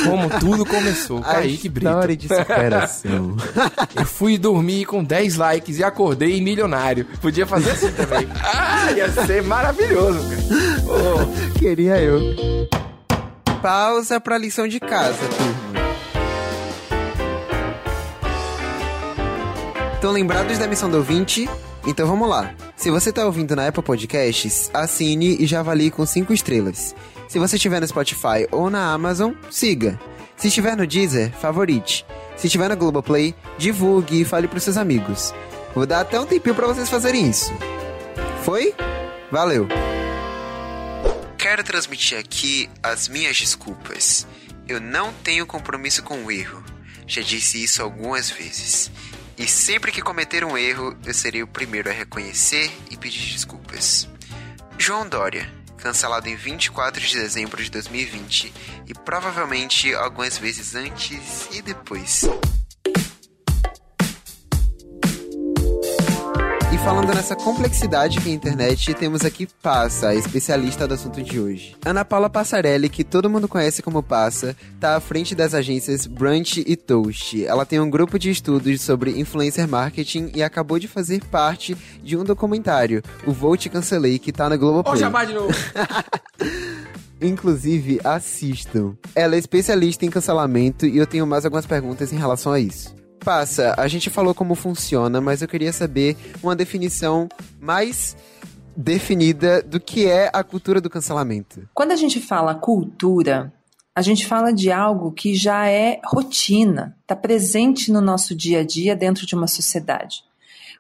Como 0.04 0.30
tudo 0.40 0.66
começou. 0.66 1.22
Kaique 1.22 1.70
Brito. 1.70 1.88
História 1.90 2.18
de 2.18 2.28
superação. 2.28 3.38
Eu 3.96 4.06
fui 4.06 4.38
dormir 4.38 4.86
com 4.86 5.04
10 5.04 5.36
likes 5.36 5.78
e 5.78 5.84
acordei 5.84 6.42
milionário. 6.42 7.06
Podia 7.22 7.46
fazer 7.46 7.72
assim 7.72 7.92
também. 7.92 8.28
Ah, 8.44 8.92
ia 8.92 9.12
ser 9.26 9.44
maravilhoso, 9.44 10.20
cara. 10.28 10.65
Queria 11.60 12.00
eu. 12.02 12.20
Pausa 13.62 14.20
pra 14.20 14.38
lição 14.38 14.68
de 14.68 14.80
casa, 14.80 15.18
turma. 15.38 15.86
Estão 19.96 20.12
lembrados 20.12 20.60
da 20.60 20.68
missão 20.68 20.90
do 20.90 20.98
ouvinte? 20.98 21.50
Então 21.88 22.08
vamos 22.08 22.30
lá. 22.30 22.54
Se 22.76 22.92
você 22.92 23.12
tá 23.12 23.26
ouvindo 23.26 23.56
na 23.56 23.68
Apple 23.68 23.82
Podcasts, 23.82 24.70
assine 24.74 25.38
e 25.40 25.48
já 25.48 25.62
avalie 25.62 25.90
com 25.90 26.06
5 26.06 26.32
estrelas. 26.32 26.96
Se 27.28 27.40
você 27.40 27.56
estiver 27.56 27.80
no 27.80 27.88
Spotify 27.88 28.48
ou 28.52 28.70
na 28.70 28.94
Amazon, 28.94 29.34
siga. 29.50 30.00
Se 30.38 30.50
estiver 30.50 30.76
no 30.76 30.86
Deezer, 30.86 31.32
favorite. 31.32 32.06
Se 32.36 32.48
estiver 32.48 32.70
no 32.70 32.78
Globoplay, 32.78 33.34
divulgue 33.58 34.22
e 34.22 34.26
fale 34.26 34.48
pros 34.48 34.64
seus 34.64 34.78
amigos. 34.78 35.34
Vou 35.74 35.86
dar 35.86 36.02
até 36.02 36.20
um 36.20 36.26
tempinho 36.26 36.56
pra 36.56 36.68
vocês 36.68 36.90
fazerem 36.90 37.30
isso. 37.30 37.52
Foi? 38.44 38.74
Valeu! 39.32 39.68
Quero 41.46 41.64
transmitir 41.64 42.18
aqui 42.18 42.68
as 42.82 43.08
minhas 43.08 43.38
desculpas. 43.38 44.26
Eu 44.68 44.82
não 44.82 45.14
tenho 45.14 45.46
compromisso 45.46 46.02
com 46.02 46.26
o 46.26 46.32
erro. 46.32 46.66
Já 47.06 47.22
disse 47.22 47.64
isso 47.64 47.84
algumas 47.84 48.32
vezes. 48.32 48.90
E 49.38 49.48
sempre 49.48 49.92
que 49.92 50.02
cometer 50.02 50.44
um 50.44 50.58
erro, 50.58 50.98
eu 51.06 51.14
serei 51.14 51.44
o 51.44 51.48
primeiro 51.48 51.88
a 51.88 51.94
reconhecer 51.94 52.76
e 52.90 52.98
pedir 52.98 53.32
desculpas. 53.32 54.10
João 54.80 55.08
Dória, 55.08 55.48
cancelado 55.78 56.28
em 56.28 56.36
24 56.36 57.00
de 57.00 57.14
dezembro 57.14 57.64
de 57.64 57.70
2020 57.70 58.52
e 58.88 58.94
provavelmente 58.96 59.94
algumas 59.94 60.40
vezes 60.40 60.74
antes 60.74 61.48
e 61.52 61.62
depois. 61.62 62.24
E 66.76 66.78
falando 66.80 67.14
nessa 67.14 67.38
complexidade 67.38 68.20
que 68.20 68.28
é 68.28 68.34
a 68.34 68.36
internet, 68.36 68.94
temos 68.96 69.24
aqui 69.24 69.48
Passa, 69.64 70.10
a 70.10 70.16
especialista 70.16 70.86
do 70.86 70.94
assunto 70.94 71.24
de 71.24 71.40
hoje. 71.40 71.74
Ana 71.86 72.04
Paula 72.04 72.30
Passarelli, 72.30 72.90
que 72.90 73.02
todo 73.02 73.30
mundo 73.30 73.48
conhece 73.48 73.82
como 73.82 74.04
Passa, 74.04 74.58
tá 74.78 74.98
à 74.98 75.00
frente 75.00 75.34
das 75.34 75.54
agências 75.54 76.06
Brunch 76.06 76.62
e 76.68 76.76
Toast. 76.76 77.46
Ela 77.46 77.66
tem 77.66 77.80
um 77.80 77.90
grupo 77.90 78.20
de 78.20 78.30
estudos 78.30 78.82
sobre 78.82 79.18
influencer 79.18 79.70
marketing 79.70 80.32
e 80.36 80.44
acabou 80.44 80.78
de 80.78 80.90
fazer 80.90 81.24
parte 81.24 81.78
de 82.04 82.18
um 82.18 82.26
documentário, 82.26 83.02
o 83.26 83.32
Vou 83.32 83.56
Te 83.56 83.70
Cancelei, 83.70 84.20
que 84.20 84.34
tá 84.34 84.50
no 84.50 84.56
Ó, 84.56 84.58
Globoplay. 84.58 85.00
jabá 85.00 85.24
de 85.24 85.34
novo. 85.34 85.54
Inclusive, 87.22 88.02
assistam. 88.04 88.98
Ela 89.16 89.36
é 89.36 89.40
especialista 89.40 90.06
em 90.06 90.10
cancelamento 90.10 90.86
e 90.86 90.98
eu 90.98 91.08
tenho 91.08 91.26
mais 91.26 91.46
algumas 91.46 91.66
perguntas 91.66 92.12
em 92.12 92.18
relação 92.18 92.52
a 92.52 92.60
isso. 92.60 92.94
Passa, 93.20 93.74
a 93.78 93.88
gente 93.88 94.10
falou 94.10 94.36
como 94.36 94.54
funciona, 94.56 95.20
mas 95.20 95.42
eu 95.42 95.48
queria 95.48 95.74
saber 95.74 96.16
uma 96.44 96.56
definição 96.56 97.28
mais 97.60 98.16
definida 98.76 99.62
do 99.62 99.80
que 99.80 100.06
é 100.06 100.30
a 100.34 100.44
cultura 100.44 100.82
do 100.82 100.90
cancelamento. 100.90 101.68
Quando 101.74 101.92
a 101.92 101.96
gente 101.96 102.20
fala 102.20 102.54
cultura, 102.54 103.54
a 103.96 104.02
gente 104.02 104.28
fala 104.28 104.52
de 104.52 104.72
algo 104.72 105.12
que 105.12 105.34
já 105.34 105.68
é 105.68 106.02
rotina, 106.04 106.96
está 107.02 107.16
presente 107.16 107.92
no 107.92 108.02
nosso 108.02 108.36
dia 108.36 108.60
a 108.60 108.64
dia 108.66 108.96
dentro 108.96 109.26
de 109.26 109.34
uma 109.34 109.48
sociedade. 109.48 110.24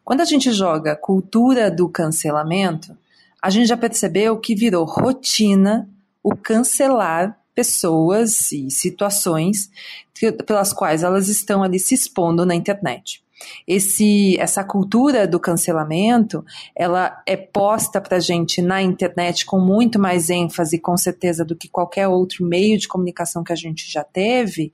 Quando 0.04 0.22
a 0.22 0.26
gente 0.26 0.52
joga 0.52 0.96
cultura 0.96 1.72
do 1.72 1.90
cancelamento, 1.90 2.96
a 3.42 3.50
gente 3.50 3.68
já 3.68 3.78
percebeu 3.78 4.38
que 4.38 4.54
virou 4.54 4.86
rotina 4.86 5.90
o 6.22 6.36
cancelar 6.36 7.40
pessoas 7.56 8.52
e 8.52 8.70
situações 8.70 9.72
que- 10.14 10.32
pelas 10.32 10.74
quais 10.74 11.02
elas 11.04 11.30
estão 11.30 11.64
ali 11.64 11.80
se 11.80 11.96
expondo 11.96 12.46
na 12.46 12.54
internet. 12.54 13.24
Esse, 13.68 14.38
essa 14.40 14.64
cultura 14.64 15.28
do 15.28 15.40
cancelamento, 15.40 16.44
ela 16.76 17.22
é 17.28 17.36
posta 17.36 18.00
pra 18.00 18.20
gente 18.20 18.62
na 18.62 18.82
internet 18.82 19.46
com 19.46 19.60
muito 19.60 20.00
mais 20.00 20.30
ênfase, 20.30 20.80
com 20.80 20.96
certeza, 20.96 21.44
do 21.44 21.56
que 21.56 21.68
qualquer 21.68 22.08
outro 22.08 22.46
meio 22.46 22.78
de 22.78 22.88
comunicação 22.88 23.44
que 23.44 23.52
a 23.52 23.56
gente 23.56 23.92
já 23.92 24.04
teve, 24.04 24.72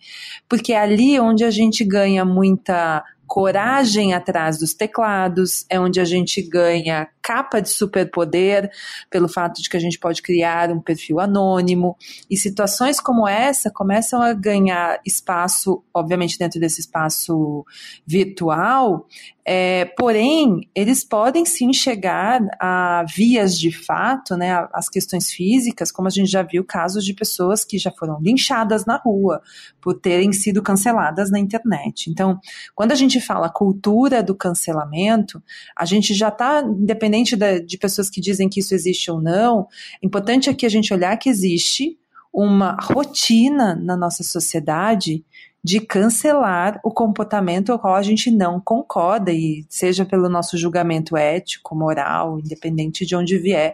porque 0.47 0.73
é 0.73 0.79
ali 0.79 1.19
onde 1.19 1.43
a 1.43 1.49
gente 1.49 1.83
ganha 1.83 2.23
muita 2.23 3.03
coragem 3.25 4.13
atrás 4.13 4.59
dos 4.59 4.73
teclados, 4.73 5.65
é 5.69 5.79
onde 5.79 5.99
a 5.99 6.05
gente 6.05 6.41
ganha 6.41 7.07
capa 7.21 7.62
de 7.62 7.69
superpoder 7.69 8.71
pelo 9.10 9.27
fato 9.27 9.62
de 9.62 9.69
que 9.69 9.77
a 9.77 9.79
gente 9.79 9.99
pode 9.99 10.21
criar 10.21 10.71
um 10.71 10.81
perfil 10.81 11.19
anônimo 11.19 11.95
e 12.29 12.38
situações 12.38 12.99
como 12.99 13.27
essa 13.27 13.69
começam 13.71 14.21
a 14.21 14.34
ganhar 14.34 14.99
espaço, 15.05 15.84
obviamente 15.93 16.38
dentro 16.38 16.60
desse 16.60 16.81
espaço 16.81 17.65
virtual, 18.05 19.07
é, 19.43 19.86
porém, 19.97 20.69
eles 20.75 21.03
podem 21.03 21.45
sim 21.45 21.73
chegar 21.73 22.41
a 22.60 23.03
vias 23.15 23.57
de 23.57 23.71
fato, 23.71 24.38
né, 24.38 24.67
as 24.71 24.88
questões 24.88 25.31
físicas, 25.31 25.91
como 25.91 26.07
a 26.07 26.12
gente 26.12 26.29
já 26.29 26.43
viu 26.43 26.63
casos 26.63 27.03
de 27.03 27.13
pessoas 27.13 27.65
que 27.65 27.77
já 27.77 27.91
foram 27.91 28.19
linchadas 28.21 28.86
na 28.86 28.97
rua 28.97 29.41
por 29.81 29.99
terem 29.99 30.31
sido 30.31 30.62
canceladas 30.62 31.31
na 31.31 31.39
internet. 31.39 32.10
Então, 32.10 32.39
quando 32.75 32.91
a 32.91 32.95
gente 32.95 33.19
fala 33.19 33.49
cultura 33.49 34.21
do 34.21 34.36
cancelamento, 34.36 35.41
a 35.75 35.86
gente 35.86 36.13
já 36.13 36.29
está, 36.29 36.62
independente 36.62 37.11
da- 37.38 37.60
de 37.60 37.78
pessoas 37.78 38.10
que 38.10 38.21
dizem 38.21 38.50
que 38.50 38.60
isso 38.60 38.74
existe 38.74 39.12
ou 39.12 39.21
não, 39.21 39.67
é 40.02 40.06
importante 40.06 40.50
aqui 40.50 40.65
a 40.65 40.69
gente 40.69 40.93
olhar 40.93 41.15
que 41.17 41.30
existe 41.30 41.97
uma 42.34 42.78
rotina 42.82 43.76
na 43.76 43.97
nossa 43.97 44.24
sociedade 44.24 45.24
de 45.63 45.80
cancelar 45.80 46.80
o 46.84 46.89
comportamento 46.89 47.71
ao 47.71 47.78
qual 47.78 47.93
a 47.93 48.02
gente 48.02 48.32
não 48.32 48.60
concorda, 48.60 49.32
e 49.32 49.63
seja 49.69 50.04
pelo 50.04 50.28
nosso 50.28 50.58
julgamento 50.58 51.15
ético, 51.15 51.76
moral, 51.76 52.39
independente 52.39 53.06
de 53.06 53.15
onde 53.15 53.38
vier, 53.38 53.74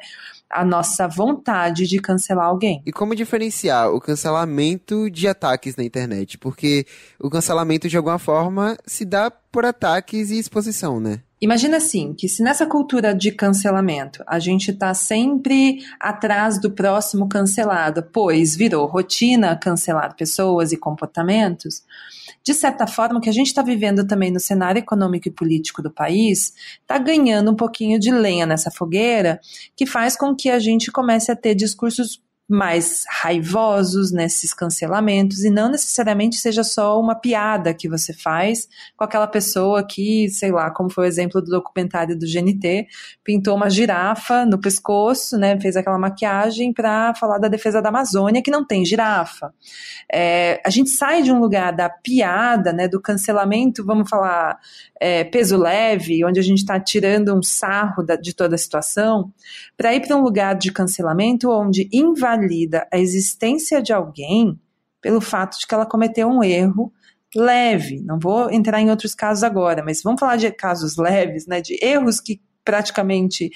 a 0.49 0.65
nossa 0.65 1.07
vontade 1.07 1.87
de 1.87 1.99
cancelar 1.99 2.47
alguém. 2.47 2.81
E 2.85 2.91
como 2.91 3.15
diferenciar 3.15 3.89
o 3.91 4.01
cancelamento 4.01 5.09
de 5.09 5.27
ataques 5.27 5.75
na 5.75 5.83
internet? 5.83 6.37
Porque 6.37 6.85
o 7.19 7.29
cancelamento, 7.29 7.87
de 7.87 7.95
alguma 7.95 8.19
forma, 8.19 8.77
se 8.85 9.05
dá 9.05 9.29
por 9.29 9.65
ataques 9.65 10.29
e 10.31 10.39
exposição, 10.39 10.99
né? 10.99 11.21
Imagina 11.39 11.77
assim, 11.77 12.15
que 12.15 12.27
se 12.27 12.41
nessa 12.41 12.65
cultura 12.65 13.13
de 13.13 13.31
cancelamento 13.31 14.23
a 14.25 14.39
gente 14.39 14.71
está 14.71 14.91
sempre 14.95 15.85
atrás 15.99 16.59
do 16.59 16.71
próximo 16.71 17.29
cancelado, 17.29 18.01
pois 18.11 18.55
virou 18.55 18.87
rotina 18.87 19.55
cancelar 19.55 20.15
pessoas 20.15 20.71
e 20.71 20.77
comportamentos, 20.77 21.83
de 22.43 22.55
certa 22.55 22.87
forma 22.87 23.19
o 23.19 23.21
que 23.21 23.29
a 23.29 23.33
gente 23.33 23.47
está 23.47 23.61
vivendo 23.61 24.07
também 24.07 24.31
no 24.31 24.39
cenário 24.39 24.79
econômico 24.79 25.27
e 25.27 25.31
político 25.31 25.83
do 25.83 25.91
país 25.91 26.53
está 26.81 26.97
ganhando 26.97 27.51
um 27.51 27.55
pouquinho 27.55 27.99
de 27.99 28.09
lenha 28.09 28.47
nessa 28.47 28.71
fogueira, 28.71 29.39
que 29.75 29.85
faz 29.85 30.17
com 30.17 30.35
que 30.35 30.49
a 30.49 30.57
gente 30.57 30.91
comece 30.91 31.31
a 31.31 31.35
ter 31.35 31.53
discursos 31.53 32.19
mais 32.49 33.03
raivosos 33.09 34.11
nesses 34.11 34.53
cancelamentos 34.53 35.43
e 35.43 35.49
não 35.49 35.69
necessariamente 35.69 36.37
seja 36.37 36.63
só 36.63 36.99
uma 36.99 37.13
piada 37.13 37.73
que 37.73 37.89
você 37.89 38.13
faz 38.13 38.69
com 38.95 39.03
aquela 39.03 39.27
pessoa 39.27 39.85
que, 39.85 40.29
sei 40.29 40.51
lá, 40.51 40.71
como 40.71 40.89
foi 40.89 41.05
o 41.05 41.07
exemplo 41.07 41.41
do 41.41 41.51
documentário 41.51 42.17
do 42.17 42.25
GNT, 42.25 42.87
pintou 43.21 43.55
uma 43.55 43.69
girafa 43.69 44.45
no 44.45 44.59
pescoço, 44.59 45.37
né, 45.37 45.59
fez 45.59 45.75
aquela 45.75 45.97
maquiagem 45.97 46.71
para 46.71 47.13
falar 47.15 47.37
da 47.37 47.49
defesa 47.49 47.81
da 47.81 47.89
Amazônia 47.89 48.41
que 48.41 48.51
não 48.51 48.65
tem 48.65 48.85
girafa. 48.85 49.53
É, 50.11 50.61
a 50.65 50.69
gente 50.69 50.89
sai 50.89 51.23
de 51.23 51.31
um 51.31 51.39
lugar 51.39 51.73
da 51.73 51.89
piada, 51.89 52.71
né, 52.71 52.87
do 52.87 53.01
cancelamento, 53.01 53.85
vamos 53.85 54.09
falar 54.09 54.57
é, 55.01 55.23
peso 55.25 55.57
leve, 55.57 56.23
onde 56.23 56.39
a 56.39 56.43
gente 56.43 56.59
está 56.59 56.79
tirando 56.79 57.35
um 57.35 57.43
sarro 57.43 58.03
da, 58.03 58.15
de 58.15 58.33
toda 58.33 58.55
a 58.55 58.57
situação, 58.57 59.31
para 59.75 59.93
ir 59.93 60.07
para 60.07 60.15
um 60.15 60.21
lugar 60.21 60.55
de 60.55 60.71
cancelamento 60.71 61.51
onde 61.51 61.89
invalida 62.37 62.87
a 62.91 62.97
existência 62.97 63.81
de 63.81 63.91
alguém 63.91 64.59
pelo 65.01 65.21
fato 65.21 65.57
de 65.59 65.65
que 65.65 65.73
ela 65.73 65.85
cometeu 65.85 66.27
um 66.27 66.43
erro 66.43 66.91
leve. 67.35 68.01
Não 68.01 68.19
vou 68.19 68.49
entrar 68.51 68.81
em 68.81 68.89
outros 68.89 69.13
casos 69.13 69.43
agora, 69.43 69.83
mas 69.83 70.01
vamos 70.01 70.19
falar 70.19 70.37
de 70.37 70.49
casos 70.51 70.97
leves, 70.97 71.45
né, 71.45 71.61
de 71.61 71.77
erros 71.81 72.19
que 72.19 72.41
praticamente 72.63 73.51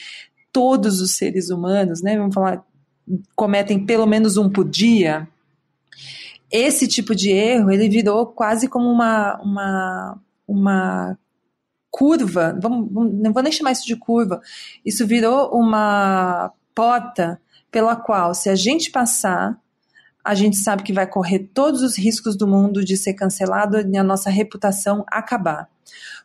todos 0.52 1.02
os 1.02 1.16
seres 1.16 1.50
humanos, 1.50 2.02
né, 2.02 2.18
vamos 2.18 2.34
falar, 2.34 2.64
cometem 3.36 3.86
pelo 3.86 4.06
menos 4.06 4.38
um 4.38 4.50
por 4.50 4.68
dia. 4.68 5.28
Esse 6.52 6.88
tipo 6.88 7.16
de 7.16 7.32
erro, 7.32 7.72
ele 7.72 7.88
virou 7.88 8.26
quase 8.26 8.68
como 8.68 8.90
uma, 8.90 9.42
uma, 9.42 10.20
uma 10.48 11.18
curva, 11.90 12.58
vamos, 12.62 12.90
não 12.92 13.32
vou 13.32 13.42
nem 13.42 13.52
chamar 13.52 13.72
isso 13.72 13.86
de 13.86 13.96
curva, 13.96 14.42
isso 14.86 15.08
virou 15.08 15.50
uma 15.54 16.52
porta 16.76 17.40
pela 17.72 17.96
qual, 17.96 18.34
se 18.34 18.50
a 18.50 18.56
gente 18.56 18.92
passar, 18.92 19.58
a 20.24 20.36
gente 20.36 20.58
sabe 20.58 20.84
que 20.84 20.94
vai 20.94 21.08
correr 21.08 21.50
todos 21.54 21.82
os 21.82 21.98
riscos 21.98 22.36
do 22.36 22.48
mundo 22.48 22.84
de 22.84 22.96
ser 22.96 23.14
cancelado 23.14 23.80
e 23.80 23.98
a 23.98 24.04
nossa 24.04 24.30
reputação 24.30 25.04
acabar. 25.08 25.68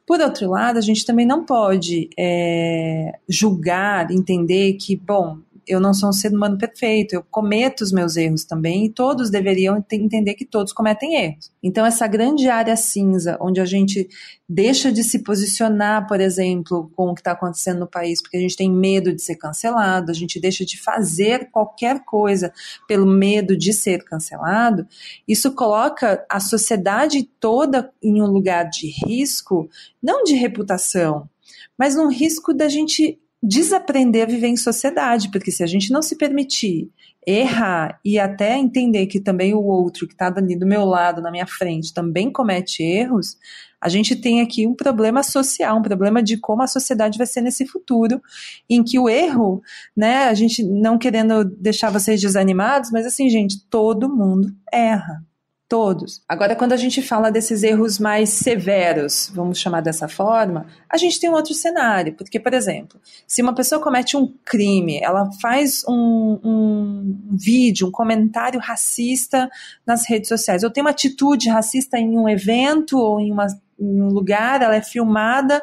Por 0.07 0.21
outro 0.21 0.51
lado, 0.51 0.79
a 0.79 0.83
gente 0.83 1.05
também 1.05 1.27
não 1.27 1.45
pode 1.45 2.09
é, 2.19 3.19
julgar, 3.29 4.11
entender 4.11 4.75
que, 4.75 4.97
bom, 4.97 5.39
eu 5.67 5.81
não 5.81 5.93
sou 5.93 6.11
um 6.11 6.13
ser 6.13 6.33
humano 6.33 6.57
perfeito, 6.57 7.15
eu 7.15 7.23
cometo 7.23 7.81
os 7.81 7.91
meus 7.91 8.17
erros 8.17 8.45
também 8.45 8.87
e 8.87 8.91
todos 8.91 9.31
deveriam 9.31 9.85
entender 9.91 10.35
que 10.35 10.45
todos 10.45 10.73
cometem 10.73 11.15
erros. 11.17 11.51
Então, 11.63 11.85
essa 11.85 12.07
grande 12.07 12.49
área 12.49 12.77
cinza, 12.77 13.37
onde 13.41 13.61
a 13.61 13.65
gente 13.65 14.09
deixa 14.49 14.93
de 14.93 15.03
se 15.03 15.25
posicionar, 15.25 16.07
por 16.07 16.21
exemplo, 16.21 16.91
com 16.95 17.11
o 17.11 17.15
que 17.15 17.21
está 17.21 17.33
acontecendo 17.33 17.81
no 17.81 17.87
país, 17.87 18.23
porque 18.23 18.37
a 18.37 18.41
gente 18.41 18.57
tem 18.57 18.71
medo 18.71 19.13
de 19.13 19.21
ser 19.21 19.35
cancelado, 19.35 20.11
a 20.11 20.15
gente 20.15 20.39
deixa 20.39 20.65
de 20.65 20.81
fazer 20.81 21.51
qualquer 21.51 22.05
coisa 22.05 22.53
pelo 22.87 23.07
medo 23.07 23.57
de 23.57 23.73
ser 23.73 24.05
cancelado, 24.05 24.87
isso 25.27 25.53
coloca 25.53 26.25
a 26.31 26.39
sociedade 26.39 27.25
toda 27.41 27.91
em 28.01 28.23
um 28.23 28.27
lugar 28.27 28.71
de 28.71 28.89
risco, 28.89 29.69
não 30.01 30.23
de 30.23 30.35
reputação, 30.35 31.29
mas 31.77 31.97
num 31.97 32.09
risco 32.09 32.55
da 32.55 32.69
gente 32.69 33.19
desaprender 33.43 34.23
a 34.23 34.27
viver 34.27 34.49
em 34.49 34.57
sociedade, 34.57 35.31
porque 35.31 35.51
se 35.51 35.63
a 35.63 35.67
gente 35.67 35.93
não 35.93 36.03
se 36.03 36.17
permitir 36.17 36.91
errar 37.27 37.99
e 38.05 38.19
até 38.19 38.57
entender 38.57 39.07
que 39.07 39.21
também 39.21 39.53
o 39.53 39.63
outro 39.63 40.07
que 40.07 40.15
está 40.15 40.33
ali 40.35 40.57
do 40.57 40.67
meu 40.67 40.85
lado, 40.85 41.21
na 41.21 41.31
minha 41.31 41.47
frente, 41.47 41.93
também 41.93 42.31
comete 42.31 42.83
erros, 42.83 43.37
a 43.81 43.89
gente 43.89 44.17
tem 44.17 44.41
aqui 44.41 44.67
um 44.67 44.75
problema 44.75 45.23
social, 45.23 45.77
um 45.77 45.83
problema 45.83 46.23
de 46.23 46.39
como 46.39 46.63
a 46.63 46.67
sociedade 46.67 47.19
vai 47.19 47.27
ser 47.27 47.41
nesse 47.41 47.67
futuro, 47.67 48.23
em 48.71 48.83
que 48.83 48.99
o 48.99 49.09
erro, 49.09 49.61
né, 49.97 50.25
a 50.25 50.35
gente 50.35 50.63
não 50.63 50.97
querendo 50.97 51.45
deixar 51.45 51.91
vocês 51.91 52.21
desanimados, 52.21 52.91
mas 52.91 53.05
assim, 53.05 53.29
gente, 53.29 53.65
todo 53.69 54.09
mundo 54.09 54.55
erra. 54.73 55.25
Todos. 55.69 56.23
Agora, 56.29 56.55
quando 56.55 56.75
a 56.75 56.77
gente 56.77 57.03
fala 57.03 57.29
desses 57.29 57.65
erros 57.65 57.99
mais 57.99 58.31
severos, 58.31 59.29
vamos 59.35 59.59
chamar 59.59 59.81
dessa 59.81 60.07
forma, 60.07 60.65
a 60.89 60.97
gente 60.97 61.19
tem 61.19 61.29
um 61.29 61.33
outro 61.33 61.55
cenário. 61.55 62.15
Porque, 62.15 62.39
por 62.39 62.55
exemplo, 62.55 63.01
se 63.27 63.43
uma 63.43 63.53
pessoa 63.53 63.83
comete 63.83 64.17
um 64.17 64.33
crime, 64.45 65.01
ela 65.03 65.29
faz 65.43 65.83
um, 65.89 66.39
um 66.45 67.37
vídeo, 67.37 67.89
um 67.89 67.91
comentário 67.91 68.61
racista 68.61 69.51
nas 69.85 70.09
redes 70.09 70.29
sociais, 70.29 70.63
ou 70.63 70.71
tem 70.71 70.85
uma 70.85 70.91
atitude 70.91 71.49
racista 71.49 71.99
em 71.99 72.17
um 72.17 72.29
evento 72.29 72.97
ou 72.97 73.19
em, 73.19 73.33
uma, 73.33 73.49
em 73.77 74.03
um 74.03 74.09
lugar, 74.11 74.63
ela 74.63 74.77
é 74.77 74.83
filmada 74.83 75.61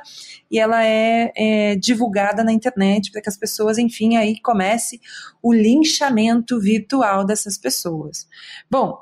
e 0.52 0.60
ela 0.60 0.84
é, 0.84 1.32
é 1.34 1.76
divulgada 1.78 2.44
na 2.44 2.52
internet 2.52 3.10
para 3.10 3.22
que 3.22 3.30
as 3.30 3.38
pessoas, 3.38 3.78
enfim, 3.78 4.18
aí 4.18 4.38
comece 4.42 5.00
o 5.42 5.54
linchamento 5.54 6.60
virtual 6.60 7.26
dessas 7.26 7.58
pessoas. 7.58 8.28
Bom, 8.70 9.00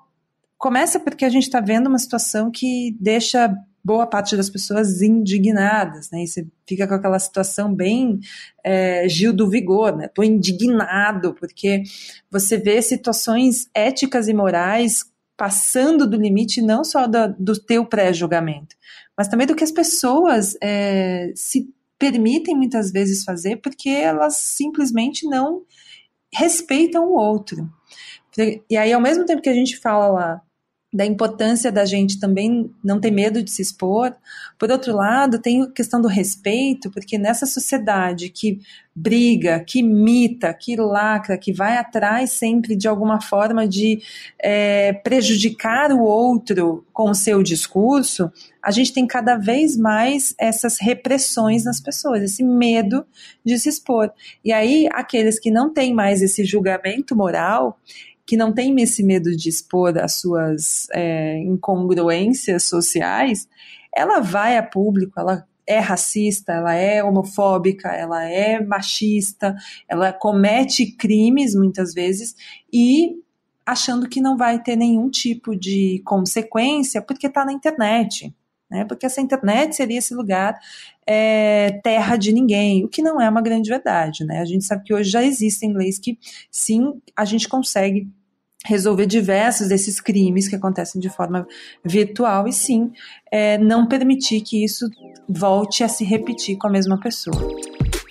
Começa 0.61 0.99
porque 0.99 1.25
a 1.25 1.29
gente 1.29 1.45
está 1.45 1.59
vendo 1.59 1.87
uma 1.87 1.97
situação 1.97 2.51
que 2.51 2.95
deixa 2.99 3.51
boa 3.83 4.05
parte 4.05 4.37
das 4.37 4.47
pessoas 4.47 5.01
indignadas, 5.01 6.11
né? 6.11 6.21
E 6.21 6.27
você 6.27 6.45
fica 6.67 6.87
com 6.87 6.93
aquela 6.93 7.17
situação 7.17 7.73
bem 7.73 8.19
é, 8.63 9.09
Gil 9.09 9.33
do 9.33 9.49
Vigor, 9.49 9.97
né? 9.97 10.07
Tô 10.07 10.21
indignado 10.21 11.33
porque 11.33 11.81
você 12.29 12.59
vê 12.59 12.79
situações 12.79 13.71
éticas 13.73 14.27
e 14.27 14.35
morais 14.35 15.03
passando 15.35 16.07
do 16.07 16.15
limite 16.15 16.61
não 16.61 16.83
só 16.83 17.07
do, 17.07 17.59
teu 17.59 17.83
pré-julgamento, 17.83 18.75
mas 19.17 19.27
também 19.27 19.47
do 19.47 19.55
que 19.55 19.63
as 19.63 19.71
pessoas 19.71 20.55
é, 20.61 21.31
se 21.33 21.73
permitem 21.97 22.55
muitas 22.55 22.91
vezes 22.91 23.23
fazer 23.23 23.55
porque 23.63 23.89
elas 23.89 24.35
simplesmente 24.35 25.27
não 25.27 25.63
respeitam 26.31 27.05
o 27.05 27.17
outro. 27.17 27.67
E 28.69 28.77
aí, 28.77 28.93
ao 28.93 29.01
mesmo 29.01 29.25
tempo 29.25 29.41
que 29.41 29.49
a 29.49 29.55
gente 29.55 29.75
fala 29.75 30.07
lá 30.07 30.41
da 30.93 31.05
importância 31.05 31.71
da 31.71 31.85
gente 31.85 32.19
também 32.19 32.69
não 32.83 32.99
ter 32.99 33.11
medo 33.11 33.41
de 33.41 33.49
se 33.49 33.61
expor. 33.61 34.13
Por 34.59 34.69
outro 34.69 34.93
lado, 34.93 35.39
tem 35.39 35.61
a 35.61 35.71
questão 35.71 36.01
do 36.01 36.07
respeito, 36.07 36.91
porque 36.91 37.17
nessa 37.17 37.45
sociedade 37.45 38.27
que 38.27 38.59
briga, 38.93 39.63
que 39.65 39.79
imita, 39.79 40.53
que 40.53 40.75
lacra, 40.75 41.37
que 41.37 41.53
vai 41.53 41.77
atrás 41.77 42.31
sempre 42.31 42.75
de 42.75 42.89
alguma 42.89 43.21
forma 43.21 43.65
de 43.65 44.01
é, 44.37 44.91
prejudicar 44.91 45.93
o 45.93 46.01
outro 46.01 46.85
com 46.91 47.09
o 47.09 47.15
seu 47.15 47.41
discurso, 47.41 48.29
a 48.61 48.69
gente 48.69 48.91
tem 48.91 49.07
cada 49.07 49.37
vez 49.37 49.77
mais 49.77 50.35
essas 50.37 50.77
repressões 50.77 51.63
nas 51.63 51.79
pessoas, 51.79 52.21
esse 52.21 52.43
medo 52.43 53.05
de 53.45 53.57
se 53.57 53.69
expor. 53.69 54.11
E 54.43 54.51
aí, 54.51 54.89
aqueles 54.91 55.39
que 55.39 55.49
não 55.49 55.73
têm 55.73 55.93
mais 55.93 56.21
esse 56.21 56.43
julgamento 56.43 57.15
moral, 57.15 57.79
que 58.25 58.37
não 58.37 58.53
tem 58.53 58.79
esse 58.81 59.03
medo 59.03 59.35
de 59.35 59.49
expor 59.49 59.97
as 59.97 60.15
suas 60.15 60.87
é, 60.93 61.37
incongruências 61.39 62.63
sociais, 62.65 63.47
ela 63.95 64.19
vai 64.19 64.57
a 64.57 64.63
público, 64.63 65.19
ela 65.19 65.45
é 65.67 65.79
racista, 65.79 66.53
ela 66.53 66.73
é 66.73 67.03
homofóbica, 67.03 67.89
ela 67.89 68.23
é 68.23 68.63
machista, 68.63 69.55
ela 69.87 70.11
comete 70.11 70.91
crimes 70.91 71.55
muitas 71.55 71.93
vezes 71.93 72.35
e 72.71 73.15
achando 73.65 74.09
que 74.09 74.21
não 74.21 74.35
vai 74.35 74.61
ter 74.61 74.75
nenhum 74.75 75.09
tipo 75.09 75.55
de 75.55 76.01
consequência 76.05 77.01
porque 77.01 77.27
está 77.27 77.45
na 77.45 77.53
internet. 77.53 78.33
Né? 78.71 78.85
Porque 78.85 79.05
essa 79.05 79.19
internet 79.19 79.75
seria 79.75 79.99
esse 79.99 80.15
lugar 80.15 80.57
é, 81.05 81.81
terra 81.83 82.15
de 82.15 82.31
ninguém, 82.31 82.85
o 82.85 82.87
que 82.87 83.01
não 83.01 83.19
é 83.19 83.29
uma 83.29 83.41
grande 83.41 83.69
verdade. 83.69 84.23
Né? 84.23 84.39
A 84.39 84.45
gente 84.45 84.63
sabe 84.63 84.83
que 84.85 84.93
hoje 84.93 85.09
já 85.09 85.21
existem 85.21 85.73
leis 85.73 85.99
que 85.99 86.17
sim, 86.49 86.93
a 87.15 87.25
gente 87.25 87.49
consegue 87.49 88.07
resolver 88.63 89.07
diversos 89.07 89.67
desses 89.67 89.99
crimes 89.99 90.47
que 90.47 90.55
acontecem 90.55 91.01
de 91.01 91.09
forma 91.09 91.47
virtual 91.83 92.47
e 92.47 92.53
sim 92.53 92.91
é, 93.31 93.57
não 93.57 93.87
permitir 93.87 94.41
que 94.41 94.63
isso 94.63 94.87
volte 95.27 95.83
a 95.83 95.89
se 95.89 96.05
repetir 96.05 96.57
com 96.57 96.67
a 96.67 96.71
mesma 96.71 96.99
pessoa. 96.99 97.35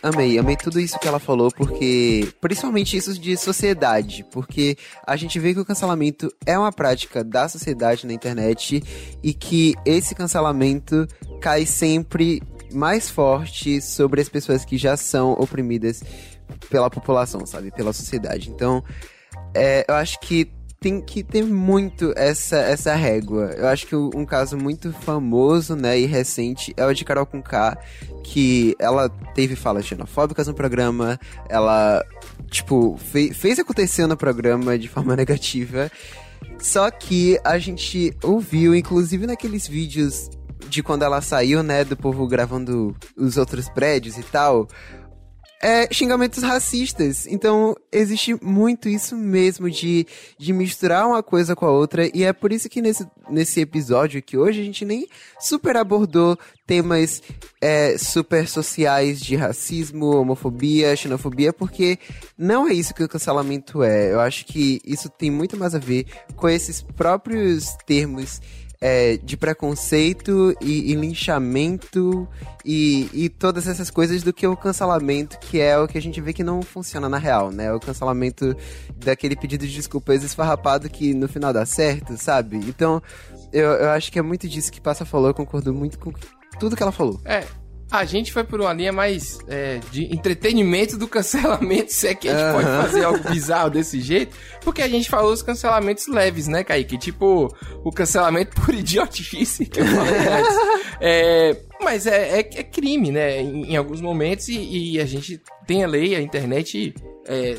Amei, 0.03 0.39
amei 0.39 0.57
tudo 0.57 0.81
isso 0.81 0.99
que 0.99 1.07
ela 1.07 1.19
falou, 1.19 1.51
porque. 1.51 2.33
Principalmente 2.41 2.97
isso 2.97 3.19
de 3.19 3.37
sociedade, 3.37 4.25
porque 4.31 4.77
a 5.07 5.15
gente 5.15 5.39
vê 5.39 5.53
que 5.53 5.61
o 5.61 5.65
cancelamento 5.65 6.33
é 6.47 6.59
uma 6.59 6.73
prática 6.73 7.23
da 7.23 7.49
sociedade 7.49 8.07
na 8.07 8.13
internet 8.13 8.83
e 9.23 9.35
que 9.35 9.75
esse 9.85 10.15
cancelamento 10.15 11.07
cai 11.41 11.67
sempre 11.67 12.43
mais 12.73 13.11
forte 13.11 13.81
sobre 13.83 14.23
as 14.23 14.29
pessoas 14.29 14.65
que 14.65 14.79
já 14.79 14.97
são 14.97 15.33
oprimidas 15.33 16.03
pela 16.71 16.89
população, 16.89 17.45
sabe? 17.45 17.71
Pela 17.71 17.93
sociedade. 17.93 18.51
Então, 18.51 18.83
é, 19.55 19.85
eu 19.87 19.95
acho 19.95 20.19
que 20.21 20.51
tem 20.81 20.99
que 20.99 21.23
ter 21.23 21.45
muito 21.45 22.15
essa, 22.17 22.57
essa 22.57 22.95
régua. 22.95 23.55
Eu 23.57 23.69
acho 23.69 23.87
que 23.87 23.95
um 23.95 24.25
caso 24.25 24.57
muito 24.57 24.91
famoso, 24.93 25.77
né, 25.77 26.01
e 26.01 26.07
recente 26.07 26.73
é 26.75 26.87
o 26.87 26.95
de 26.95 27.05
Carol 27.05 27.27
Conká, 27.27 27.77
que 28.25 28.75
ela 28.79 29.11
teve 29.35 29.55
falas 29.55 29.85
xenofóbicas 29.85 30.47
no 30.47 30.55
programa, 30.55 31.21
ela, 31.51 32.03
tipo, 32.51 32.97
fez, 32.97 33.37
fez 33.37 33.59
acontecer 33.59 34.07
no 34.07 34.17
programa 34.17 34.79
de 34.79 34.89
forma 34.89 35.15
negativa. 35.17 35.93
Só 36.59 36.91
que 36.91 37.39
a 37.45 37.59
gente 37.59 38.17
ouviu, 38.23 38.75
inclusive 38.75 39.27
naqueles 39.27 39.69
vídeos 39.69 40.31
de 40.67 40.83
quando 40.83 41.03
ela 41.03 41.21
saiu, 41.21 41.63
né, 41.63 41.85
do 41.85 41.97
povo 41.97 42.27
gravando 42.27 42.97
os 43.17 43.37
outros 43.37 43.69
prédios 43.69 44.17
e 44.17 44.23
tal, 44.23 44.67
é, 45.63 45.93
xingamentos 45.93 46.43
racistas. 46.43 47.27
Então, 47.27 47.77
existe 47.93 48.35
muito 48.43 48.89
isso 48.89 49.15
mesmo 49.15 49.71
de, 49.71 50.07
de 50.39 50.53
misturar 50.53 51.07
uma 51.07 51.23
coisa 51.23 51.55
com 51.55 51.67
a 51.67 51.71
outra. 51.71 52.11
E 52.17 52.25
é 52.25 52.33
por 52.33 52.51
isso 52.51 52.69
que 52.69 52.81
nesse, 52.81 53.07
nesse 53.29 53.61
episódio 53.61 54.19
aqui 54.19 54.39
hoje 54.39 54.61
a 54.61 54.65
gente 54.65 54.85
nem 54.85 55.07
super 55.39 55.77
abordou 55.77 56.39
temas 56.67 57.23
é, 57.61 57.99
super 57.99 58.49
sociais 58.49 59.21
de 59.21 59.37
racismo, 59.37 60.17
homofobia, 60.17 60.97
xenofobia, 60.97 61.53
porque 61.53 61.99
não 62.39 62.67
é 62.67 62.73
isso 62.73 62.95
que 62.95 63.03
o 63.03 63.09
cancelamento 63.09 63.83
é. 63.83 64.13
Eu 64.13 64.21
acho 64.21 64.47
que 64.47 64.81
isso 64.85 65.11
tem 65.11 65.31
muito 65.31 65.59
mais 65.59 65.75
a 65.75 65.79
ver 65.79 66.07
com 66.37 66.49
esses 66.49 66.81
próprios 66.81 67.77
termos 67.87 68.41
é, 68.81 69.19
de 69.19 69.37
preconceito 69.37 70.57
e, 70.61 70.91
e 70.91 70.95
linchamento 70.95 72.27
e, 72.65 73.11
e, 73.13 73.29
todas 73.29 73.69
essas 73.69 73.91
coisas 73.91 74.23
do 74.23 74.33
que 74.33 74.47
o 74.47 74.57
cancelamento, 74.57 75.39
que 75.39 75.61
é 75.61 75.79
o 75.79 75.87
que 75.87 75.99
a 75.99 76.03
gente 76.03 76.21
vê 76.21 76.33
que 76.33 76.43
não 76.43 76.63
funciona 76.63 77.09
na 77.09 77.19
real, 77.19 77.51
né? 77.51 77.73
O 77.73 77.79
cancelamento 77.79 78.57
daquele 78.97 79.37
pedido 79.37 79.67
de 79.67 79.75
desculpas 79.75 80.25
esfarrapado 80.25 80.89
que 80.89 81.13
no 81.13 81.29
final 81.29 81.53
dá 81.53 81.67
certo, 81.67 82.17
sabe? 82.17 82.57
Então, 82.57 83.03
eu, 83.53 83.71
eu 83.73 83.91
acho 83.91 84.11
que 84.11 84.19
é 84.19 84.23
muito 84.23 84.49
disso 84.49 84.73
que 84.73 84.81
Passa 84.81 85.05
falou, 85.05 85.29
eu 85.29 85.35
concordo 85.35 85.75
muito 85.75 85.99
com 85.99 86.13
tudo 86.59 86.75
que 86.75 86.83
ela 86.83 86.93
falou. 86.93 87.21
É, 87.25 87.45
a 87.91 88.05
gente 88.05 88.33
foi 88.33 88.45
por 88.45 88.61
uma 88.61 88.73
linha 88.73 88.93
mais 88.93 89.39
é, 89.49 89.81
de 89.91 90.05
entretenimento 90.15 90.97
do 90.97 91.09
cancelamento, 91.09 91.91
se 91.93 92.07
é 92.07 92.15
que 92.15 92.29
a 92.29 92.33
gente 92.33 92.47
uhum. 92.47 92.53
pode 92.53 92.87
fazer 92.87 93.05
algo 93.05 93.31
bizarro 93.31 93.71
desse 93.71 94.01
jeito, 94.01 94.37
porque 94.63 94.81
a 94.81 94.89
gente 94.89 95.11
falou 95.11 95.33
os 95.33 95.43
cancelamentos 95.43 96.07
leves, 96.07 96.47
né, 96.47 96.63
Kaique? 96.63 96.97
Tipo, 96.97 97.55
o 97.85 97.91
cancelamento 97.91 98.61
por 98.61 98.73
idiotice 98.75 99.67
que 99.67 99.81
eu 99.81 99.87
falei 99.87 100.19
antes. 100.29 100.57
É, 101.01 101.57
mas 101.83 102.07
é, 102.07 102.39
é, 102.39 102.39
é, 102.39 102.63
crime, 102.63 103.11
né, 103.11 103.41
em, 103.41 103.73
em 103.73 103.77
alguns 103.77 104.01
momentos, 104.01 104.49
e, 104.49 104.93
e, 104.95 105.01
a 105.01 105.05
gente 105.05 105.41
tem 105.67 105.83
a 105.83 105.89
lei, 105.89 106.15
a 106.15 106.21
internet 106.21 106.95
é, 107.27 107.57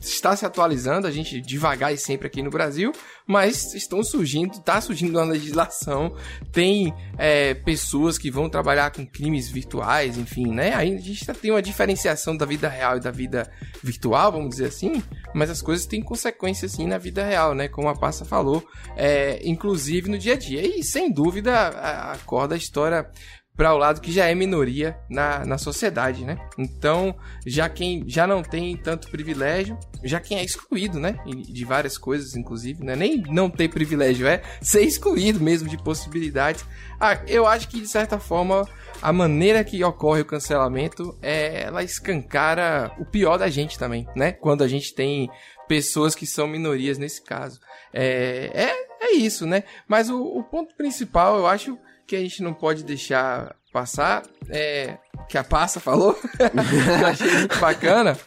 está 0.00 0.36
se 0.36 0.46
atualizando, 0.46 1.06
a 1.06 1.10
gente 1.10 1.40
devagar 1.40 1.92
e 1.92 1.98
sempre 1.98 2.26
aqui 2.26 2.42
no 2.42 2.50
Brasil, 2.50 2.92
mas 3.26 3.74
estão 3.74 4.02
surgindo, 4.02 4.58
está 4.58 4.80
surgindo 4.80 5.18
uma 5.18 5.24
legislação, 5.24 6.14
tem 6.52 6.94
é, 7.16 7.54
pessoas 7.54 8.16
que 8.16 8.30
vão 8.30 8.48
trabalhar 8.48 8.90
com 8.90 9.06
crimes 9.06 9.48
virtuais, 9.48 10.16
enfim, 10.16 10.52
né? 10.52 10.74
Aí 10.74 10.94
a 10.94 11.00
gente 11.00 11.26
tem 11.34 11.50
uma 11.50 11.62
diferenciação 11.62 12.36
da 12.36 12.46
vida 12.46 12.68
real 12.68 12.96
e 12.96 13.00
da 13.00 13.10
vida 13.10 13.50
virtual, 13.82 14.32
vamos 14.32 14.50
dizer 14.50 14.66
assim, 14.66 15.02
mas 15.34 15.50
as 15.50 15.60
coisas 15.60 15.86
têm 15.86 16.02
consequências 16.02 16.72
sim 16.72 16.86
na 16.86 16.98
vida 16.98 17.24
real, 17.24 17.54
né? 17.54 17.68
Como 17.68 17.88
a 17.88 17.94
Passa 17.94 18.24
falou, 18.24 18.66
é, 18.96 19.40
inclusive 19.44 20.08
no 20.08 20.18
dia 20.18 20.34
a 20.34 20.36
dia. 20.36 20.66
E 20.66 20.82
sem 20.82 21.12
dúvida 21.12 21.68
acorda 22.12 22.54
a 22.54 22.58
história 22.58 23.10
para 23.58 23.74
o 23.74 23.76
lado 23.76 24.00
que 24.00 24.12
já 24.12 24.26
é 24.26 24.34
minoria 24.36 24.96
na, 25.10 25.44
na 25.44 25.58
sociedade, 25.58 26.24
né? 26.24 26.38
Então, 26.56 27.12
já 27.44 27.68
quem 27.68 28.04
já 28.06 28.24
não 28.24 28.40
tem 28.40 28.76
tanto 28.76 29.10
privilégio, 29.10 29.76
já 30.04 30.20
quem 30.20 30.38
é 30.38 30.44
excluído, 30.44 31.00
né? 31.00 31.18
De 31.26 31.64
várias 31.64 31.98
coisas, 31.98 32.36
inclusive, 32.36 32.84
né? 32.84 32.94
Nem 32.94 33.20
não 33.28 33.50
ter 33.50 33.68
privilégio, 33.68 34.28
é 34.28 34.40
ser 34.62 34.82
excluído 34.82 35.40
mesmo 35.40 35.68
de 35.68 35.76
possibilidades. 35.76 36.64
Ah, 37.00 37.18
eu 37.26 37.48
acho 37.48 37.68
que, 37.68 37.80
de 37.80 37.88
certa 37.88 38.20
forma, 38.20 38.64
a 39.02 39.12
maneira 39.12 39.64
que 39.64 39.82
ocorre 39.82 40.20
o 40.20 40.26
cancelamento 40.26 41.18
é 41.20 41.62
ela 41.62 41.82
escancara 41.82 42.92
o 42.96 43.04
pior 43.04 43.38
da 43.38 43.48
gente 43.48 43.76
também, 43.76 44.06
né? 44.14 44.30
Quando 44.30 44.62
a 44.62 44.68
gente 44.68 44.94
tem 44.94 45.28
pessoas 45.66 46.14
que 46.14 46.28
são 46.28 46.46
minorias 46.46 46.96
nesse 46.96 47.20
caso. 47.24 47.58
É, 47.92 48.52
é, 48.54 49.06
é 49.06 49.12
isso, 49.16 49.44
né? 49.46 49.64
Mas 49.88 50.08
o, 50.08 50.22
o 50.22 50.44
ponto 50.44 50.76
principal, 50.76 51.36
eu 51.38 51.46
acho 51.48 51.76
que 52.08 52.16
a 52.16 52.20
gente 52.20 52.42
não 52.42 52.54
pode 52.54 52.82
deixar 52.82 53.54
passar, 53.70 54.24
é, 54.48 54.96
que 55.28 55.36
a 55.36 55.44
Passa 55.44 55.78
falou, 55.78 56.18
achei 57.06 57.30
muito 57.30 57.58
bacana, 57.60 58.18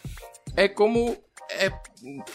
é 0.56 0.68
como 0.68 1.18
é 1.50 1.72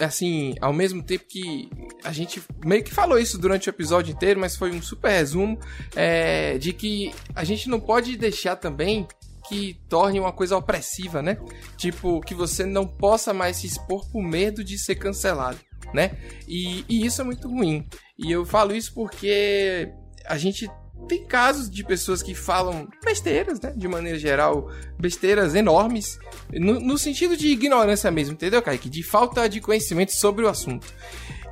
assim, 0.01 0.55
ao 0.61 0.73
mesmo 0.73 1.03
tempo 1.03 1.25
que 1.27 1.71
a 2.05 2.13
gente 2.13 2.43
meio 2.65 2.85
que 2.85 2.93
falou 2.93 3.19
isso 3.19 3.39
durante 3.39 3.69
o 3.69 3.71
episódio 3.71 4.13
inteiro, 4.13 4.39
mas 4.39 4.57
foi 4.57 4.71
um 4.71 4.83
super 4.83 5.11
resumo 5.11 5.59
é, 5.95 6.59
de 6.59 6.73
que 6.73 7.15
a 7.35 7.45
gente 7.45 7.69
não 7.69 7.81
pode 7.81 8.17
deixar 8.17 8.57
também 8.57 9.07
que 9.49 9.81
torne 9.89 10.19
uma 10.19 10.33
coisa 10.33 10.57
opressiva, 10.57 11.23
né? 11.23 11.39
Tipo, 11.77 12.21
que 12.21 12.35
você 12.35 12.67
não 12.67 12.87
possa 12.87 13.33
mais 13.33 13.59
se 13.59 13.67
expor 13.67 14.05
por 14.11 14.23
medo 14.23 14.63
de 14.65 14.77
ser 14.77 14.97
cancelado, 14.97 15.59
né? 15.95 16.19
E, 16.49 16.85
e 16.89 17.07
isso 17.07 17.21
é 17.21 17.25
muito 17.25 17.49
ruim. 17.49 17.87
E 18.19 18.31
eu 18.31 18.45
falo 18.45 18.75
isso 18.75 18.93
porque 18.93 19.93
a 20.27 20.37
gente 20.37 20.69
tem 21.09 21.25
casos 21.25 21.71
de 21.71 21.85
pessoas 21.85 22.23
que 22.23 22.35
falam 22.35 22.89
besteiras, 23.05 23.61
né? 23.61 23.73
De 23.77 23.87
maneira 23.87 24.19
geral, 24.19 24.71
besteiras 24.99 25.55
enormes, 25.55 26.19
no, 26.53 26.81
no 26.81 26.99
sentido 26.99 27.37
de 27.37 27.49
ignorância 27.49 28.11
mesmo, 28.11 28.35
entendeu, 28.35 28.63
Kaique? 28.63 28.91
De 28.91 29.03
falta 29.03 29.49
de 29.49 29.61
conhecimento 29.61 30.13
sobre 30.13 30.45
o 30.45 30.49
assunto. 30.49 30.87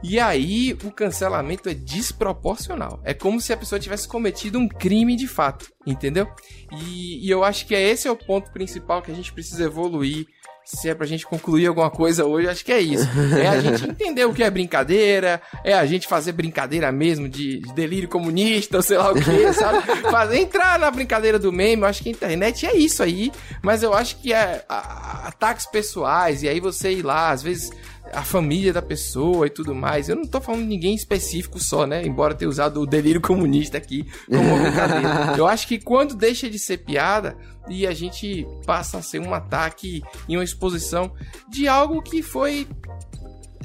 E 0.03 0.21
aí 0.21 0.77
o 0.85 0.91
cancelamento 0.91 1.69
é 1.69 1.73
desproporcional. 1.73 3.01
É 3.05 3.15
como 3.15 3.41
se 3.41 3.55
a 3.55 3.57
pessoa 3.57 3.79
tivesse 3.79 4.07
cometido 4.07 4.59
um 4.59 4.69
crime 4.69 5.17
de 5.17 5.27
fato, 5.27 5.73
entendeu? 5.87 6.29
E, 6.73 7.27
e 7.27 7.31
eu 7.31 7.43
acho 7.43 7.67
que 7.67 7.75
é 7.75 7.81
esse 7.81 8.07
é 8.07 8.11
o 8.11 8.17
ponto 8.17 8.53
principal 8.53 9.01
que 9.01 9.11
a 9.11 9.15
gente 9.15 9.33
precisa 9.33 9.65
evoluir 9.65 10.27
se 10.65 10.89
é 10.89 10.95
pra 10.95 11.07
gente 11.07 11.27
concluir 11.27 11.67
alguma 11.67 11.91
coisa 11.91 12.25
hoje, 12.25 12.49
acho 12.49 12.65
que 12.65 12.73
é 12.73 12.81
isso. 12.81 13.07
É 13.39 13.49
a 13.49 13.61
gente 13.61 13.85
entender 13.89 14.25
o 14.25 14.33
que 14.33 14.43
é 14.43 14.51
brincadeira, 14.51 15.41
é 15.63 15.75
a 15.75 15.85
gente 15.85 16.09
fazer 16.09 16.33
brincadeira 16.33 16.91
mesmo 16.91 17.29
de, 17.29 17.59
de 17.59 17.73
delírio 17.75 18.09
comunista, 18.09 18.79
ou 18.79 18.83
sei 18.83 18.97
lá 18.97 19.13
o 19.13 19.15
que, 19.15 19.53
sabe? 19.53 19.83
Fazer, 20.11 20.39
entrar 20.39 20.79
na 20.79 20.91
brincadeira 20.91 21.39
do 21.39 21.53
meme, 21.53 21.83
eu 21.83 21.89
acho 21.89 22.03
que 22.03 22.09
a 22.09 22.13
internet 22.13 22.67
é 22.67 22.75
isso 22.75 23.03
aí, 23.03 23.31
mas 23.63 23.83
eu 23.83 23.93
acho 23.93 24.17
que 24.17 24.33
é 24.33 24.65
a, 24.69 24.77
a, 24.77 25.29
ataques 25.29 25.67
pessoais, 25.67 26.43
e 26.43 26.49
aí 26.49 26.61
você 26.61 26.93
ir 26.93 27.03
lá, 27.03 27.31
às 27.31 27.43
vezes 27.43 27.71
a 28.15 28.23
família 28.23 28.73
da 28.73 28.81
pessoa 28.81 29.47
e 29.47 29.51
tudo 29.51 29.75
mais. 29.75 30.09
Eu 30.09 30.17
não 30.17 30.25
tô 30.25 30.41
falando 30.41 30.63
de 30.63 30.69
ninguém 30.69 30.95
específico 30.95 31.59
só, 31.59 31.87
né? 31.87 32.05
Embora 32.07 32.35
tenha 32.35 32.49
usado 32.49 32.81
o 32.81 32.87
delírio 32.87 33.21
comunista 33.21 33.77
aqui 33.77 34.07
como 34.29 34.57
brincadeira. 34.63 35.35
Eu 35.37 35.47
acho 35.47 35.67
que 35.67 35.79
quando 35.79 36.15
deixa 36.15 36.49
de 36.49 36.59
ser 36.59 36.79
piada 36.79 37.37
e 37.69 37.87
a 37.87 37.93
gente 37.93 38.47
passa 38.65 38.99
a 38.99 39.03
ser 39.03 39.21
um 39.21 39.35
ataque 39.35 40.03
e 40.29 40.37
uma 40.37 40.45
exposição 40.45 41.13
de 41.49 41.67
algo 41.67 42.03
que 42.03 42.23
foi 42.23 42.67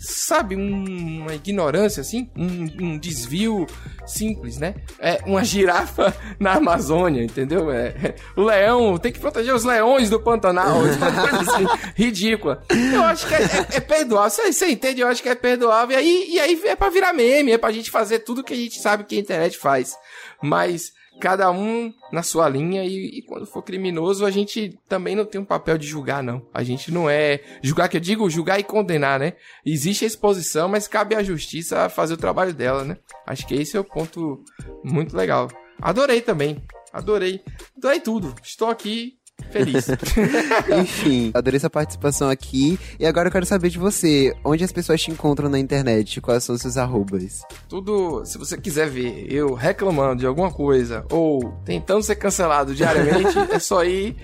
sabe, 0.01 0.55
um, 0.55 1.21
uma 1.21 1.33
ignorância, 1.33 2.01
assim, 2.01 2.29
um, 2.35 2.85
um, 2.85 2.97
desvio 2.97 3.65
simples, 4.05 4.57
né? 4.57 4.75
É 4.99 5.19
uma 5.25 5.43
girafa 5.43 6.15
na 6.39 6.53
Amazônia, 6.53 7.23
entendeu? 7.23 7.71
É, 7.71 8.15
o 8.35 8.43
leão, 8.43 8.97
tem 8.97 9.11
que 9.11 9.19
proteger 9.19 9.53
os 9.53 9.63
leões 9.63 10.09
do 10.09 10.19
Pantanal, 10.19 10.79
uma 10.81 11.27
coisa 11.29 11.51
assim, 11.51 11.65
ridícula. 11.95 12.63
Eu 12.93 13.03
acho 13.03 13.27
que 13.27 13.35
é, 13.35 13.41
é, 13.41 13.67
é 13.75 13.79
perdoável, 13.79 14.29
você, 14.29 14.51
você, 14.51 14.69
entende? 14.69 15.01
Eu 15.01 15.07
acho 15.07 15.21
que 15.21 15.29
é 15.29 15.35
perdoável, 15.35 15.95
e 15.95 15.99
aí, 15.99 16.27
e 16.29 16.39
aí 16.39 16.61
é 16.65 16.75
pra 16.75 16.89
virar 16.89 17.13
meme, 17.13 17.51
é 17.51 17.57
pra 17.57 17.71
gente 17.71 17.91
fazer 17.91 18.19
tudo 18.19 18.43
que 18.43 18.53
a 18.53 18.57
gente 18.57 18.79
sabe 18.79 19.03
que 19.03 19.15
a 19.15 19.19
internet 19.19 19.57
faz. 19.57 19.95
Mas 20.41 20.93
cada 21.19 21.51
um 21.51 21.93
na 22.11 22.23
sua 22.23 22.49
linha 22.49 22.83
e, 22.83 23.19
e, 23.19 23.21
quando 23.21 23.45
for 23.45 23.61
criminoso 23.61 24.25
a 24.25 24.31
gente 24.31 24.79
também 24.87 25.15
não 25.15 25.25
tem 25.25 25.39
um 25.39 25.45
papel 25.45 25.77
de 25.77 25.85
julgar 25.85 26.23
não. 26.23 26.47
A 26.53 26.63
gente 26.63 26.91
não 26.91 27.09
é 27.09 27.41
julgar 27.61 27.89
que 27.89 27.97
eu 27.97 28.01
digo 28.01 28.29
julgar 28.29 28.59
e 28.59 28.63
condenar, 28.63 29.19
né? 29.19 29.33
Existe 29.65 30.05
a 30.05 30.07
exposição, 30.07 30.67
mas 30.67 30.87
cabe 30.87 31.15
à 31.15 31.21
justiça 31.21 31.89
fazer 31.89 32.13
o 32.13 32.17
trabalho 32.17 32.53
dela, 32.53 32.83
né? 32.83 32.97
Acho 33.27 33.45
que 33.45 33.55
esse 33.55 33.77
é 33.77 33.79
o 33.79 33.83
ponto 33.83 34.43
muito 34.83 35.15
legal. 35.15 35.49
Adorei 35.81 36.21
também. 36.21 36.61
Adorei. 36.91 37.41
Adorei 37.77 37.99
tudo. 37.99 38.33
Estou 38.43 38.69
aqui 38.69 39.18
Feliz. 39.51 39.87
Enfim, 40.81 41.31
adorei 41.33 41.57
essa 41.57 41.69
participação 41.69 42.29
aqui. 42.29 42.79
E 42.99 43.05
agora 43.05 43.27
eu 43.27 43.31
quero 43.31 43.45
saber 43.45 43.69
de 43.69 43.77
você. 43.77 44.35
Onde 44.43 44.63
as 44.63 44.71
pessoas 44.71 45.01
te 45.01 45.11
encontram 45.11 45.49
na 45.49 45.59
internet? 45.59 46.21
Quais 46.21 46.43
são 46.43 46.55
os 46.55 46.61
seus 46.61 46.77
arrobas? 46.77 47.41
Tudo, 47.67 48.23
se 48.25 48.37
você 48.37 48.57
quiser 48.57 48.89
ver 48.89 49.25
eu 49.31 49.53
reclamando 49.53 50.19
de 50.19 50.25
alguma 50.25 50.51
coisa 50.51 51.05
ou 51.09 51.53
tentando 51.65 52.03
ser 52.03 52.15
cancelado 52.15 52.75
diariamente, 52.75 53.37
é 53.51 53.59
só 53.59 53.83
ir 53.83 54.15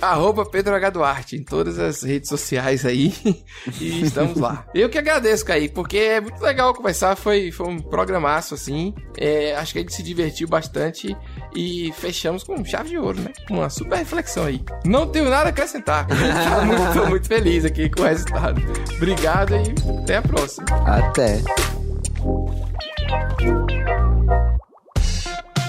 Arroba 0.00 0.44
Pedro 0.44 0.74
H. 0.74 0.90
Duarte 0.90 1.36
em 1.36 1.42
todas 1.42 1.78
as 1.78 2.02
redes 2.02 2.28
sociais 2.28 2.84
aí. 2.84 3.14
e 3.80 4.02
estamos 4.02 4.38
lá. 4.38 4.66
Eu 4.74 4.88
que 4.88 4.98
agradeço, 4.98 5.44
Kaique, 5.44 5.74
porque 5.74 5.98
é 5.98 6.20
muito 6.20 6.40
legal 6.42 6.74
conversar. 6.74 7.16
Foi, 7.16 7.50
foi 7.50 7.66
um 7.68 7.78
programaço, 7.78 8.54
assim. 8.54 8.94
É, 9.16 9.54
acho 9.56 9.72
que 9.72 9.78
a 9.78 9.82
gente 9.82 9.94
se 9.94 10.02
divertiu 10.02 10.48
bastante 10.48 11.16
e 11.54 11.92
fechamos 11.96 12.44
com 12.44 12.64
chave 12.64 12.90
de 12.90 12.98
ouro, 12.98 13.20
né? 13.20 13.32
Uma 13.50 13.70
super 13.70 13.96
reflexão 13.96 14.44
aí. 14.44 14.62
Não 14.84 15.06
tenho 15.06 15.30
nada 15.30 15.46
a 15.46 15.48
acrescentar. 15.50 16.06
Tô 16.06 16.64
muito, 16.64 17.10
muito 17.10 17.28
feliz 17.28 17.64
aqui 17.64 17.88
com 17.88 18.02
o 18.02 18.04
resultado. 18.04 18.60
Obrigado 18.96 19.54
e 19.54 20.00
até 20.02 20.16
a 20.16 20.22
próxima. 20.22 20.66
Até. 20.84 21.42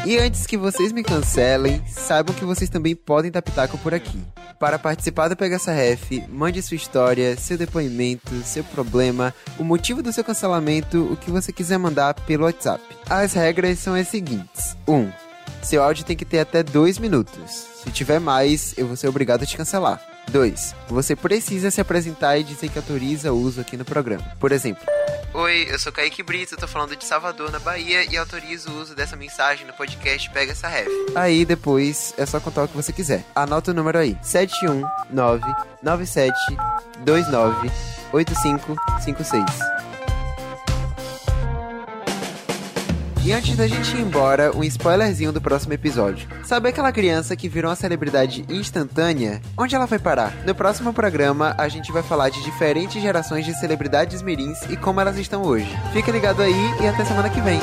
E 0.08 0.18
antes 0.18 0.47
que 0.47 0.55
vocês 0.55 0.93
me 0.93 1.03
cancelem, 1.03 1.84
saibam 1.86 2.34
que 2.34 2.45
vocês 2.45 2.70
também 2.70 2.95
podem 2.95 3.30
dar 3.30 3.41
pitaco 3.41 3.78
por 3.80 3.93
aqui. 3.93 4.24
Para 4.58 4.80
participar 4.80 5.28
do 5.28 5.43
essa 5.43 5.74
Ref, 5.74 6.26
mande 6.30 6.62
sua 6.62 6.78
história, 6.78 7.36
seu 7.36 7.58
depoimento, 7.58 8.34
seu 8.45 8.64
problema, 8.64 9.36
o 9.60 9.66
motivo 9.66 10.01
do 10.01 10.14
seu 10.14 10.24
cancelamento, 10.24 11.12
o 11.12 11.18
que 11.18 11.30
você 11.30 11.51
quiser 11.51 11.78
mandar 11.78 12.14
pelo 12.14 12.45
WhatsApp. 12.45 12.82
As 13.10 13.34
regras 13.34 13.80
são 13.80 13.95
as 13.95 14.08
seguintes: 14.08 14.78
1. 14.88 14.95
Um, 14.95 15.12
seu 15.62 15.84
áudio 15.84 16.05
tem 16.05 16.16
que 16.16 16.24
ter 16.24 16.39
até 16.39 16.64
2 16.64 16.99
minutos. 16.99 17.68
Se 17.84 17.91
tiver 17.91 18.22
mais, 18.22 18.74
eu 18.78 18.88
vou 18.88 18.95
ser 18.95 19.10
obrigado 19.10 19.43
a 19.43 19.45
te 19.45 19.58
cancelar. 19.58 20.01
2. 20.32 20.76
Você 20.88 21.16
precisa 21.16 21.72
se 21.72 21.82
apresentar 21.82 22.38
e 22.38 22.44
dizer 22.44 22.70
que 22.70 22.78
autoriza 22.78 23.32
o 23.32 23.38
uso 23.42 23.62
aqui 23.62 23.78
no 23.78 23.86
programa. 23.86 24.24
Por 24.40 24.52
exemplo, 24.52 24.84
Oi, 25.34 25.68
eu 25.70 25.78
sou 25.78 25.92
Kaique 25.92 26.24
Brito, 26.24 26.58
tô 26.58 26.68
falando 26.68 26.96
de 26.96 27.06
Salvador, 27.06 27.52
na 27.52 27.60
Bahia, 27.60 28.04
e 28.12 28.18
autorizo 28.18 28.72
o 28.72 28.82
uso 28.82 28.96
dessa 28.96 29.16
mensagem 29.16 29.68
no 29.68 29.74
podcast 29.74 30.30
Pega 30.32 30.52
essa 30.52 30.68
Ref. 30.68 30.88
Aí 31.16 31.46
depois 31.46 32.14
é 32.18 32.26
só 32.26 32.40
contar 32.40 32.64
o 32.64 32.68
que 32.68 32.76
você 32.76 32.92
quiser. 32.92 33.24
Anota 33.36 33.70
o 33.70 33.74
número 33.74 34.00
aí: 34.00 34.18
719 34.22 35.44
97 35.84 36.34
29 37.06 37.72
8556. 38.14 39.87
E 43.28 43.34
antes 43.34 43.58
da 43.58 43.68
gente 43.68 43.94
ir 43.94 44.00
embora, 44.00 44.56
um 44.56 44.64
spoilerzinho 44.64 45.34
do 45.34 45.42
próximo 45.42 45.74
episódio. 45.74 46.30
Sabe 46.46 46.70
aquela 46.70 46.94
criança 46.94 47.36
que 47.36 47.50
virou 47.50 47.70
uma 47.70 47.76
celebridade 47.76 48.46
instantânea? 48.48 49.42
Onde 49.58 49.76
ela 49.76 49.86
foi 49.86 50.00
parar? 50.00 50.34
No 50.46 50.56
próximo 50.56 50.94
programa, 50.94 51.54
a 51.58 51.68
gente 51.68 51.92
vai 51.92 52.02
falar 52.02 52.30
de 52.30 52.42
diferentes 52.42 53.02
gerações 53.02 53.44
de 53.44 53.54
celebridades 53.60 54.22
mirins 54.22 54.62
e 54.70 54.78
como 54.78 55.02
elas 55.02 55.18
estão 55.18 55.42
hoje. 55.44 55.68
Fica 55.92 56.10
ligado 56.10 56.42
aí 56.42 56.56
e 56.82 56.88
até 56.88 57.04
semana 57.04 57.30
que 57.30 57.42
vem. 57.42 57.60